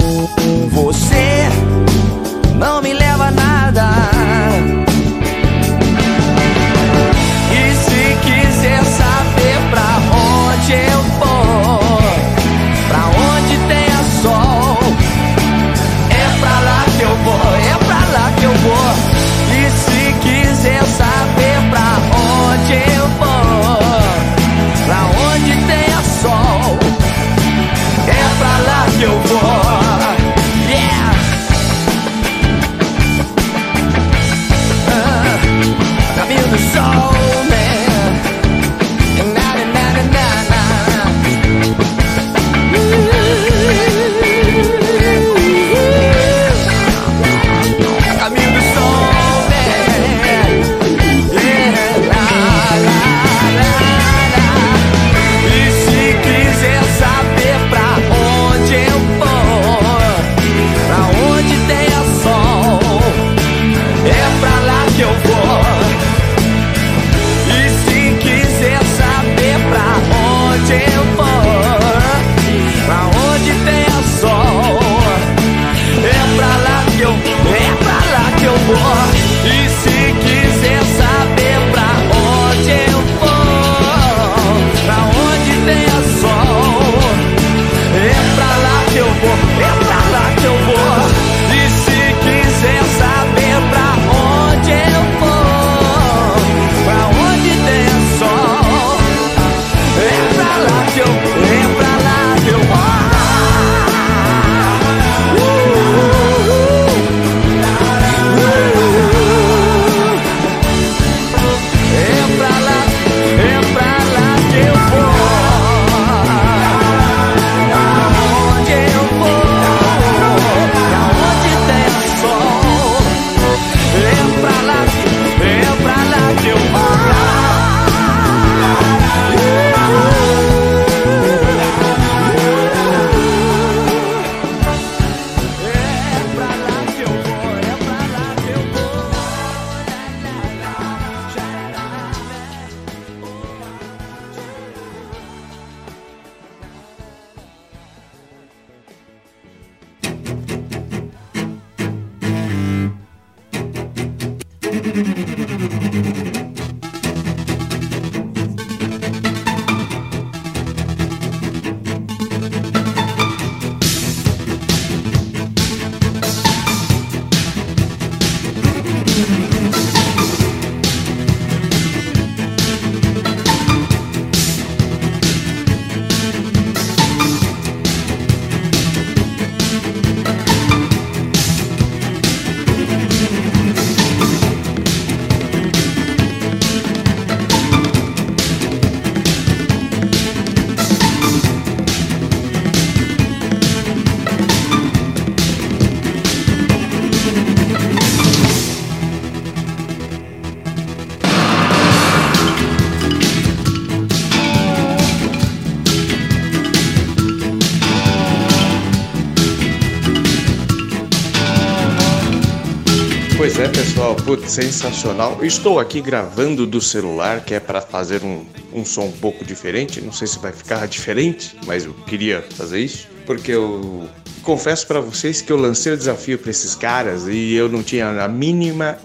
Putz, 214.27 214.51
sensacional. 214.51 215.39
Estou 215.41 215.79
aqui 215.79 216.01
gravando 216.01 216.67
do 216.67 216.81
celular, 216.81 217.45
que 217.45 217.53
é 217.53 217.61
para 217.61 217.79
fazer 217.79 218.25
um, 218.25 218.45
um 218.73 218.83
som 218.83 219.05
um 219.05 219.11
pouco 219.13 219.45
diferente. 219.45 220.01
Não 220.01 220.11
sei 220.11 220.27
se 220.27 220.37
vai 220.37 220.51
ficar 220.51 220.85
diferente, 220.85 221.55
mas 221.65 221.85
eu 221.85 221.93
queria 221.93 222.41
fazer 222.41 222.81
isso. 222.81 223.07
Porque 223.25 223.53
eu 223.53 224.09
confesso 224.43 224.85
para 224.85 224.99
vocês 224.99 225.39
que 225.39 225.49
eu 225.49 225.55
lancei 225.55 225.93
o 225.93 225.97
desafio 225.97 226.37
para 226.37 226.51
esses 226.51 226.75
caras 226.75 227.25
e 227.25 227.53
eu 227.53 227.69
não 227.69 227.81
tinha 227.81 228.21
a 228.21 228.27
mínima 228.27 228.97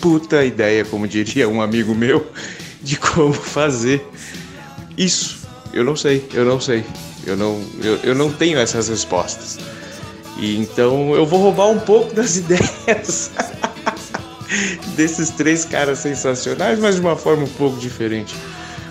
puta 0.00 0.42
ideia, 0.42 0.86
como 0.86 1.06
diria 1.06 1.46
um 1.46 1.60
amigo 1.60 1.94
meu, 1.94 2.26
de 2.80 2.96
como 2.96 3.34
fazer 3.34 4.02
isso. 4.96 5.46
Eu 5.74 5.84
não 5.84 5.96
sei, 5.96 6.26
eu 6.32 6.46
não 6.46 6.58
sei. 6.58 6.82
Eu 7.26 7.36
não, 7.36 7.62
eu, 7.82 7.96
eu 7.96 8.14
não 8.14 8.32
tenho 8.32 8.58
essas 8.58 8.88
respostas. 8.88 9.58
E 10.38 10.56
então 10.56 11.14
eu 11.14 11.26
vou 11.26 11.42
roubar 11.42 11.68
um 11.68 11.78
pouco 11.78 12.14
das 12.14 12.36
ideias 12.40 13.30
desses 14.96 15.30
três 15.30 15.64
caras 15.64 15.98
sensacionais, 15.98 16.78
mas 16.78 16.96
de 16.96 17.00
uma 17.00 17.16
forma 17.16 17.44
um 17.44 17.48
pouco 17.48 17.78
diferente. 17.78 18.34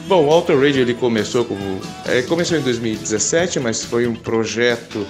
Bom, 0.07 0.25
o 0.25 0.31
Auto 0.31 0.53
Radio 0.53 0.81
ele 0.81 0.93
começou 0.93 1.45
como 1.45 1.79
é, 2.05 2.21
começou 2.23 2.57
em 2.57 2.61
2017, 2.61 3.59
mas 3.59 3.83
foi 3.85 4.07
um 4.07 4.15
projeto 4.15 5.05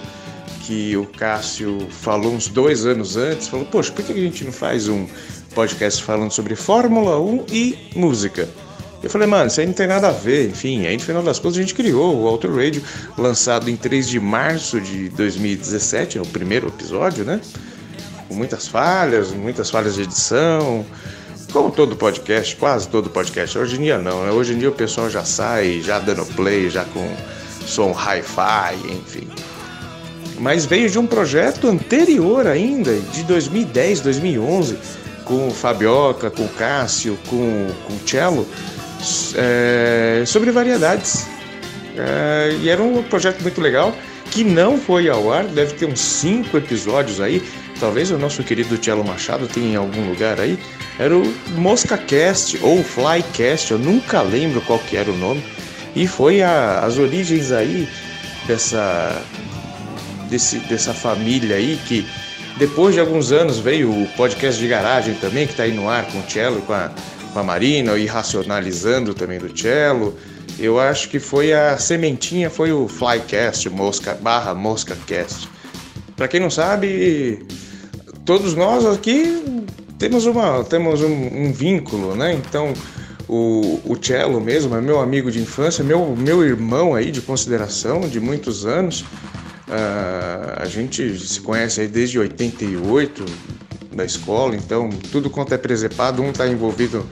que 0.65 0.95
o 0.95 1.05
Cássio 1.05 1.87
falou 1.89 2.33
uns 2.33 2.47
dois 2.47 2.85
anos 2.85 3.17
antes. 3.17 3.47
Falou, 3.47 3.65
poxa, 3.65 3.91
por 3.91 4.05
que 4.05 4.11
a 4.11 4.15
gente 4.15 4.43
não 4.43 4.51
faz 4.51 4.87
um 4.87 5.07
podcast 5.55 6.03
falando 6.03 6.31
sobre 6.31 6.55
Fórmula 6.55 7.19
1 7.19 7.45
e 7.51 7.77
música? 7.95 8.47
Eu 9.01 9.09
falei, 9.09 9.27
mano, 9.27 9.47
isso 9.47 9.59
aí 9.59 9.65
não 9.65 9.73
tem 9.73 9.87
nada 9.87 10.09
a 10.09 10.11
ver. 10.11 10.49
Enfim, 10.49 10.85
aí 10.85 10.95
no 10.95 11.01
final 11.01 11.23
das 11.23 11.39
contas 11.39 11.57
a 11.57 11.61
gente 11.61 11.73
criou 11.73 12.21
o 12.21 12.27
Auto 12.27 12.47
Radio, 12.53 12.83
lançado 13.17 13.69
em 13.69 13.75
3 13.75 14.07
de 14.07 14.19
março 14.19 14.79
de 14.79 15.09
2017, 15.09 16.19
é 16.19 16.21
o 16.21 16.25
primeiro 16.25 16.67
episódio, 16.67 17.25
né? 17.25 17.41
Com 18.31 18.37
muitas 18.37 18.65
falhas, 18.65 19.31
muitas 19.31 19.69
falhas 19.69 19.95
de 19.95 20.03
edição, 20.03 20.85
como 21.51 21.69
todo 21.69 21.97
podcast, 21.97 22.55
quase 22.55 22.87
todo 22.87 23.09
podcast. 23.09 23.57
Hoje 23.57 23.75
em 23.75 23.83
dia 23.83 23.97
não, 23.97 24.23
né? 24.23 24.31
Hoje 24.31 24.53
em 24.53 24.57
dia 24.57 24.69
o 24.69 24.71
pessoal 24.71 25.09
já 25.09 25.25
sai, 25.25 25.81
já 25.81 25.99
dando 25.99 26.25
play, 26.33 26.69
já 26.69 26.85
com 26.85 27.13
som 27.67 27.91
hi-fi, 27.91 28.89
enfim. 28.89 29.27
mas 30.39 30.65
veio 30.65 30.89
de 30.89 30.97
um 30.97 31.05
projeto 31.05 31.67
anterior 31.67 32.47
ainda, 32.47 32.95
de 33.11 33.21
2010, 33.23 33.99
2011, 33.99 34.77
com 35.25 35.49
o 35.49 35.51
Fabioca, 35.51 36.31
com 36.31 36.45
o 36.45 36.49
Cássio, 36.49 37.19
com, 37.27 37.67
com 37.85 37.93
o 37.93 37.99
Cello, 38.07 38.47
é, 39.35 40.23
sobre 40.25 40.51
variedades. 40.51 41.27
É, 41.97 42.55
e 42.61 42.69
era 42.69 42.81
um 42.81 43.03
projeto 43.03 43.41
muito 43.41 43.59
legal 43.59 43.93
que 44.31 44.45
não 44.45 44.77
foi 44.77 45.09
ao 45.09 45.31
ar, 45.31 45.43
deve 45.43 45.73
ter 45.73 45.85
uns 45.85 45.99
cinco 45.99 46.57
episódios 46.57 47.19
aí. 47.19 47.43
Talvez 47.81 48.11
o 48.11 48.17
nosso 48.17 48.43
querido 48.43 48.77
Cello 48.81 49.03
Machado 49.03 49.47
tenha 49.47 49.73
em 49.73 49.75
algum 49.75 50.07
lugar 50.07 50.39
aí. 50.39 50.57
Era 50.99 51.17
o 51.17 51.23
MoscaCast 51.57 52.59
ou 52.61 52.83
Flycast, 52.83 53.71
eu 53.71 53.79
nunca 53.79 54.21
lembro 54.21 54.61
qual 54.61 54.77
que 54.77 54.95
era 54.95 55.09
o 55.11 55.17
nome. 55.17 55.43
E 55.95 56.07
foi 56.07 56.43
a- 56.43 56.81
as 56.85 56.99
origens 56.99 57.51
aí 57.51 57.89
dessa, 58.47 59.19
desse, 60.29 60.59
dessa 60.59 60.93
família 60.93 61.55
aí 61.55 61.79
que 61.87 62.07
depois 62.59 62.93
de 62.93 63.01
alguns 63.01 63.31
anos 63.31 63.57
veio 63.57 63.89
o 63.89 64.07
podcast 64.15 64.61
de 64.61 64.67
garagem 64.67 65.15
também, 65.15 65.47
que 65.47 65.53
está 65.53 65.63
aí 65.63 65.71
no 65.73 65.89
ar 65.89 66.05
com 66.05 66.19
o 66.19 66.29
Cello 66.29 66.61
com 66.61 66.73
a, 66.73 66.91
com 67.33 67.39
a 67.39 67.43
Marina, 67.43 67.97
e 67.97 68.05
racionalizando 68.05 69.15
também 69.15 69.39
do 69.39 69.57
Cello. 69.59 70.15
Eu 70.59 70.79
acho 70.79 71.09
que 71.09 71.19
foi 71.19 71.51
a 71.51 71.77
sementinha, 71.79 72.47
foi 72.49 72.71
o 72.71 72.87
Flycast, 72.87 73.67
mosca, 73.71 74.13
barra 74.21 74.53
MoscaCast. 74.53 75.49
Para 76.15 76.27
quem 76.27 76.39
não 76.39 76.51
sabe, 76.51 77.43
todos 78.25 78.55
nós 78.55 78.85
aqui 78.85 79.65
temos, 79.97 80.25
uma, 80.25 80.63
temos 80.63 81.01
um, 81.01 81.45
um 81.45 81.51
vínculo, 81.51 82.15
né? 82.15 82.33
Então, 82.33 82.73
o, 83.27 83.79
o 83.85 83.97
Cello 84.01 84.41
mesmo 84.41 84.75
é 84.75 84.81
meu 84.81 84.99
amigo 84.99 85.31
de 85.31 85.39
infância, 85.39 85.83
meu, 85.83 86.15
meu 86.15 86.43
irmão 86.43 86.95
aí 86.95 87.11
de 87.11 87.21
consideração 87.21 88.01
de 88.01 88.19
muitos 88.19 88.65
anos. 88.65 89.05
Ah, 89.69 90.57
a 90.63 90.65
gente 90.65 91.17
se 91.17 91.39
conhece 91.39 91.79
aí 91.79 91.87
desde 91.87 92.19
88 92.19 93.23
da 93.95 94.03
escola, 94.03 94.55
então 94.55 94.89
tudo 95.11 95.29
quanto 95.29 95.53
é 95.53 95.57
presepado, 95.57 96.21
um 96.21 96.31
está 96.31 96.47
envolvido 96.47 97.05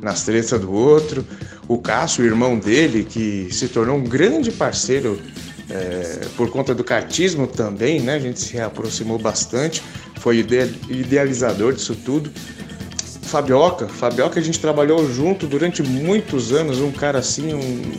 nas 0.00 0.22
tretas 0.22 0.58
do 0.58 0.72
outro. 0.72 1.26
O 1.68 1.78
Cássio, 1.78 2.24
o 2.24 2.26
irmão 2.26 2.58
dele, 2.58 3.04
que 3.04 3.48
se 3.50 3.68
tornou 3.68 3.96
um 3.96 4.04
grande 4.04 4.50
parceiro 4.50 5.20
é, 5.68 6.20
por 6.36 6.50
conta 6.50 6.74
do 6.74 6.84
cartismo 6.84 7.46
também, 7.46 8.00
né? 8.00 8.14
A 8.14 8.18
gente 8.18 8.40
se 8.40 8.58
aproximou 8.58 9.18
bastante, 9.18 9.82
foi 10.26 10.38
ide- 10.38 10.74
idealizador 10.88 11.72
disso 11.72 11.94
tudo. 12.04 12.28
Fabioca, 13.22 13.86
Fabioca 13.86 14.40
a 14.40 14.42
gente 14.42 14.58
trabalhou 14.58 15.08
junto 15.08 15.46
durante 15.46 15.84
muitos 15.84 16.52
anos, 16.52 16.80
um 16.80 16.90
cara 16.90 17.20
assim, 17.20 17.54
um, 17.54 17.92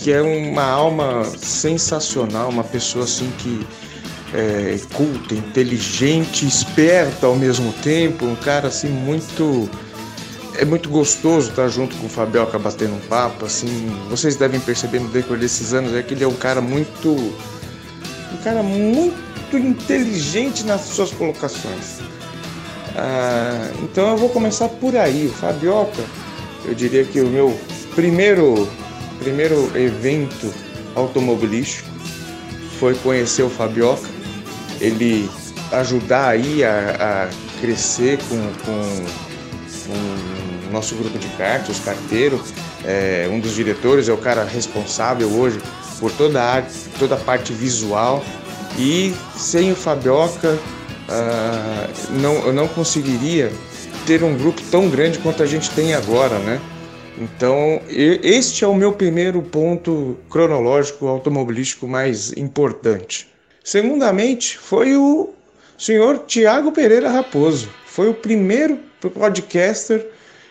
que 0.00 0.10
é 0.10 0.22
uma 0.22 0.62
alma 0.62 1.22
sensacional, 1.36 2.48
uma 2.48 2.64
pessoa 2.64 3.04
assim 3.04 3.30
que 3.36 3.66
é 4.32 4.78
culta, 4.94 5.34
inteligente, 5.34 6.46
esperta 6.46 7.26
ao 7.26 7.36
mesmo 7.36 7.74
tempo, 7.74 8.24
um 8.24 8.36
cara 8.36 8.68
assim 8.68 8.88
muito 8.88 9.68
é 10.56 10.64
muito 10.64 10.88
gostoso 10.88 11.50
estar 11.50 11.68
junto 11.68 11.94
com 11.96 12.06
o 12.06 12.08
Fabioca 12.08 12.58
batendo 12.58 12.94
um 12.94 13.00
papo, 13.00 13.44
assim, 13.44 13.94
vocês 14.08 14.34
devem 14.34 14.60
perceber 14.60 14.98
no 14.98 15.08
decorrer 15.08 15.40
desses 15.40 15.74
anos 15.74 15.92
é 15.92 16.02
que 16.02 16.14
ele 16.14 16.24
é 16.24 16.28
um 16.28 16.36
cara 16.36 16.62
muito 16.62 17.10
um 17.12 18.36
cara 18.42 18.62
muito 18.62 19.33
inteligente 19.58 20.64
nas 20.64 20.82
suas 20.82 21.10
colocações. 21.10 22.00
Ah, 22.96 23.70
então 23.82 24.10
eu 24.10 24.16
vou 24.16 24.28
começar 24.28 24.68
por 24.68 24.96
aí. 24.96 25.26
O 25.26 25.32
Fabioca, 25.32 26.02
eu 26.64 26.74
diria 26.74 27.04
que 27.04 27.20
o 27.20 27.26
meu 27.26 27.58
primeiro, 27.94 28.68
primeiro 29.18 29.70
evento 29.76 30.52
automobilístico 30.94 31.88
foi 32.78 32.94
conhecer 32.96 33.42
o 33.42 33.50
Fabioca. 33.50 34.08
Ele 34.80 35.28
ajudar 35.72 36.28
aí 36.28 36.62
a, 36.64 37.28
a 37.28 37.60
crescer 37.60 38.18
com, 38.28 38.36
com, 38.64 39.04
com 39.86 40.72
nosso 40.74 40.94
grupo 40.96 41.18
de 41.18 41.28
kart, 41.36 41.68
os 41.68 41.80
carteiros. 41.80 42.52
É, 42.84 43.28
um 43.30 43.40
dos 43.40 43.54
diretores 43.54 44.08
é 44.08 44.12
o 44.12 44.18
cara 44.18 44.44
responsável 44.44 45.28
hoje 45.30 45.58
por 45.98 46.12
toda 46.12 46.58
a, 46.58 46.62
toda 46.98 47.14
a 47.14 47.18
parte 47.18 47.52
visual. 47.52 48.22
E 48.78 49.14
sem 49.36 49.72
o 49.72 49.76
Fabioca, 49.76 50.58
ah, 51.08 51.88
não, 52.10 52.34
eu 52.46 52.52
não 52.52 52.66
conseguiria 52.68 53.52
ter 54.06 54.22
um 54.22 54.36
grupo 54.36 54.60
tão 54.70 54.88
grande 54.88 55.18
quanto 55.18 55.42
a 55.42 55.46
gente 55.46 55.70
tem 55.70 55.94
agora, 55.94 56.38
né? 56.40 56.60
Então, 57.16 57.80
este 57.88 58.64
é 58.64 58.66
o 58.66 58.74
meu 58.74 58.92
primeiro 58.92 59.40
ponto 59.40 60.18
cronológico 60.28 61.06
automobilístico 61.06 61.86
mais 61.86 62.32
importante. 62.32 63.28
Segundamente, 63.62 64.58
foi 64.58 64.96
o 64.96 65.32
senhor 65.78 66.24
Tiago 66.26 66.72
Pereira 66.72 67.08
Raposo. 67.08 67.68
Foi 67.86 68.08
o 68.08 68.14
primeiro 68.14 68.80
podcaster 69.00 70.04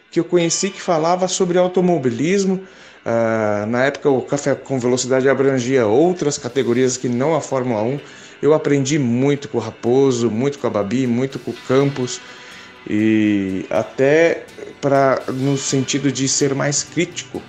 que 0.09 0.19
eu 0.19 0.23
conheci 0.23 0.69
que 0.69 0.81
falava 0.81 1.27
sobre 1.27 1.57
automobilismo. 1.57 2.61
Ah, 3.05 3.65
na 3.67 3.85
época, 3.85 4.09
o 4.09 4.21
Café 4.21 4.55
com 4.55 4.79
Velocidade 4.79 5.27
abrangia 5.27 5.85
outras 5.85 6.37
categorias 6.37 6.95
que 6.95 7.09
não 7.09 7.35
a 7.35 7.41
Fórmula 7.41 7.81
1. 7.83 7.99
Eu 8.41 8.53
aprendi 8.53 8.97
muito 8.97 9.49
com 9.49 9.57
o 9.57 9.61
Raposo, 9.61 10.29
muito 10.29 10.59
com 10.59 10.67
a 10.67 10.69
Babi, 10.69 11.07
muito 11.07 11.39
com 11.39 11.51
o 11.51 11.55
Campos 11.67 12.21
e 12.89 13.65
até 13.69 14.45
para 14.81 15.23
no 15.29 15.57
sentido 15.57 16.11
de 16.11 16.27
ser 16.27 16.53
mais 16.53 16.83
crítico, 16.83 17.41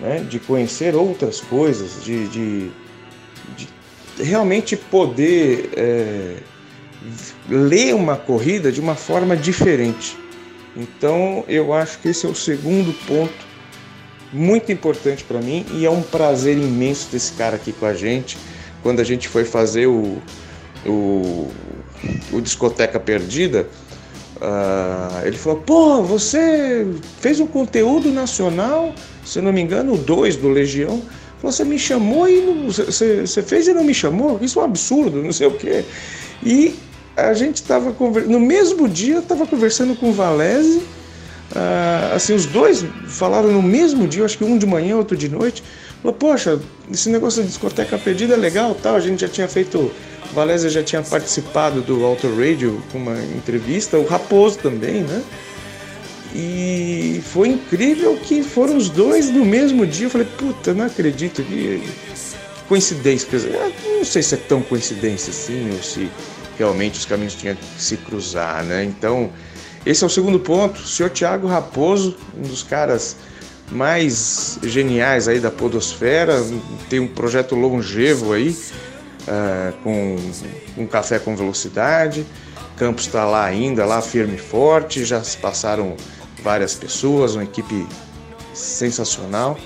né? 0.00 0.24
de 0.28 0.40
conhecer 0.40 0.96
outras 0.96 1.40
coisas, 1.40 2.02
de, 2.02 2.26
de, 2.28 2.70
de 3.56 3.68
realmente 4.18 4.76
poder 4.76 5.70
é, 5.76 6.36
ler 7.48 7.94
uma 7.94 8.16
corrida 8.16 8.72
de 8.72 8.80
uma 8.80 8.96
forma 8.96 9.36
diferente. 9.36 10.18
Então 10.76 11.44
eu 11.46 11.72
acho 11.72 12.00
que 12.00 12.08
esse 12.08 12.26
é 12.26 12.28
o 12.28 12.34
segundo 12.34 12.92
ponto 13.06 13.55
muito 14.36 14.70
importante 14.70 15.24
para 15.24 15.40
mim 15.40 15.64
e 15.72 15.86
é 15.86 15.90
um 15.90 16.02
prazer 16.02 16.56
imenso 16.56 17.08
ter 17.10 17.16
esse 17.16 17.32
cara 17.32 17.56
aqui 17.56 17.72
com 17.72 17.86
a 17.86 17.94
gente. 17.94 18.36
Quando 18.82 19.00
a 19.00 19.04
gente 19.04 19.26
foi 19.26 19.44
fazer 19.44 19.86
o, 19.86 20.18
o, 20.84 21.50
o 22.32 22.40
Discoteca 22.40 23.00
Perdida, 23.00 23.66
ah, 24.40 25.22
ele 25.24 25.36
falou: 25.36 25.60
pô, 25.60 26.02
você 26.02 26.86
fez 27.20 27.40
um 27.40 27.46
conteúdo 27.46 28.10
nacional, 28.10 28.94
se 29.24 29.40
não 29.40 29.52
me 29.52 29.60
engano, 29.60 29.96
2 29.96 30.36
do 30.36 30.48
Legião. 30.48 31.02
Você 31.42 31.64
me 31.64 31.78
chamou 31.78 32.28
e 32.28 32.40
não, 32.40 32.70
você, 32.70 33.26
você 33.26 33.42
fez 33.42 33.68
e 33.68 33.74
não 33.74 33.84
me 33.84 33.94
chamou? 33.94 34.38
Isso 34.40 34.58
é 34.58 34.62
um 34.62 34.64
absurdo, 34.64 35.22
não 35.22 35.32
sei 35.32 35.46
o 35.46 35.52
quê. 35.52 35.84
E 36.42 36.74
a 37.16 37.32
gente 37.34 37.56
estava 37.56 37.92
conversando, 37.92 38.32
no 38.32 38.40
mesmo 38.40 38.88
dia, 38.88 39.18
estava 39.18 39.46
conversando 39.46 39.94
com 39.96 40.10
o 40.10 40.12
Valese. 40.12 40.82
Ah, 41.54 42.12
assim, 42.14 42.34
os 42.34 42.46
dois 42.46 42.84
falaram 43.06 43.50
no 43.50 43.62
mesmo 43.62 44.06
dia, 44.06 44.24
acho 44.24 44.38
que 44.38 44.44
um 44.44 44.58
de 44.58 44.66
manhã, 44.66 44.96
outro 44.96 45.16
de 45.16 45.28
noite. 45.28 45.62
Falou, 46.02 46.16
poxa, 46.16 46.60
esse 46.90 47.08
negócio 47.08 47.42
de 47.42 47.48
discoteca 47.48 47.98
perdida 47.98 48.34
é 48.34 48.36
legal, 48.36 48.74
tal. 48.74 48.96
A 48.96 49.00
gente 49.00 49.20
já 49.20 49.28
tinha 49.28 49.48
feito, 49.48 49.90
Valézia 50.32 50.70
já 50.70 50.82
tinha 50.82 51.02
participado 51.02 51.80
do 51.80 52.04
Auto 52.04 52.28
Radio 52.28 52.82
com 52.92 52.98
uma 52.98 53.18
entrevista, 53.36 53.98
o 53.98 54.06
Raposo 54.06 54.58
também, 54.58 55.02
né? 55.02 55.22
E 56.34 57.22
foi 57.32 57.48
incrível 57.48 58.16
que 58.16 58.42
foram 58.42 58.76
os 58.76 58.90
dois 58.90 59.30
no 59.30 59.44
mesmo 59.44 59.86
dia. 59.86 60.06
Eu 60.06 60.10
falei, 60.10 60.26
puta, 60.36 60.74
não 60.74 60.84
acredito 60.84 61.42
que, 61.42 61.82
coincidência. 62.68 63.28
Eu 63.36 63.72
não 63.98 64.04
sei 64.04 64.22
se 64.22 64.34
é 64.34 64.38
tão 64.38 64.60
coincidência 64.60 65.30
assim, 65.30 65.70
ou 65.72 65.82
se 65.82 66.10
realmente 66.58 66.98
os 66.98 67.06
caminhos 67.06 67.34
tinham 67.34 67.54
que 67.56 67.82
se 67.82 67.96
cruzar, 67.96 68.64
né? 68.64 68.84
Então, 68.84 69.30
esse 69.86 70.02
é 70.04 70.06
o 70.06 70.10
segundo 70.10 70.38
ponto. 70.40 70.80
O 70.80 70.86
senhor 70.86 71.08
Tiago 71.10 71.46
Raposo, 71.46 72.16
um 72.36 72.42
dos 72.42 72.62
caras 72.62 73.16
mais 73.70 74.58
geniais 74.62 75.26
aí 75.28 75.40
da 75.40 75.50
podosfera, 75.50 76.44
tem 76.90 77.00
um 77.00 77.08
projeto 77.08 77.54
longevo 77.54 78.32
aí, 78.32 78.56
ah, 79.26 79.72
com 79.82 80.16
um 80.76 80.86
café 80.86 81.18
com 81.18 81.34
velocidade. 81.36 82.26
Campos 82.76 83.06
está 83.06 83.24
lá 83.24 83.44
ainda, 83.44 83.86
lá 83.86 84.02
firme 84.02 84.34
e 84.34 84.38
forte, 84.38 85.04
já 85.04 85.22
se 85.22 85.38
passaram 85.38 85.96
várias 86.42 86.74
pessoas, 86.74 87.34
uma 87.34 87.44
equipe 87.44 87.86
sensacional. 88.52 89.58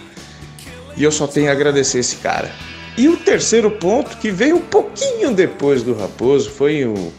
E 0.97 1.03
eu 1.03 1.11
só 1.13 1.27
tenho 1.27 1.49
a 1.49 1.53
agradecer 1.53 1.99
esse 1.99 2.17
cara. 2.17 2.51
E 2.97 3.09
o 3.09 3.17
terceiro 3.17 3.71
ponto, 3.71 4.17
que 4.19 4.31
veio 4.31 4.57
um 4.57 4.61
pouquinho 4.61 5.33
depois 5.33 5.83
do 5.83 5.95
Raposo, 5.95 6.51
foi 6.51 6.85
o- 6.85 7.13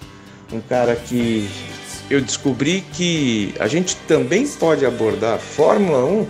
um 0.51 0.59
cara 0.61 0.95
que 0.95 1.49
eu 2.11 2.21
descobri 2.21 2.83
que 2.93 3.53
a 3.59 3.67
gente 3.67 3.95
também 4.07 4.47
pode 4.47 4.85
abordar 4.85 5.39
Fórmula 5.39 6.03
1 6.05 6.27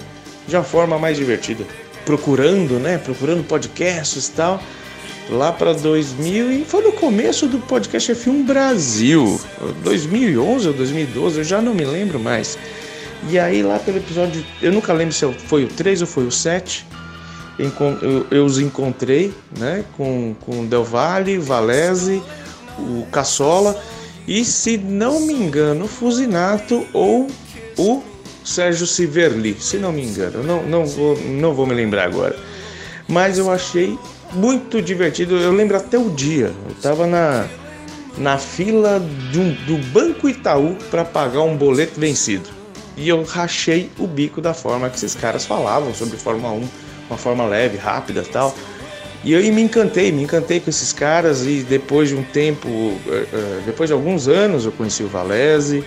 de 0.47 0.55
uma 0.55 0.63
forma 0.63 0.97
mais 0.99 1.17
divertida. 1.17 1.63
Procurando, 2.05 2.79
né? 2.79 2.97
Procurando 2.97 3.43
podcasts 3.43 4.27
e 4.27 4.31
tal. 4.31 4.61
Lá 5.29 5.51
para 5.51 5.73
2000 5.73 6.51
e 6.51 6.65
foi 6.65 6.83
no 6.83 6.91
começo 6.93 7.47
do 7.47 7.59
podcast 7.59 8.11
F1 8.13 8.43
Brasil, 8.45 9.39
2011 9.83 10.67
ou 10.67 10.73
2012, 10.73 11.37
eu 11.37 11.43
já 11.43 11.61
não 11.61 11.73
me 11.73 11.85
lembro 11.85 12.19
mais. 12.19 12.57
E 13.29 13.39
aí 13.39 13.61
lá 13.63 13.79
pelo 13.79 13.97
episódio, 13.97 14.43
eu 14.61 14.71
nunca 14.73 14.91
lembro 14.91 15.13
se 15.13 15.25
foi 15.47 15.63
o 15.63 15.67
3 15.67 16.01
ou 16.01 16.07
foi 16.07 16.25
o 16.25 16.31
7, 16.31 16.85
encon- 17.59 17.97
eu, 18.01 18.25
eu 18.31 18.45
os 18.45 18.59
encontrei, 18.59 19.31
né? 19.57 19.85
Com, 19.95 20.35
com 20.41 20.65
Del 20.65 20.83
Valle, 20.83 21.37
Valese, 21.37 22.21
o 22.77 23.05
Cassola 23.11 23.81
e, 24.27 24.45
se 24.45 24.77
não 24.77 25.19
me 25.21 25.33
engano, 25.33 25.87
Fusinato 25.87 26.85
ou 26.93 27.27
o 27.77 28.03
Sérgio 28.43 28.87
Siverli, 28.87 29.55
se 29.59 29.77
não 29.77 29.91
me 29.91 30.03
engano. 30.03 30.43
Não, 30.43 30.63
não, 30.63 30.85
vou, 30.85 31.17
não 31.17 31.53
vou 31.53 31.65
me 31.65 31.73
lembrar 31.73 32.05
agora. 32.05 32.35
Mas 33.07 33.37
eu 33.37 33.51
achei 33.51 33.97
muito 34.33 34.81
divertido. 34.81 35.37
Eu 35.37 35.51
lembro 35.51 35.77
até 35.77 35.97
o 35.97 36.09
dia. 36.09 36.53
Eu 36.67 36.75
tava 36.81 37.05
na, 37.05 37.45
na 38.17 38.37
fila 38.37 38.99
um- 38.99 39.53
do 39.65 39.77
Banco 39.91 40.29
Itaú 40.29 40.75
para 40.89 41.03
pagar 41.03 41.41
um 41.41 41.55
boleto 41.57 41.99
vencido. 41.99 42.49
E 42.97 43.07
eu 43.09 43.23
rachei 43.23 43.89
o 43.97 44.05
bico 44.07 44.41
da 44.41 44.53
forma 44.53 44.89
que 44.89 44.95
esses 44.97 45.15
caras 45.15 45.45
falavam 45.45 45.93
sobre 45.93 46.17
Fórmula 46.17 46.53
1, 46.53 46.67
uma 47.09 47.17
forma 47.17 47.45
leve, 47.45 47.77
rápida 47.77 48.23
tal. 48.31 48.55
E 49.23 49.33
eu 49.33 49.53
me 49.53 49.61
encantei, 49.61 50.11
me 50.11 50.23
encantei 50.23 50.59
com 50.59 50.69
esses 50.69 50.91
caras 50.91 51.45
e 51.45 51.63
depois 51.63 52.09
de 52.09 52.15
um 52.15 52.23
tempo, 52.23 52.67
eh, 53.07 53.25
eh, 53.31 53.61
depois 53.65 53.87
de 53.87 53.93
alguns 53.93 54.27
anos 54.27 54.65
eu 54.65 54.71
conheci 54.71 55.03
o 55.03 55.07
Valese. 55.07 55.83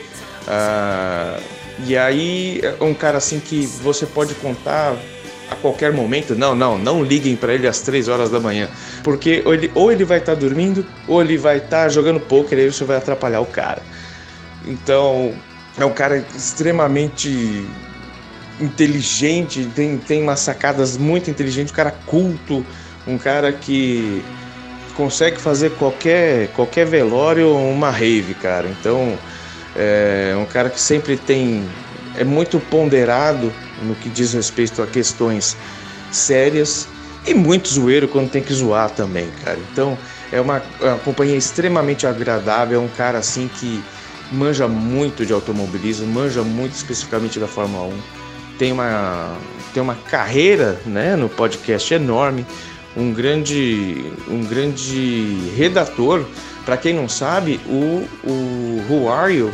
ah, 0.46 1.40
e 1.86 1.96
aí 1.96 2.60
é 2.62 2.84
um 2.84 2.94
cara 2.94 3.18
assim 3.18 3.40
que 3.40 3.66
você 3.82 4.06
pode 4.06 4.34
contar 4.34 4.96
a 5.50 5.56
qualquer 5.56 5.92
momento. 5.92 6.36
Não, 6.36 6.54
não, 6.54 6.78
não 6.78 7.02
liguem 7.02 7.34
para 7.34 7.52
ele 7.52 7.66
às 7.66 7.80
3 7.80 8.06
horas 8.06 8.30
da 8.30 8.38
manhã, 8.38 8.68
porque 9.02 9.42
ou 9.44 9.54
ele, 9.54 9.70
ou 9.74 9.90
ele 9.90 10.04
vai 10.04 10.18
estar 10.18 10.34
dormindo 10.36 10.86
ou 11.08 11.20
ele 11.20 11.36
vai 11.36 11.58
estar 11.58 11.88
jogando 11.88 12.20
poker 12.20 12.58
e 12.58 12.72
você 12.72 12.84
vai 12.84 12.96
atrapalhar 12.96 13.40
o 13.40 13.46
cara. 13.46 13.82
Então, 14.64 15.34
é 15.76 15.84
um 15.84 15.92
cara 15.92 16.24
extremamente 16.34 17.66
inteligente, 18.60 19.68
tem, 19.74 19.98
tem 19.98 20.22
umas 20.22 20.40
sacadas 20.40 20.96
muito 20.96 21.28
inteligentes, 21.28 21.72
um 21.72 21.76
cara 21.76 21.90
culto, 21.90 22.64
um 23.06 23.18
cara 23.18 23.52
que 23.52 24.24
consegue 24.94 25.40
fazer 25.40 25.70
qualquer, 25.72 26.48
qualquer 26.48 26.86
velório 26.86 27.54
uma 27.56 27.90
rave, 27.90 28.34
cara. 28.34 28.68
Então, 28.68 29.18
é 29.76 30.34
um 30.38 30.46
cara 30.46 30.70
que 30.70 30.80
sempre 30.80 31.16
tem. 31.16 31.68
é 32.16 32.24
muito 32.24 32.58
ponderado 32.60 33.52
no 33.82 33.94
que 33.94 34.08
diz 34.08 34.32
respeito 34.32 34.80
a 34.80 34.86
questões 34.86 35.56
sérias 36.10 36.88
e 37.26 37.34
muito 37.34 37.68
zoeiro 37.68 38.06
quando 38.06 38.30
tem 38.30 38.42
que 38.42 38.52
zoar 38.52 38.90
também, 38.90 39.28
cara. 39.44 39.58
Então, 39.72 39.98
é 40.30 40.40
uma, 40.40 40.62
é 40.80 40.86
uma 40.86 40.98
companhia 40.98 41.36
extremamente 41.36 42.06
agradável, 42.06 42.80
é 42.80 42.84
um 42.84 42.88
cara 42.88 43.18
assim 43.18 43.48
que 43.48 43.82
manja 44.30 44.68
muito 44.68 45.26
de 45.26 45.32
automobilismo, 45.32 46.06
manja 46.06 46.42
muito 46.42 46.74
especificamente 46.74 47.38
da 47.38 47.46
Fórmula 47.46 47.86
1 47.86 48.24
tem 48.58 48.72
uma, 48.72 49.36
tem 49.72 49.82
uma 49.82 49.94
carreira 49.94 50.80
né, 50.86 51.16
no 51.16 51.28
podcast 51.28 51.92
enorme, 51.92 52.46
um 52.96 53.12
grande, 53.12 54.12
um 54.28 54.44
grande 54.44 55.50
redator. 55.56 56.24
Para 56.64 56.76
quem 56.76 56.94
não 56.94 57.08
sabe, 57.08 57.60
o, 57.66 58.08
o 58.24 58.84
Who 58.88 59.10
Are 59.10 59.34
You, 59.34 59.52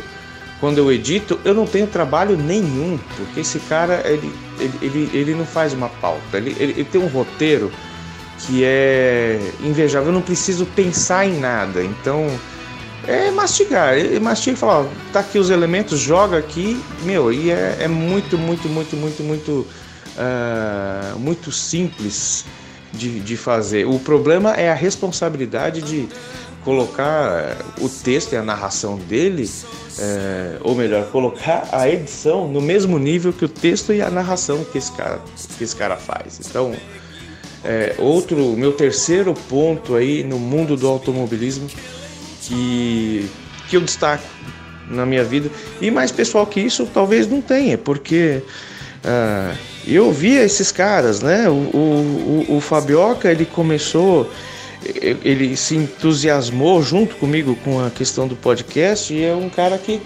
quando 0.59 0.77
eu 0.77 0.91
edito, 0.91 1.39
eu 1.43 1.53
não 1.53 1.65
tenho 1.65 1.87
trabalho 1.87 2.37
nenhum, 2.37 2.97
porque 3.17 3.41
esse 3.41 3.59
cara 3.59 4.01
ele, 4.05 4.31
ele, 4.59 4.77
ele, 4.81 5.09
ele 5.13 5.35
não 5.35 5.45
faz 5.45 5.73
uma 5.73 5.89
pauta, 5.89 6.37
ele, 6.37 6.55
ele, 6.57 6.71
ele 6.73 6.83
tem 6.85 7.01
um 7.01 7.07
roteiro 7.07 7.71
que 8.39 8.63
é 8.63 9.39
invejável, 9.61 10.09
eu 10.09 10.13
não 10.13 10.21
preciso 10.21 10.65
pensar 10.67 11.27
em 11.27 11.37
nada, 11.39 11.83
então 11.83 12.27
é 13.07 13.29
mastigar. 13.31 13.97
Ele 13.97 14.19
mastiga 14.19 14.55
e 14.55 14.59
fala, 14.59 14.85
ó, 14.85 15.11
tá 15.11 15.19
aqui 15.19 15.37
os 15.37 15.49
elementos, 15.49 15.99
joga 15.99 16.37
aqui, 16.37 16.81
meu, 17.03 17.33
e 17.33 17.51
é, 17.51 17.77
é 17.81 17.87
muito, 17.87 18.37
muito, 18.37 18.69
muito, 18.69 18.95
muito, 18.95 19.23
muito, 19.23 19.67
ah, 20.17 21.13
muito 21.17 21.51
simples 21.51 22.45
de, 22.93 23.19
de 23.19 23.37
fazer. 23.37 23.85
O 23.85 23.99
problema 23.99 24.53
é 24.53 24.69
a 24.69 24.75
responsabilidade 24.75 25.81
de 25.81 26.07
colocar 26.63 27.57
o 27.79 27.89
texto 27.89 28.33
e 28.33 28.35
a 28.35 28.43
narração 28.43 28.97
dele, 28.97 29.49
eh, 29.97 30.57
ou 30.61 30.75
melhor, 30.75 31.07
colocar 31.07 31.67
a 31.71 31.89
edição 31.89 32.47
no 32.47 32.61
mesmo 32.61 32.99
nível 32.99 33.33
que 33.33 33.45
o 33.45 33.49
texto 33.49 33.93
e 33.93 34.01
a 34.01 34.09
narração 34.09 34.63
que 34.63 34.77
esse 34.77 34.91
cara, 34.91 35.19
que 35.57 35.63
esse 35.63 35.75
cara 35.75 35.97
faz. 35.97 36.39
Então, 36.47 36.73
é, 37.63 37.95
outro, 37.97 38.37
meu 38.57 38.73
terceiro 38.73 39.33
ponto 39.47 39.95
aí 39.95 40.23
no 40.23 40.39
mundo 40.39 40.75
do 40.75 40.87
automobilismo 40.87 41.67
que, 42.41 43.29
que 43.69 43.77
eu 43.77 43.81
destaco 43.81 44.23
na 44.89 45.05
minha 45.05 45.23
vida. 45.23 45.49
E 45.79 45.89
mais 45.89 46.11
pessoal 46.11 46.45
que 46.45 46.59
isso 46.59 46.87
talvez 46.93 47.27
não 47.27 47.41
tenha, 47.41 47.77
porque 47.77 48.41
ah, 49.03 49.55
eu 49.87 50.11
via 50.11 50.43
esses 50.43 50.71
caras, 50.71 51.21
né? 51.21 51.49
O, 51.49 51.53
o, 51.53 52.45
o, 52.57 52.61
Fabioca 52.61 53.31
ele 53.31 53.45
começou, 53.45 54.29
ele 55.23 55.57
se 55.57 55.75
entusiasmou 55.75 56.83
junto 56.83 57.15
comigo 57.15 57.55
com 57.63 57.83
a 57.83 57.89
questão 57.89 58.27
do 58.27 58.35
podcast 58.35 59.13
e 59.13 59.23
é 59.23 59.33
um 59.33 59.49
cara 59.49 59.77
que 59.77 59.99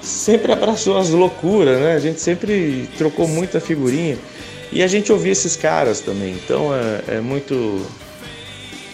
sempre 0.00 0.50
abraçou 0.52 0.98
as 0.98 1.10
loucuras, 1.10 1.78
né? 1.78 1.94
A 1.94 2.00
gente 2.00 2.20
sempre 2.20 2.88
trocou 2.98 3.28
muita 3.28 3.60
figurinha 3.60 4.18
e 4.72 4.82
a 4.82 4.86
gente 4.88 5.12
ouvia 5.12 5.32
esses 5.32 5.54
caras 5.54 6.00
também. 6.00 6.32
Então 6.32 6.74
é, 6.74 7.16
é 7.16 7.20
muito 7.20 7.86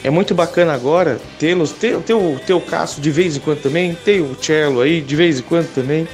é 0.05 0.11
muito 0.11 0.35
bacana 0.35 0.75
agora 0.75 1.19
tê-los, 1.39 1.73
ter, 1.73 1.99
ter 2.01 2.15
o 2.15 2.39
teu 2.47 2.61
Cássio 2.61 3.01
de 3.01 3.11
vez 3.11 3.37
em 3.37 3.41
quando 3.41 3.63
também, 3.63 3.97
tem 4.05 4.21
o 4.21 4.37
Cello 4.41 4.83
aí 4.83 5.01
de 5.01 5.17
vez 5.17 5.41
em 5.41 5.43
quando 5.43 5.73
também, 5.75 6.07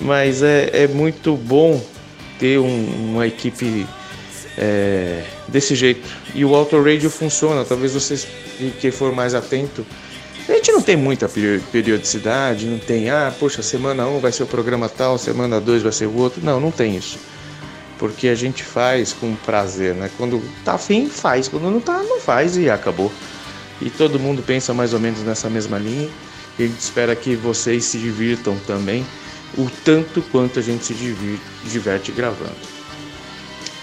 mas 0.00 0.42
é, 0.42 0.70
é 0.72 0.86
muito 0.86 1.34
bom 1.34 1.80
ter 2.38 2.58
um- 2.58 3.12
uma 3.12 3.26
equipe 3.26 3.86
é, 4.56 5.22
desse 5.46 5.74
jeito. 5.74 6.08
E 6.34 6.44
o 6.44 6.54
Auto 6.54 6.82
Radio 6.82 7.08
funciona, 7.10 7.64
talvez 7.64 7.92
vocês 7.94 8.26
que 8.80 8.90
for 8.90 9.12
mais 9.14 9.34
atento. 9.34 9.86
A 10.48 10.52
gente 10.52 10.72
não 10.72 10.80
tem 10.80 10.96
muita 10.96 11.28
peri- 11.28 11.62
periodicidade, 11.70 12.66
não 12.66 12.78
tem, 12.78 13.08
ah, 13.10 13.32
poxa, 13.38 13.62
semana 13.62 14.06
1 14.08 14.18
vai 14.18 14.32
ser 14.32 14.42
o 14.42 14.46
programa 14.46 14.88
tal, 14.88 15.16
semana 15.18 15.60
2 15.60 15.82
vai 15.82 15.92
ser 15.92 16.06
o 16.06 16.16
outro. 16.16 16.40
Não, 16.42 16.58
não 16.58 16.70
tem 16.70 16.96
isso 16.96 17.18
porque 17.98 18.28
a 18.28 18.34
gente 18.34 18.62
faz 18.62 19.12
com 19.12 19.34
prazer, 19.34 19.92
né? 19.92 20.08
Quando 20.16 20.40
tá 20.64 20.74
afim, 20.74 21.08
faz, 21.08 21.48
quando 21.48 21.64
não 21.68 21.80
tá, 21.80 22.00
não 22.04 22.20
faz 22.20 22.56
e 22.56 22.70
acabou. 22.70 23.10
E 23.82 23.90
todo 23.90 24.20
mundo 24.20 24.40
pensa 24.40 24.72
mais 24.72 24.94
ou 24.94 25.00
menos 25.00 25.20
nessa 25.24 25.50
mesma 25.50 25.78
linha. 25.78 26.08
E 26.58 26.62
a 26.62 26.66
gente 26.68 26.78
espera 26.78 27.14
que 27.16 27.34
vocês 27.34 27.84
se 27.84 27.98
divirtam 27.98 28.56
também, 28.68 29.04
o 29.58 29.68
tanto 29.84 30.22
quanto 30.22 30.60
a 30.60 30.62
gente 30.62 30.84
se 30.84 30.94
diverte 31.64 32.12
gravando. 32.12 32.56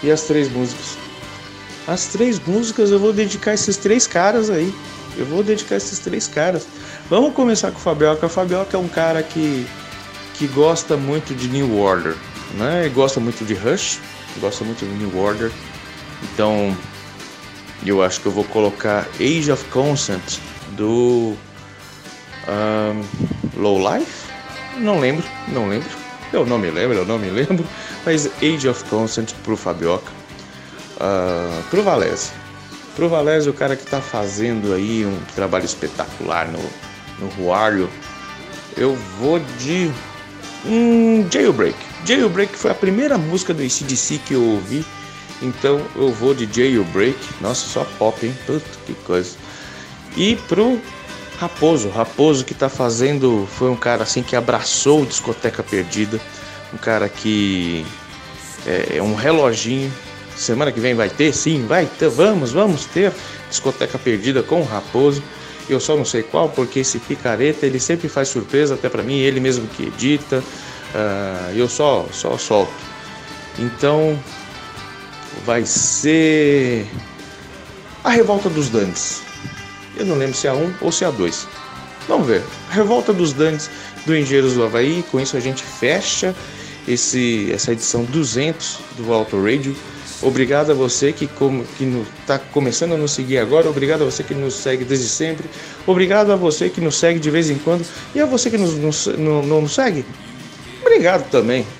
E 0.02 0.10
as 0.10 0.22
três 0.22 0.50
músicas? 0.50 0.96
As 1.86 2.06
três 2.06 2.40
músicas 2.44 2.90
eu 2.90 2.98
vou 2.98 3.12
dedicar 3.12 3.54
esses 3.54 3.76
três 3.76 4.06
caras 4.06 4.50
aí. 4.50 4.74
Eu 5.16 5.26
vou 5.26 5.42
dedicar 5.42 5.76
esses 5.76 5.98
três 5.98 6.26
caras. 6.26 6.66
Vamos 7.08 7.34
começar 7.34 7.70
com 7.70 7.78
o 7.78 7.80
Fabioca. 7.80 8.26
O 8.26 8.28
Fabioca 8.28 8.76
é 8.76 8.80
um 8.80 8.88
cara 8.88 9.22
que, 9.22 9.66
que 10.34 10.46
gosta 10.48 10.96
muito 10.96 11.34
de 11.34 11.48
New 11.48 11.78
Order, 11.78 12.16
né? 12.54 12.90
Gosta 12.94 13.20
muito 13.20 13.44
de 13.44 13.54
Rush, 13.54 14.00
gosta 14.40 14.64
muito 14.64 14.84
de 14.84 14.92
New 14.92 15.16
Order. 15.18 15.50
Então, 16.22 16.76
eu 17.84 18.02
acho 18.02 18.20
que 18.20 18.26
eu 18.26 18.32
vou 18.32 18.44
colocar 18.44 19.06
Age 19.20 19.50
of 19.52 19.64
Consent 19.66 20.38
do 20.72 21.34
ahn, 22.48 23.02
Low 23.56 23.78
Life? 23.78 24.25
Não 24.76 25.00
lembro, 25.00 25.24
não 25.48 25.68
lembro. 25.68 25.88
Eu 26.32 26.44
não 26.44 26.58
me 26.58 26.70
lembro, 26.70 26.98
eu 26.98 27.06
não 27.06 27.18
me 27.18 27.30
lembro. 27.30 27.64
Mas 28.04 28.26
Age 28.42 28.68
of 28.68 28.84
Consent 28.84 29.32
pro 29.44 29.56
Fabioca. 29.56 30.10
Ah, 31.00 31.62
pro 31.70 31.82
Valese. 31.82 32.32
Pro 32.94 33.08
Valese, 33.08 33.48
o 33.48 33.52
cara 33.52 33.76
que 33.76 33.86
tá 33.86 34.00
fazendo 34.00 34.72
aí 34.72 35.04
um 35.04 35.18
trabalho 35.34 35.64
espetacular 35.64 36.48
no, 36.48 36.58
no 37.18 37.28
Ruário, 37.34 37.90
eu 38.76 38.96
vou 39.18 39.38
de 39.58 39.90
um 40.64 41.26
Jailbreak. 41.30 41.76
Jailbreak 42.04 42.56
foi 42.56 42.70
a 42.70 42.74
primeira 42.74 43.18
música 43.18 43.52
do 43.52 43.62
ACDC 43.62 44.18
que 44.24 44.34
eu 44.34 44.42
ouvi, 44.42 44.84
então 45.42 45.80
eu 45.94 46.10
vou 46.10 46.34
de 46.34 46.48
Jailbreak. 46.50 47.18
Nossa, 47.40 47.66
só 47.66 47.86
pop, 47.98 48.24
hein? 48.24 48.34
Puta 48.46 48.64
que 48.86 48.94
coisa. 49.04 49.36
E 50.16 50.36
pro 50.48 50.80
Raposo, 51.38 51.90
Raposo 51.90 52.44
que 52.44 52.54
tá 52.54 52.68
fazendo, 52.68 53.46
foi 53.52 53.70
um 53.70 53.76
cara 53.76 54.02
assim 54.02 54.22
que 54.22 54.34
abraçou 54.34 55.02
o 55.02 55.06
Discoteca 55.06 55.62
Perdida, 55.62 56.18
um 56.72 56.78
cara 56.78 57.08
que 57.08 57.84
é, 58.66 58.96
é 58.96 59.02
um 59.02 59.14
reloginho. 59.14 59.92
Semana 60.34 60.70
que 60.70 60.80
vem 60.80 60.94
vai 60.94 61.08
ter? 61.08 61.32
Sim, 61.32 61.66
vai 61.66 61.86
ter. 61.86 62.08
Vamos, 62.08 62.52
vamos 62.52 62.84
ter 62.86 63.12
Discoteca 63.48 63.98
Perdida 63.98 64.42
com 64.42 64.60
o 64.60 64.64
Raposo. 64.64 65.22
Eu 65.68 65.80
só 65.80 65.96
não 65.96 66.04
sei 66.04 66.22
qual, 66.22 66.48
porque 66.48 66.80
esse 66.80 66.98
picareta 66.98 67.66
ele 67.66 67.80
sempre 67.80 68.08
faz 68.08 68.28
surpresa 68.28 68.74
até 68.74 68.88
pra 68.88 69.02
mim, 69.02 69.18
ele 69.18 69.40
mesmo 69.40 69.66
que 69.68 69.84
edita. 69.84 70.42
ah, 70.94 71.52
eu 71.54 71.68
só, 71.68 72.06
só 72.12 72.36
solto. 72.38 72.72
Então 73.58 74.18
vai 75.44 75.64
ser 75.66 76.86
a 78.04 78.10
Revolta 78.10 78.48
dos 78.48 78.68
Dantes. 78.68 79.25
Eu 79.96 80.04
não 80.06 80.16
lembro 80.16 80.36
se 80.36 80.46
é 80.46 80.50
a 80.50 80.54
1 80.54 80.74
ou 80.80 80.92
se 80.92 81.04
é 81.04 81.06
a 81.06 81.10
2. 81.10 81.46
Vamos 82.08 82.26
ver. 82.26 82.42
Revolta 82.70 83.12
dos 83.12 83.32
Dantes 83.32 83.70
do 84.04 84.16
Engenheiros 84.16 84.54
do 84.54 84.64
Havaí. 84.64 85.04
Com 85.10 85.18
isso 85.18 85.36
a 85.36 85.40
gente 85.40 85.62
fecha 85.62 86.34
esse, 86.86 87.50
essa 87.52 87.72
edição 87.72 88.04
200 88.04 88.78
do 88.98 89.12
Auto 89.12 89.42
Radio. 89.42 89.74
Obrigado 90.22 90.70
a 90.70 90.74
você 90.74 91.12
que 91.12 91.28
está 92.20 92.38
começando 92.38 92.94
a 92.94 92.96
nos 92.96 93.12
seguir 93.12 93.38
agora. 93.38 93.68
Obrigado 93.68 94.02
a 94.02 94.04
você 94.06 94.22
que 94.22 94.34
nos 94.34 94.54
segue 94.54 94.84
desde 94.84 95.08
sempre. 95.08 95.48
Obrigado 95.86 96.32
a 96.32 96.36
você 96.36 96.70
que 96.70 96.80
nos 96.80 96.96
segue 96.96 97.18
de 97.18 97.30
vez 97.30 97.50
em 97.50 97.58
quando. 97.58 97.84
E 98.14 98.20
a 98.20 98.26
você 98.26 98.48
que 98.50 98.56
nos, 98.56 98.74
nos- 98.74 99.06
não, 99.18 99.42
não 99.42 99.60
nos 99.60 99.74
segue. 99.74 100.04
Obrigado 100.80 101.28
também. 101.30 101.66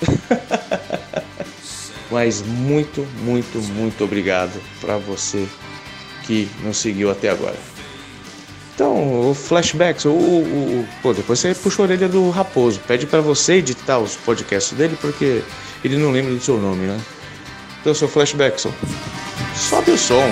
Mas 2.11 2.43
muito, 2.43 3.07
muito, 3.23 3.59
muito 3.73 4.05
obrigado 4.05 4.61
para 4.81 4.97
você 4.97 5.47
que 6.27 6.49
nos 6.63 6.77
seguiu 6.77 7.11
até 7.11 7.31
agora. 7.31 7.57
Então, 8.77 9.31
o 9.31 9.35
flashbacks, 9.35 10.05
o, 10.05 10.11
o, 10.11 10.13
o- 10.83 10.89
pô, 11.03 11.15
depois 11.15 11.39
você 11.39 11.55
puxa 11.55 11.81
a 11.81 11.85
orelha 11.87 12.09
do 12.09 12.29
Raposo, 12.29 12.79
pede 12.87 13.07
para 13.07 13.23
você 13.23 13.55
editar 13.55 13.99
os 13.99 14.17
podcasts 14.17 14.77
dele 14.77 14.99
porque 15.01 15.43
ele 15.83 15.97
não 15.97 16.11
lembra 16.11 16.35
do 16.35 16.41
seu 16.41 16.59
nome, 16.59 16.85
né? 16.87 17.01
Então, 17.81 17.95
seu 17.95 18.07
flashbackson, 18.07 18.71
sobe 19.55 19.93
o 19.93 19.97
som. 19.99 20.31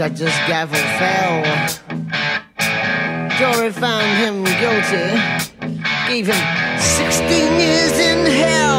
judge's 0.00 0.34
gavel 0.48 0.78
fell. 0.98 1.42
Jory 3.38 3.70
found 3.70 4.16
him 4.16 4.44
guilty, 4.44 5.10
gave 6.08 6.26
him 6.26 6.78
16 6.80 7.60
years 7.60 7.98
in 7.98 8.24
hell. 8.24 8.69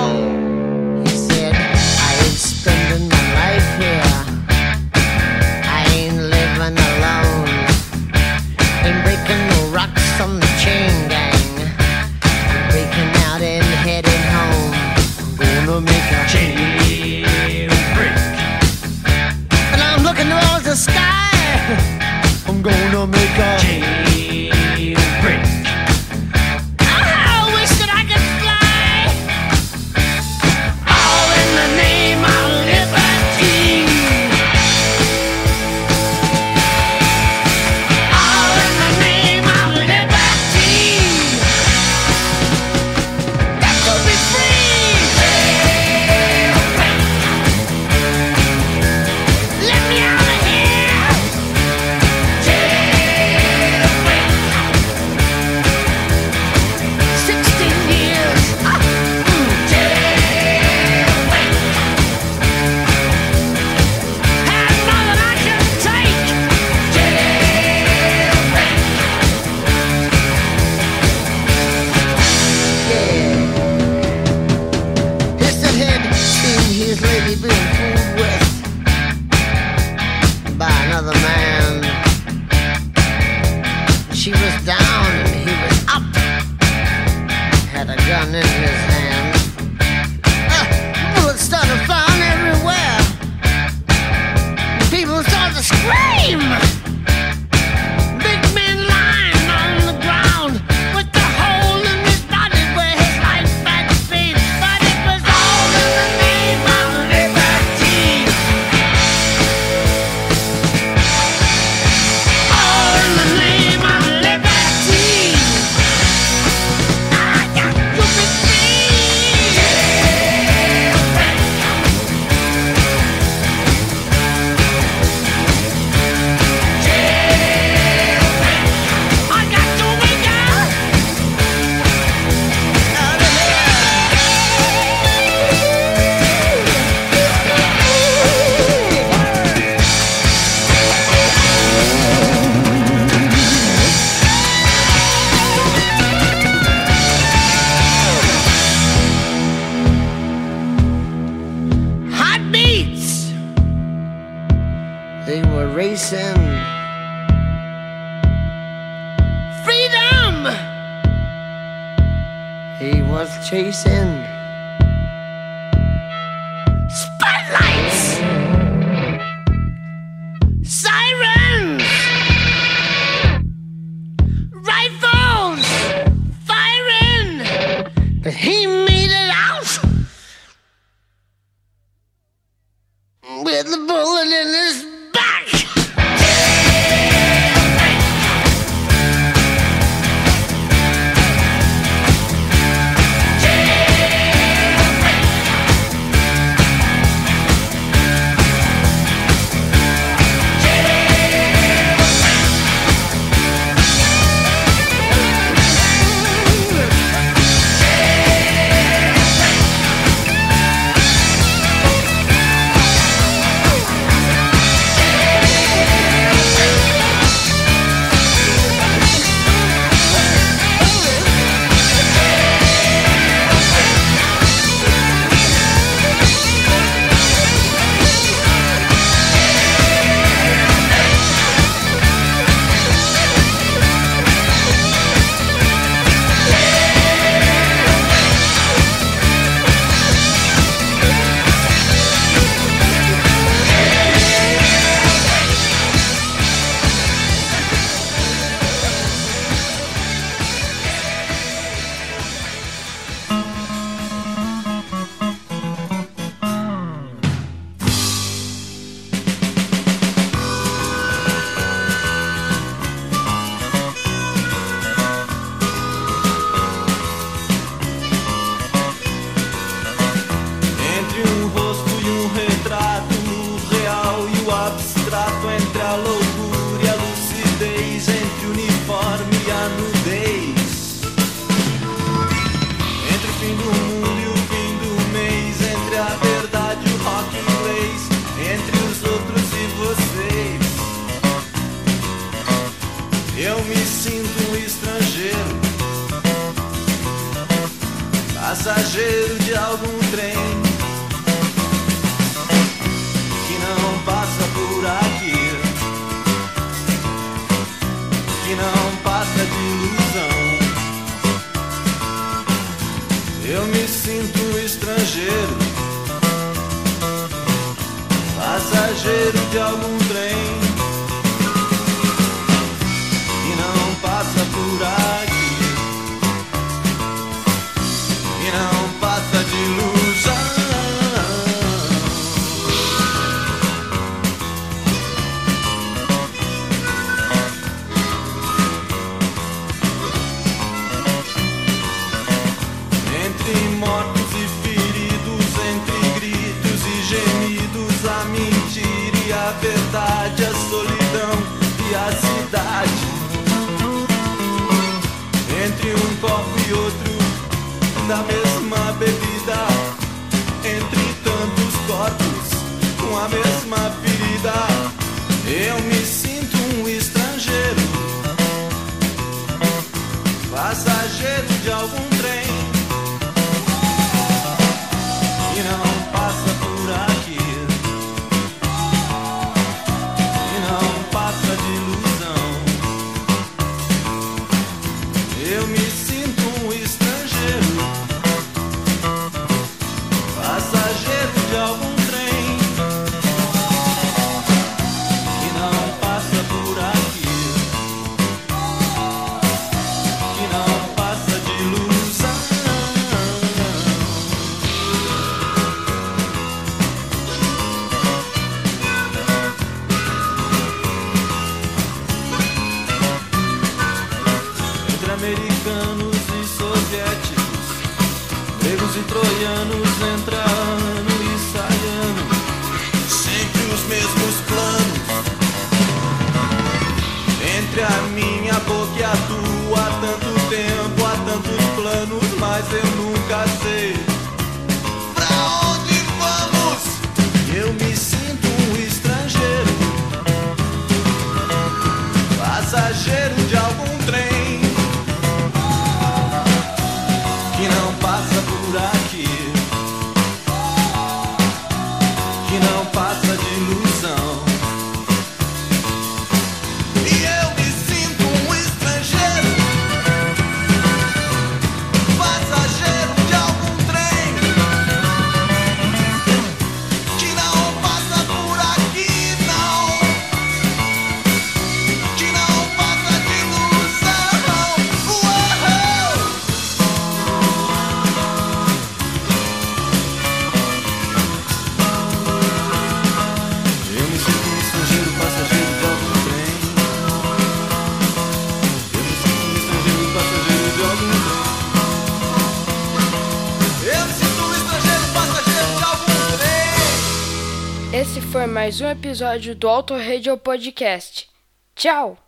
Mais 498.51 498.81
um 498.81 498.89
episódio 498.89 499.55
do 499.55 499.69
Auto 499.69 499.95
Radio 499.95 500.37
Podcast. 500.37 501.29
Tchau! 501.73 502.17